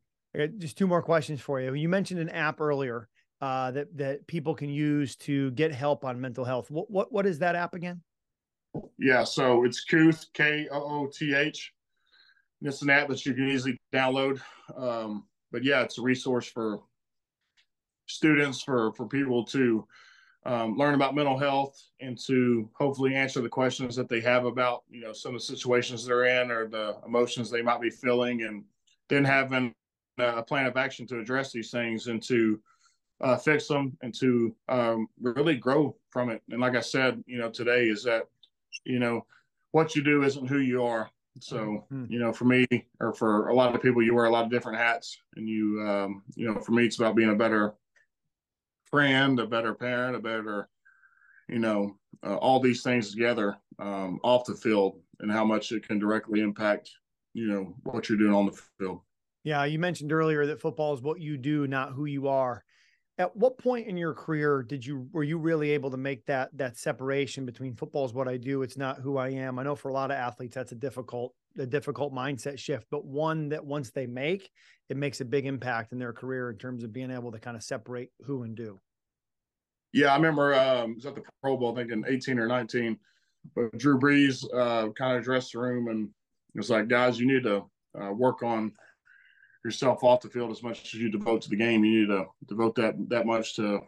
just 0.58 0.76
two 0.76 0.88
more 0.88 1.02
questions 1.02 1.40
for 1.40 1.60
you. 1.60 1.72
You 1.74 1.88
mentioned 1.88 2.20
an 2.20 2.30
app 2.30 2.60
earlier 2.60 3.08
uh, 3.40 3.70
that 3.72 3.96
that 3.96 4.26
people 4.26 4.54
can 4.54 4.68
use 4.68 5.16
to 5.16 5.50
get 5.52 5.72
help 5.72 6.04
on 6.04 6.20
mental 6.20 6.44
health. 6.44 6.70
What 6.70 6.90
what 6.90 7.12
what 7.12 7.26
is 7.26 7.38
that 7.40 7.56
app 7.56 7.74
again? 7.74 8.00
Yeah, 8.98 9.24
so 9.24 9.64
it's 9.64 9.84
Kooth 9.84 10.26
K 10.32 10.68
O 10.70 10.80
O 10.80 11.06
T 11.06 11.34
H. 11.34 11.72
It's 12.62 12.82
an 12.82 12.90
app 12.90 13.08
that 13.08 13.24
you 13.26 13.34
can 13.34 13.48
easily 13.48 13.78
download. 13.92 14.40
Um, 14.76 15.24
but 15.52 15.62
yeah, 15.62 15.82
it's 15.82 15.98
a 15.98 16.02
resource 16.02 16.46
for 16.46 16.80
students 18.06 18.62
for 18.62 18.92
for 18.92 19.06
people 19.06 19.44
to 19.44 19.86
um, 20.46 20.76
learn 20.76 20.94
about 20.94 21.14
mental 21.14 21.38
health 21.38 21.80
and 22.00 22.18
to 22.26 22.68
hopefully 22.74 23.14
answer 23.14 23.40
the 23.40 23.48
questions 23.48 23.96
that 23.96 24.08
they 24.08 24.20
have 24.20 24.44
about 24.44 24.82
you 24.90 25.00
know 25.00 25.12
some 25.12 25.34
of 25.34 25.40
the 25.40 25.46
situations 25.46 26.04
they're 26.04 26.24
in 26.24 26.50
or 26.50 26.68
the 26.68 26.96
emotions 27.06 27.50
they 27.50 27.62
might 27.62 27.80
be 27.80 27.90
feeling 27.90 28.42
and 28.42 28.64
then 29.08 29.24
having 29.24 29.74
a 30.18 30.42
plan 30.42 30.66
of 30.66 30.76
action 30.76 31.06
to 31.06 31.18
address 31.18 31.50
these 31.50 31.70
things 31.70 32.06
and 32.08 32.22
to 32.22 32.60
uh, 33.20 33.36
fix 33.36 33.68
them 33.68 33.96
and 34.02 34.14
to 34.14 34.54
um, 34.68 35.06
really 35.20 35.56
grow 35.56 35.96
from 36.10 36.30
it. 36.30 36.42
And 36.50 36.60
like 36.60 36.76
I 36.76 36.80
said, 36.80 37.22
you 37.26 37.38
know, 37.38 37.50
today 37.50 37.88
is 37.88 38.02
that, 38.04 38.24
you 38.84 38.98
know, 38.98 39.24
what 39.72 39.94
you 39.96 40.02
do 40.02 40.22
isn't 40.22 40.46
who 40.46 40.58
you 40.58 40.84
are. 40.84 41.10
So, 41.40 41.84
mm-hmm. 41.92 42.04
you 42.08 42.20
know, 42.20 42.32
for 42.32 42.44
me 42.44 42.66
or 43.00 43.12
for 43.12 43.48
a 43.48 43.54
lot 43.54 43.74
of 43.74 43.82
people, 43.82 44.02
you 44.02 44.14
wear 44.14 44.26
a 44.26 44.30
lot 44.30 44.44
of 44.44 44.50
different 44.50 44.78
hats 44.78 45.18
and 45.36 45.48
you, 45.48 45.80
um, 45.82 46.22
you 46.36 46.46
know, 46.46 46.60
for 46.60 46.72
me, 46.72 46.86
it's 46.86 46.98
about 46.98 47.16
being 47.16 47.30
a 47.30 47.34
better 47.34 47.74
friend, 48.84 49.40
a 49.40 49.46
better 49.46 49.74
parent, 49.74 50.14
a 50.14 50.20
better, 50.20 50.68
you 51.48 51.58
know, 51.58 51.96
uh, 52.24 52.36
all 52.36 52.60
these 52.60 52.82
things 52.82 53.10
together 53.10 53.56
um, 53.80 54.20
off 54.22 54.44
the 54.44 54.54
field 54.54 55.00
and 55.20 55.30
how 55.30 55.44
much 55.44 55.72
it 55.72 55.86
can 55.86 55.98
directly 55.98 56.40
impact, 56.40 56.90
you 57.32 57.48
know, 57.48 57.74
what 57.82 58.08
you're 58.08 58.18
doing 58.18 58.34
on 58.34 58.46
the 58.46 58.60
field. 58.78 59.00
Yeah, 59.42 59.64
you 59.64 59.78
mentioned 59.78 60.12
earlier 60.12 60.46
that 60.46 60.60
football 60.60 60.94
is 60.94 61.02
what 61.02 61.20
you 61.20 61.36
do, 61.36 61.66
not 61.66 61.92
who 61.92 62.04
you 62.06 62.28
are. 62.28 62.64
At 63.16 63.36
what 63.36 63.58
point 63.58 63.86
in 63.86 63.96
your 63.96 64.12
career 64.12 64.62
did 64.62 64.84
you 64.84 65.08
were 65.12 65.22
you 65.22 65.38
really 65.38 65.70
able 65.70 65.90
to 65.92 65.96
make 65.96 66.26
that 66.26 66.50
that 66.54 66.76
separation 66.76 67.46
between 67.46 67.76
football 67.76 68.04
is 68.04 68.12
what 68.12 68.26
I 68.26 68.36
do, 68.36 68.62
it's 68.62 68.76
not 68.76 68.98
who 68.98 69.18
I 69.18 69.28
am? 69.28 69.58
I 69.58 69.62
know 69.62 69.76
for 69.76 69.88
a 69.88 69.92
lot 69.92 70.10
of 70.10 70.16
athletes 70.16 70.56
that's 70.56 70.72
a 70.72 70.76
difficult 70.76 71.32
a 71.56 71.66
difficult 71.66 72.12
mindset 72.12 72.58
shift, 72.58 72.86
but 72.90 73.04
one 73.04 73.50
that 73.50 73.64
once 73.64 73.90
they 73.92 74.06
make, 74.06 74.50
it 74.88 74.96
makes 74.96 75.20
a 75.20 75.24
big 75.24 75.46
impact 75.46 75.92
in 75.92 75.98
their 75.98 76.12
career 76.12 76.50
in 76.50 76.58
terms 76.58 76.82
of 76.82 76.92
being 76.92 77.12
able 77.12 77.30
to 77.30 77.38
kind 77.38 77.56
of 77.56 77.62
separate 77.62 78.10
who 78.24 78.42
and 78.42 78.56
do. 78.56 78.80
Yeah, 79.92 80.12
I 80.12 80.16
remember 80.16 80.54
um, 80.54 80.96
was 80.96 81.06
at 81.06 81.14
the 81.14 81.22
Pro 81.40 81.56
Bowl, 81.56 81.72
I 81.72 81.76
think 81.76 81.92
in 81.92 82.04
18 82.08 82.40
or 82.40 82.48
19, 82.48 82.98
but 83.54 83.78
Drew 83.78 84.00
Brees 84.00 84.44
uh, 84.52 84.90
kind 84.90 85.14
of 85.14 85.22
addressed 85.22 85.52
the 85.52 85.60
room 85.60 85.86
and 85.86 86.08
it 86.54 86.58
was 86.58 86.70
like, 86.70 86.88
guys, 86.88 87.20
you 87.20 87.26
need 87.26 87.44
to 87.44 87.64
uh, 88.00 88.12
work 88.12 88.42
on 88.42 88.72
yourself 89.64 90.04
off 90.04 90.20
the 90.20 90.28
field 90.28 90.50
as 90.50 90.62
much 90.62 90.82
as 90.82 90.94
you 90.94 91.10
devote 91.10 91.42
to 91.42 91.50
the 91.50 91.56
game. 91.56 91.84
You 91.84 92.00
need 92.00 92.08
to 92.08 92.26
devote 92.46 92.74
that 92.76 92.94
that 93.08 93.26
much 93.26 93.56
to 93.56 93.80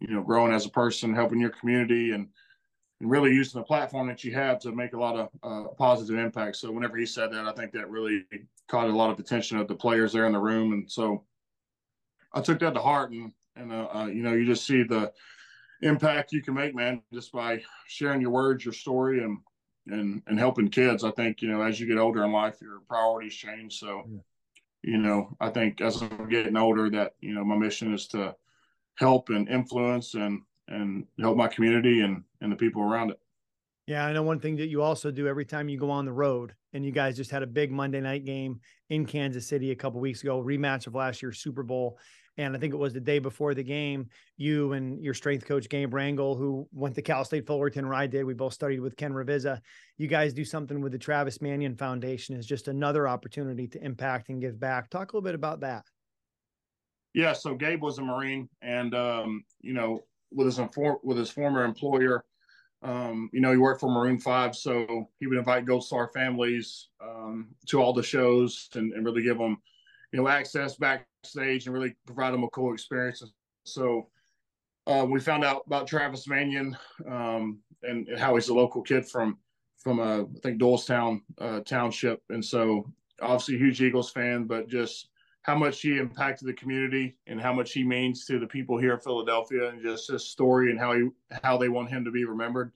you 0.00 0.14
know 0.14 0.22
growing 0.22 0.52
as 0.52 0.66
a 0.66 0.70
person, 0.70 1.14
helping 1.14 1.40
your 1.40 1.50
community, 1.50 2.12
and 2.12 2.28
and 3.00 3.10
really 3.10 3.32
using 3.32 3.60
the 3.60 3.66
platform 3.66 4.06
that 4.06 4.22
you 4.22 4.32
have 4.32 4.60
to 4.60 4.72
make 4.72 4.92
a 4.92 4.98
lot 4.98 5.16
of 5.16 5.28
uh, 5.42 5.68
positive 5.74 6.16
impact. 6.16 6.56
So 6.56 6.70
whenever 6.70 6.96
he 6.96 7.06
said 7.06 7.32
that, 7.32 7.46
I 7.46 7.52
think 7.52 7.72
that 7.72 7.90
really 7.90 8.24
caught 8.68 8.88
a 8.88 8.96
lot 8.96 9.10
of 9.10 9.18
attention 9.18 9.58
of 9.58 9.66
the 9.66 9.74
players 9.74 10.12
there 10.12 10.26
in 10.26 10.32
the 10.32 10.38
room, 10.38 10.72
and 10.72 10.90
so 10.90 11.24
I 12.32 12.40
took 12.40 12.60
that 12.60 12.74
to 12.74 12.80
heart. 12.80 13.10
And 13.10 13.32
and 13.56 13.72
uh, 13.72 13.88
uh, 13.92 14.06
you 14.06 14.22
know, 14.22 14.32
you 14.32 14.46
just 14.46 14.66
see 14.66 14.82
the 14.84 15.12
impact 15.82 16.32
you 16.32 16.42
can 16.42 16.54
make, 16.54 16.74
man, 16.74 17.02
just 17.12 17.32
by 17.32 17.62
sharing 17.86 18.20
your 18.20 18.30
words, 18.30 18.64
your 18.64 18.74
story, 18.74 19.22
and 19.22 19.38
and 19.86 20.22
and 20.26 20.38
helping 20.38 20.68
kids. 20.68 21.04
I 21.04 21.10
think 21.10 21.42
you 21.42 21.48
know 21.48 21.62
as 21.62 21.80
you 21.80 21.86
get 21.86 21.98
older 21.98 22.24
in 22.24 22.32
life, 22.32 22.60
your 22.60 22.80
priorities 22.88 23.34
change. 23.34 23.78
So, 23.78 24.04
yeah. 24.08 24.18
You 24.84 24.98
know, 24.98 25.34
I 25.40 25.48
think 25.48 25.80
as 25.80 26.02
I'm 26.02 26.28
getting 26.28 26.56
older, 26.56 26.90
that 26.90 27.14
you 27.20 27.34
know 27.34 27.44
my 27.44 27.56
mission 27.56 27.94
is 27.94 28.06
to 28.08 28.34
help 28.96 29.30
and 29.30 29.48
influence 29.48 30.14
and 30.14 30.42
and 30.68 31.06
help 31.18 31.36
my 31.36 31.48
community 31.48 32.02
and 32.02 32.22
and 32.40 32.52
the 32.52 32.56
people 32.56 32.82
around 32.82 33.10
it. 33.10 33.18
Yeah, 33.86 34.06
I 34.06 34.12
know 34.12 34.22
one 34.22 34.40
thing 34.40 34.56
that 34.56 34.68
you 34.68 34.82
also 34.82 35.10
do 35.10 35.26
every 35.26 35.44
time 35.44 35.68
you 35.68 35.78
go 35.78 35.90
on 35.90 36.04
the 36.04 36.12
road, 36.12 36.54
and 36.72 36.84
you 36.84 36.92
guys 36.92 37.16
just 37.16 37.30
had 37.30 37.42
a 37.42 37.46
big 37.46 37.70
Monday 37.70 38.00
night 38.00 38.24
game 38.24 38.60
in 38.90 39.06
Kansas 39.06 39.46
City 39.46 39.70
a 39.70 39.76
couple 39.76 40.00
weeks 40.00 40.22
ago, 40.22 40.42
rematch 40.42 40.86
of 40.86 40.94
last 40.94 41.22
year's 41.22 41.38
Super 41.38 41.62
Bowl. 41.62 41.98
And 42.36 42.56
I 42.56 42.58
think 42.58 42.74
it 42.74 42.78
was 42.78 42.92
the 42.92 43.00
day 43.00 43.20
before 43.20 43.54
the 43.54 43.62
game, 43.62 44.08
you 44.36 44.72
and 44.72 45.00
your 45.00 45.14
strength 45.14 45.46
coach, 45.46 45.68
Gabe 45.68 45.92
Rangel, 45.92 46.36
who 46.36 46.68
went 46.72 46.94
to 46.96 47.02
Cal 47.02 47.24
State 47.24 47.46
Fullerton, 47.46 47.86
where 47.86 47.94
I 47.94 48.06
did, 48.06 48.24
we 48.24 48.34
both 48.34 48.54
studied 48.54 48.80
with 48.80 48.96
Ken 48.96 49.12
Ravizza. 49.12 49.60
You 49.98 50.08
guys 50.08 50.32
do 50.32 50.44
something 50.44 50.80
with 50.80 50.92
the 50.92 50.98
Travis 50.98 51.40
Manion 51.40 51.76
Foundation 51.76 52.36
is 52.36 52.46
just 52.46 52.66
another 52.68 53.06
opportunity 53.06 53.68
to 53.68 53.84
impact 53.84 54.30
and 54.30 54.40
give 54.40 54.58
back. 54.58 54.90
Talk 54.90 55.12
a 55.12 55.16
little 55.16 55.24
bit 55.24 55.36
about 55.36 55.60
that. 55.60 55.84
Yeah. 57.14 57.32
So 57.32 57.54
Gabe 57.54 57.82
was 57.82 57.98
a 57.98 58.02
Marine 58.02 58.48
and, 58.62 58.94
um, 58.94 59.44
you 59.60 59.72
know, 59.72 60.00
with 60.32 60.46
his, 60.46 60.60
with 61.04 61.16
his 61.16 61.30
former 61.30 61.64
employer, 61.64 62.24
um, 62.84 63.30
you 63.32 63.40
know, 63.40 63.50
he 63.50 63.56
worked 63.56 63.80
for 63.80 63.90
Maroon 63.90 64.18
Five, 64.18 64.54
so 64.54 65.08
he 65.18 65.26
would 65.26 65.38
invite 65.38 65.64
Gold 65.64 65.84
Star 65.84 66.10
families 66.12 66.88
um, 67.02 67.48
to 67.68 67.80
all 67.80 67.94
the 67.94 68.02
shows 68.02 68.68
and, 68.74 68.92
and, 68.92 69.06
really 69.06 69.22
give 69.22 69.38
them, 69.38 69.56
you 70.14 70.22
know, 70.22 70.28
access 70.28 70.76
backstage 70.76 71.66
and 71.66 71.74
really 71.74 71.92
provide 72.06 72.32
them 72.32 72.44
a 72.44 72.48
cool 72.50 72.72
experience. 72.72 73.20
So 73.64 74.08
uh, 74.86 75.04
we 75.10 75.18
found 75.18 75.44
out 75.44 75.62
about 75.66 75.88
Travis 75.88 76.28
Manion 76.28 76.76
um, 77.10 77.58
and, 77.82 78.06
and, 78.06 78.16
how 78.16 78.36
he's 78.36 78.48
a 78.48 78.54
local 78.54 78.80
kid 78.80 79.08
from 79.08 79.38
from 79.76 79.98
uh, 79.98 80.20
I 80.20 80.40
think 80.40 80.60
Doylestown 80.60 81.20
uh, 81.40 81.60
Township, 81.60 82.22
and 82.30 82.44
so 82.44 82.88
obviously 83.20 83.58
huge 83.58 83.82
Eagles 83.82 84.12
fan, 84.12 84.44
but 84.44 84.68
just 84.68 85.08
how 85.42 85.56
much 85.56 85.80
he 85.80 85.98
impacted 85.98 86.46
the 86.46 86.54
community 86.54 87.16
and 87.26 87.40
how 87.40 87.52
much 87.52 87.72
he 87.72 87.82
means 87.82 88.24
to 88.26 88.38
the 88.38 88.46
people 88.46 88.78
here 88.78 88.94
in 88.94 89.00
Philadelphia, 89.00 89.68
and 89.70 89.82
just 89.82 90.12
his 90.12 90.28
story 90.28 90.70
and 90.70 90.78
how 90.78 90.94
he 90.94 91.08
how 91.42 91.58
they 91.58 91.68
want 91.68 91.90
him 91.90 92.04
to 92.04 92.12
be 92.12 92.24
remembered. 92.24 92.70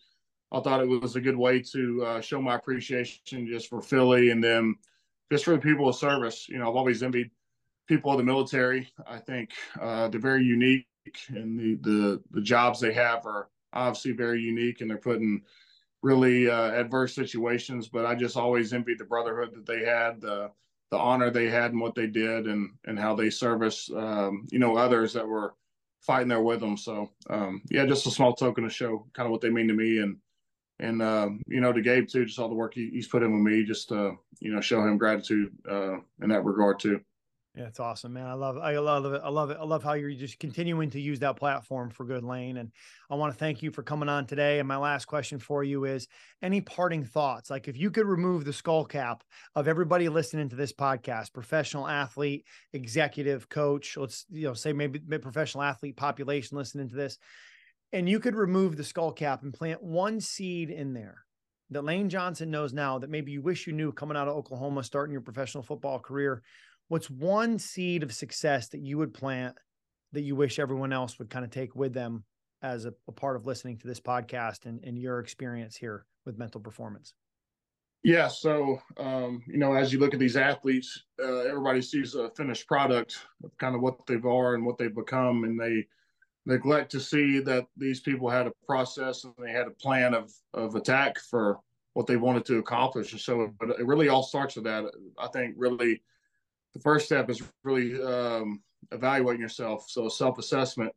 I 0.50 0.58
thought 0.58 0.80
it 0.80 0.88
was 0.88 1.14
a 1.14 1.20
good 1.20 1.36
way 1.36 1.62
to 1.72 2.04
uh, 2.04 2.20
show 2.20 2.42
my 2.42 2.56
appreciation 2.56 3.46
just 3.46 3.68
for 3.68 3.80
Philly 3.80 4.30
and 4.30 4.42
then 4.42 4.74
just 5.30 5.44
for 5.44 5.52
the 5.52 5.58
people 5.58 5.88
of 5.88 5.96
service. 5.96 6.48
You 6.48 6.58
know, 6.58 6.68
I've 6.68 6.76
always 6.76 7.02
envied 7.02 7.30
people 7.86 8.12
of 8.12 8.18
the 8.18 8.24
military. 8.24 8.88
I 9.06 9.18
think 9.18 9.50
uh, 9.80 10.08
they're 10.08 10.20
very 10.20 10.44
unique, 10.44 10.86
and 11.28 11.58
the, 11.58 11.74
the 11.82 12.22
the 12.30 12.42
jobs 12.42 12.80
they 12.80 12.92
have 12.92 13.26
are 13.26 13.48
obviously 13.72 14.12
very 14.12 14.40
unique, 14.40 14.80
and 14.80 14.90
they're 14.90 14.98
put 14.98 15.16
in 15.16 15.42
really 16.02 16.48
uh, 16.48 16.70
adverse 16.70 17.14
situations. 17.14 17.88
But 17.88 18.06
I 18.06 18.14
just 18.14 18.36
always 18.36 18.72
envied 18.72 18.98
the 18.98 19.04
brotherhood 19.04 19.54
that 19.54 19.66
they 19.66 19.84
had, 19.84 20.20
the 20.20 20.50
the 20.90 20.98
honor 20.98 21.30
they 21.30 21.48
had, 21.48 21.72
and 21.72 21.80
what 21.80 21.94
they 21.94 22.06
did, 22.06 22.46
and 22.46 22.70
and 22.86 22.98
how 22.98 23.14
they 23.14 23.30
service 23.30 23.90
um, 23.94 24.46
you 24.50 24.58
know 24.58 24.76
others 24.76 25.12
that 25.14 25.26
were 25.26 25.54
fighting 26.00 26.28
there 26.28 26.42
with 26.42 26.60
them. 26.60 26.76
So 26.76 27.10
um, 27.28 27.62
yeah, 27.70 27.86
just 27.86 28.06
a 28.06 28.10
small 28.10 28.34
token 28.34 28.64
to 28.64 28.70
show 28.70 29.06
kind 29.14 29.26
of 29.26 29.32
what 29.32 29.40
they 29.40 29.50
mean 29.50 29.68
to 29.68 29.74
me 29.74 29.98
and 29.98 30.16
and 30.80 31.02
uh, 31.02 31.28
you 31.46 31.60
know 31.60 31.72
to 31.72 31.82
Gabe 31.82 32.08
too, 32.08 32.24
just 32.24 32.38
all 32.38 32.48
the 32.48 32.54
work 32.54 32.74
he, 32.74 32.90
he's 32.90 33.08
put 33.08 33.22
in 33.22 33.32
with 33.32 33.52
me, 33.52 33.64
just 33.64 33.88
to 33.88 34.16
you 34.40 34.52
know 34.52 34.60
show 34.60 34.82
him 34.82 34.98
gratitude 34.98 35.52
uh, 35.70 35.96
in 36.22 36.28
that 36.28 36.44
regard 36.44 36.78
too. 36.78 37.00
Yeah, 37.58 37.66
it's 37.66 37.80
awesome, 37.80 38.12
man. 38.12 38.26
I 38.26 38.34
love, 38.34 38.56
I 38.56 38.78
love 38.78 39.04
it. 39.06 39.20
I 39.24 39.30
love 39.30 39.50
it. 39.50 39.58
I 39.60 39.64
love 39.64 39.82
how 39.82 39.94
you're 39.94 40.12
just 40.12 40.38
continuing 40.38 40.90
to 40.90 41.00
use 41.00 41.18
that 41.20 41.34
platform 41.34 41.90
for 41.90 42.04
good, 42.04 42.22
Lane. 42.22 42.58
And 42.58 42.70
I 43.10 43.16
want 43.16 43.32
to 43.32 43.38
thank 43.38 43.62
you 43.64 43.72
for 43.72 43.82
coming 43.82 44.08
on 44.08 44.26
today. 44.26 44.60
And 44.60 44.68
my 44.68 44.76
last 44.76 45.06
question 45.06 45.40
for 45.40 45.64
you 45.64 45.84
is: 45.84 46.06
any 46.40 46.60
parting 46.60 47.02
thoughts? 47.02 47.50
Like, 47.50 47.66
if 47.66 47.76
you 47.76 47.90
could 47.90 48.06
remove 48.06 48.44
the 48.44 48.52
skull 48.52 48.84
cap 48.84 49.24
of 49.56 49.66
everybody 49.66 50.08
listening 50.08 50.48
to 50.50 50.56
this 50.56 50.72
podcast, 50.72 51.32
professional 51.32 51.88
athlete, 51.88 52.44
executive, 52.74 53.48
coach, 53.48 53.96
let's 53.96 54.24
you 54.30 54.46
know 54.46 54.54
say 54.54 54.72
maybe 54.72 55.00
professional 55.18 55.64
athlete 55.64 55.96
population 55.96 56.56
listening 56.56 56.88
to 56.90 56.94
this, 56.94 57.18
and 57.92 58.08
you 58.08 58.20
could 58.20 58.34
remove 58.34 58.76
the 58.76 58.84
skull 58.84 59.12
cap 59.12 59.42
and 59.42 59.54
plant 59.54 59.82
one 59.82 60.20
seed 60.20 60.70
in 60.70 60.92
there 60.92 61.24
that 61.70 61.84
Lane 61.84 62.08
Johnson 62.08 62.50
knows 62.50 62.72
now 62.72 62.98
that 62.98 63.10
maybe 63.10 63.32
you 63.32 63.42
wish 63.42 63.66
you 63.66 63.72
knew 63.72 63.92
coming 63.92 64.16
out 64.16 64.28
of 64.28 64.36
Oklahoma, 64.36 64.82
starting 64.82 65.12
your 65.12 65.20
professional 65.20 65.62
football 65.62 65.98
career, 65.98 66.42
what's 66.88 67.10
one 67.10 67.58
seed 67.58 68.02
of 68.02 68.12
success 68.12 68.68
that 68.68 68.80
you 68.80 68.98
would 68.98 69.12
plant 69.12 69.56
that 70.12 70.22
you 70.22 70.34
wish 70.34 70.58
everyone 70.58 70.92
else 70.92 71.18
would 71.18 71.28
kind 71.28 71.44
of 71.44 71.50
take 71.50 71.76
with 71.76 71.92
them 71.92 72.24
as 72.62 72.86
a, 72.86 72.94
a 73.06 73.12
part 73.12 73.36
of 73.36 73.46
listening 73.46 73.76
to 73.78 73.86
this 73.86 74.00
podcast 74.00 74.64
and, 74.64 74.82
and 74.82 74.98
your 74.98 75.18
experience 75.18 75.76
here 75.76 76.06
with 76.24 76.38
mental 76.38 76.60
performance? 76.60 77.12
Yeah. 78.02 78.28
So, 78.28 78.80
um, 78.96 79.42
you 79.46 79.58
know, 79.58 79.74
as 79.74 79.92
you 79.92 79.98
look 79.98 80.14
at 80.14 80.20
these 80.20 80.36
athletes, 80.36 81.04
uh, 81.22 81.40
everybody 81.40 81.82
sees 81.82 82.14
a 82.14 82.30
finished 82.30 82.66
product 82.66 83.18
of 83.44 83.50
kind 83.58 83.74
of 83.74 83.82
what 83.82 84.06
they've 84.06 84.24
are 84.24 84.54
and 84.54 84.64
what 84.64 84.78
they've 84.78 84.94
become. 84.94 85.44
And 85.44 85.60
they, 85.60 85.86
neglect 86.48 86.90
to 86.90 86.98
see 86.98 87.40
that 87.40 87.66
these 87.76 88.00
people 88.00 88.28
had 88.28 88.46
a 88.46 88.52
process 88.66 89.24
and 89.24 89.34
they 89.38 89.52
had 89.52 89.66
a 89.66 89.82
plan 89.82 90.14
of 90.14 90.32
of 90.54 90.74
attack 90.74 91.18
for 91.18 91.60
what 91.92 92.06
they 92.06 92.16
wanted 92.16 92.44
to 92.46 92.58
accomplish. 92.58 93.12
And 93.12 93.20
so 93.20 93.52
but 93.60 93.70
it 93.78 93.86
really 93.86 94.08
all 94.08 94.22
starts 94.22 94.56
with 94.56 94.64
that. 94.64 94.84
I 95.18 95.28
think 95.28 95.54
really 95.58 96.02
the 96.72 96.80
first 96.80 97.06
step 97.06 97.28
is 97.28 97.42
really 97.64 98.02
um, 98.02 98.62
evaluating 98.90 99.42
yourself. 99.42 99.86
So 99.88 100.08
self 100.08 100.38
assessment, 100.38 100.92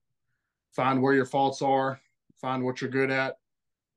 find 0.74 1.02
where 1.02 1.14
your 1.14 1.26
faults 1.26 1.62
are, 1.62 2.00
find 2.40 2.64
what 2.64 2.80
you're 2.80 2.90
good 2.90 3.12
at, 3.12 3.38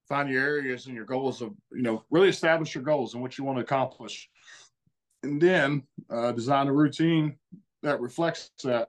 find 0.09 0.29
your 0.29 0.43
areas 0.43 0.87
and 0.87 0.97
your 0.97 1.05
goals 1.05 1.41
of 1.41 1.55
you 1.73 1.83
know 1.83 2.05
really 2.11 2.29
establish 2.29 2.75
your 2.75 2.85
goals 2.85 3.15
and 3.15 3.23
what 3.23 3.39
you 3.39 3.45
want 3.45 3.59
to 3.59 3.65
accomplish, 3.65 4.29
and 5.23 5.41
then 5.41 5.85
uh, 6.11 6.33
design 6.33 6.67
a 6.67 6.73
routine 6.73 7.37
that 7.85 8.01
reflects 8.01 8.51
that 8.65 8.89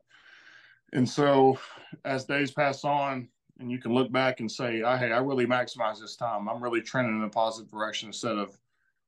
and 0.96 1.08
so 1.08 1.60
as 2.04 2.26
days 2.26 2.52
pass 2.52 2.84
on, 2.84 3.28
and 3.60 3.72
you 3.72 3.78
can 3.78 3.94
look 3.94 4.12
back 4.12 4.40
and 4.40 4.52
say, 4.52 4.82
oh, 4.82 4.98
hey, 4.98 5.12
I 5.12 5.20
really 5.20 5.46
maximize 5.46 6.00
this 6.00 6.16
time. 6.16 6.50
I'm 6.50 6.62
really 6.62 6.82
trending 6.82 7.16
in 7.16 7.24
a 7.24 7.30
positive 7.30 7.72
direction 7.72 8.08
instead 8.08 8.38
of 8.38 8.58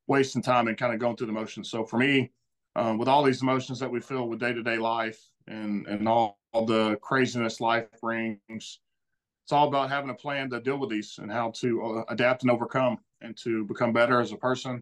wasting 0.07 0.41
time 0.41 0.67
and 0.67 0.77
kind 0.77 0.93
of 0.93 0.99
going 0.99 1.17
through 1.17 1.27
the 1.27 1.33
motions. 1.33 1.69
So 1.69 1.83
for 1.83 1.97
me, 1.97 2.31
um, 2.75 2.97
with 2.97 3.07
all 3.07 3.23
these 3.23 3.41
emotions 3.41 3.79
that 3.79 3.91
we 3.91 3.99
feel 3.99 4.27
with 4.27 4.39
day 4.39 4.53
to 4.53 4.63
day 4.63 4.77
life 4.77 5.19
and, 5.47 5.85
and 5.87 6.07
all, 6.07 6.39
all 6.53 6.65
the 6.65 6.97
craziness 7.01 7.59
life 7.59 7.87
brings, 8.01 8.39
it's 8.49 9.51
all 9.51 9.67
about 9.67 9.89
having 9.89 10.09
a 10.09 10.13
plan 10.13 10.49
to 10.51 10.61
deal 10.61 10.77
with 10.77 10.89
these 10.89 11.19
and 11.21 11.31
how 11.31 11.51
to 11.51 11.83
uh, 11.83 12.03
adapt 12.09 12.43
and 12.43 12.51
overcome 12.51 12.99
and 13.21 13.35
to 13.37 13.65
become 13.65 13.91
better 13.91 14.21
as 14.21 14.31
a 14.31 14.37
person 14.37 14.81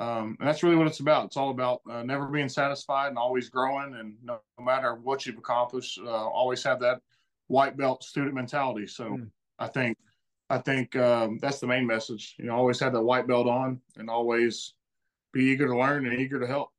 um, 0.00 0.34
and 0.40 0.48
that's 0.48 0.62
really 0.62 0.76
what 0.76 0.86
it's 0.86 1.00
about. 1.00 1.26
It's 1.26 1.36
all 1.36 1.50
about 1.50 1.82
uh, 1.88 2.02
never 2.02 2.26
being 2.26 2.48
satisfied 2.48 3.08
and 3.08 3.18
always 3.18 3.50
growing. 3.50 3.94
And 3.96 4.14
no, 4.24 4.40
no 4.58 4.64
matter 4.64 4.94
what 4.94 5.26
you've 5.26 5.36
accomplished, 5.36 6.00
uh, 6.02 6.08
always 6.08 6.64
have 6.64 6.80
that 6.80 7.02
white 7.48 7.76
belt 7.76 8.02
student 8.02 8.34
mentality. 8.34 8.86
So 8.86 9.04
mm. 9.04 9.28
I 9.58 9.66
think 9.66 9.98
I 10.48 10.56
think 10.56 10.96
um, 10.96 11.38
that's 11.40 11.60
the 11.60 11.66
main 11.66 11.86
message. 11.86 12.34
You 12.38 12.46
know, 12.46 12.56
always 12.56 12.80
have 12.80 12.94
that 12.94 13.02
white 13.02 13.28
belt 13.28 13.46
on 13.46 13.78
and 13.98 14.08
always 14.08 14.72
be 15.32 15.44
eager 15.44 15.66
to 15.66 15.78
learn 15.78 16.06
and 16.06 16.18
eager 16.18 16.40
to 16.40 16.46
help. 16.46 16.70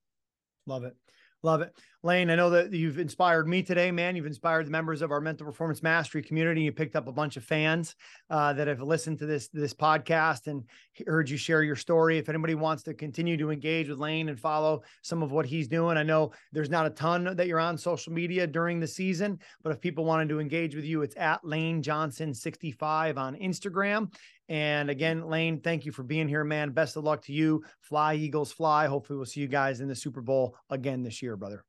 Love 0.65 0.83
it. 0.83 0.95
Love 1.43 1.61
it. 1.61 1.73
Lane, 2.03 2.31
I 2.31 2.35
know 2.35 2.49
that 2.51 2.71
you've 2.71 2.97
inspired 2.97 3.47
me 3.47 3.61
today, 3.61 3.91
man. 3.91 4.15
You've 4.15 4.25
inspired 4.25 4.65
the 4.65 4.71
members 4.71 5.03
of 5.03 5.11
our 5.11 5.21
mental 5.21 5.45
performance 5.45 5.83
mastery 5.83 6.23
community. 6.23 6.61
You 6.61 6.71
picked 6.71 6.95
up 6.95 7.07
a 7.07 7.11
bunch 7.11 7.37
of 7.37 7.43
fans 7.43 7.95
uh, 8.31 8.53
that 8.53 8.67
have 8.67 8.81
listened 8.81 9.19
to 9.19 9.27
this 9.27 9.49
this 9.49 9.73
podcast 9.73 10.47
and 10.47 10.63
heard 11.05 11.29
you 11.29 11.37
share 11.37 11.61
your 11.61 11.75
story. 11.75 12.17
If 12.17 12.27
anybody 12.27 12.55
wants 12.55 12.81
to 12.83 12.95
continue 12.95 13.37
to 13.37 13.51
engage 13.51 13.87
with 13.87 13.99
Lane 13.99 14.29
and 14.29 14.39
follow 14.39 14.81
some 15.03 15.21
of 15.21 15.31
what 15.31 15.45
he's 15.45 15.67
doing, 15.67 15.97
I 15.97 16.03
know 16.03 16.31
there's 16.51 16.71
not 16.71 16.87
a 16.87 16.91
ton 16.91 17.35
that 17.35 17.47
you're 17.47 17.59
on 17.59 17.77
social 17.77 18.13
media 18.13 18.47
during 18.47 18.79
the 18.79 18.87
season, 18.87 19.39
but 19.63 19.71
if 19.71 19.79
people 19.79 20.05
wanted 20.05 20.29
to 20.29 20.39
engage 20.39 20.75
with 20.75 20.85
you, 20.85 21.03
it's 21.03 21.17
at 21.17 21.45
Lane 21.45 21.83
Johnson 21.83 22.33
65 22.33 23.19
on 23.19 23.35
Instagram. 23.35 24.11
And 24.51 24.89
again, 24.89 25.29
Lane, 25.29 25.61
thank 25.61 25.85
you 25.85 25.93
for 25.93 26.03
being 26.03 26.27
here, 26.27 26.43
man. 26.43 26.71
Best 26.71 26.97
of 26.97 27.05
luck 27.05 27.21
to 27.23 27.31
you. 27.31 27.63
Fly, 27.79 28.15
Eagles, 28.15 28.51
fly. 28.51 28.85
Hopefully, 28.85 29.15
we'll 29.15 29.25
see 29.25 29.39
you 29.39 29.47
guys 29.47 29.79
in 29.79 29.87
the 29.87 29.95
Super 29.95 30.19
Bowl 30.19 30.57
again 30.69 31.03
this 31.03 31.21
year, 31.21 31.37
brother. 31.37 31.63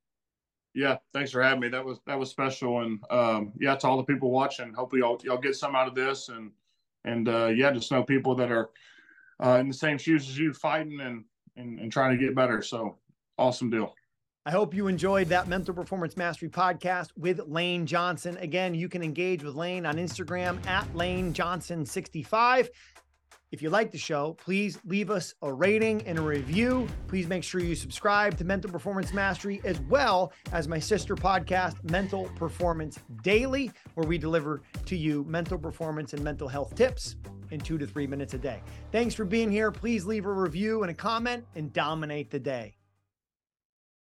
Yeah, 0.73 0.97
thanks 1.13 1.31
for 1.31 1.41
having 1.41 1.61
me. 1.61 1.69
That 1.69 1.85
was 1.85 2.01
that 2.07 2.19
was 2.19 2.29
special, 2.29 2.81
and 2.81 2.99
um, 3.09 3.53
yeah, 3.57 3.77
to 3.77 3.87
all 3.87 3.95
the 3.95 4.03
people 4.03 4.31
watching, 4.31 4.73
hopefully 4.73 4.99
y'all 4.99 5.17
y'all 5.23 5.37
get 5.37 5.55
some 5.55 5.77
out 5.77 5.87
of 5.87 5.95
this, 5.95 6.27
and 6.27 6.51
and 7.05 7.29
uh, 7.29 7.45
yeah, 7.45 7.71
just 7.71 7.89
know 7.89 8.03
people 8.03 8.35
that 8.35 8.51
are 8.51 8.69
uh, 9.41 9.59
in 9.61 9.69
the 9.69 9.73
same 9.73 9.97
shoes 9.97 10.27
as 10.27 10.37
you, 10.37 10.51
fighting 10.51 10.99
and, 10.99 11.23
and 11.55 11.79
and 11.79 11.89
trying 11.89 12.11
to 12.11 12.21
get 12.21 12.35
better. 12.35 12.61
So 12.61 12.97
awesome 13.37 13.69
deal. 13.69 13.95
I 14.45 14.51
hope 14.51 14.73
you 14.73 14.87
enjoyed 14.87 15.29
that 15.29 15.47
Mental 15.47 15.73
Performance 15.73 16.17
Mastery 16.17 16.49
podcast 16.49 17.11
with 17.15 17.39
Lane 17.47 17.85
Johnson. 17.85 18.35
Again, 18.41 18.75
you 18.75 18.89
can 18.89 19.01
engage 19.01 19.41
with 19.41 19.55
Lane 19.55 19.85
on 19.85 19.95
Instagram 19.95 20.65
at 20.67 20.93
Lane 20.93 21.31
Johnson 21.31 21.85
65. 21.85 22.69
If 23.53 23.61
you 23.61 23.69
like 23.69 23.89
the 23.89 23.97
show, 23.97 24.33
please 24.33 24.79
leave 24.83 25.09
us 25.09 25.33
a 25.43 25.53
rating 25.53 26.05
and 26.05 26.19
a 26.19 26.21
review. 26.21 26.89
Please 27.07 27.25
make 27.25 27.41
sure 27.41 27.61
you 27.61 27.73
subscribe 27.73 28.37
to 28.39 28.43
Mental 28.43 28.69
Performance 28.69 29.13
Mastery 29.13 29.61
as 29.63 29.79
well 29.81 30.33
as 30.51 30.67
my 30.67 30.79
sister 30.79 31.15
podcast, 31.15 31.81
Mental 31.89 32.25
Performance 32.35 32.99
Daily, 33.21 33.71
where 33.93 34.05
we 34.05 34.17
deliver 34.17 34.61
to 34.87 34.97
you 34.97 35.23
mental 35.23 35.57
performance 35.57 36.11
and 36.11 36.21
mental 36.21 36.49
health 36.49 36.75
tips 36.75 37.15
in 37.51 37.61
two 37.61 37.77
to 37.77 37.87
three 37.87 38.07
minutes 38.07 38.33
a 38.33 38.39
day. 38.39 38.61
Thanks 38.91 39.15
for 39.15 39.23
being 39.23 39.49
here. 39.49 39.71
Please 39.71 40.03
leave 40.05 40.25
a 40.25 40.33
review 40.33 40.81
and 40.81 40.91
a 40.91 40.95
comment 40.95 41.45
and 41.55 41.71
dominate 41.71 42.29
the 42.29 42.39
day. 42.39 42.75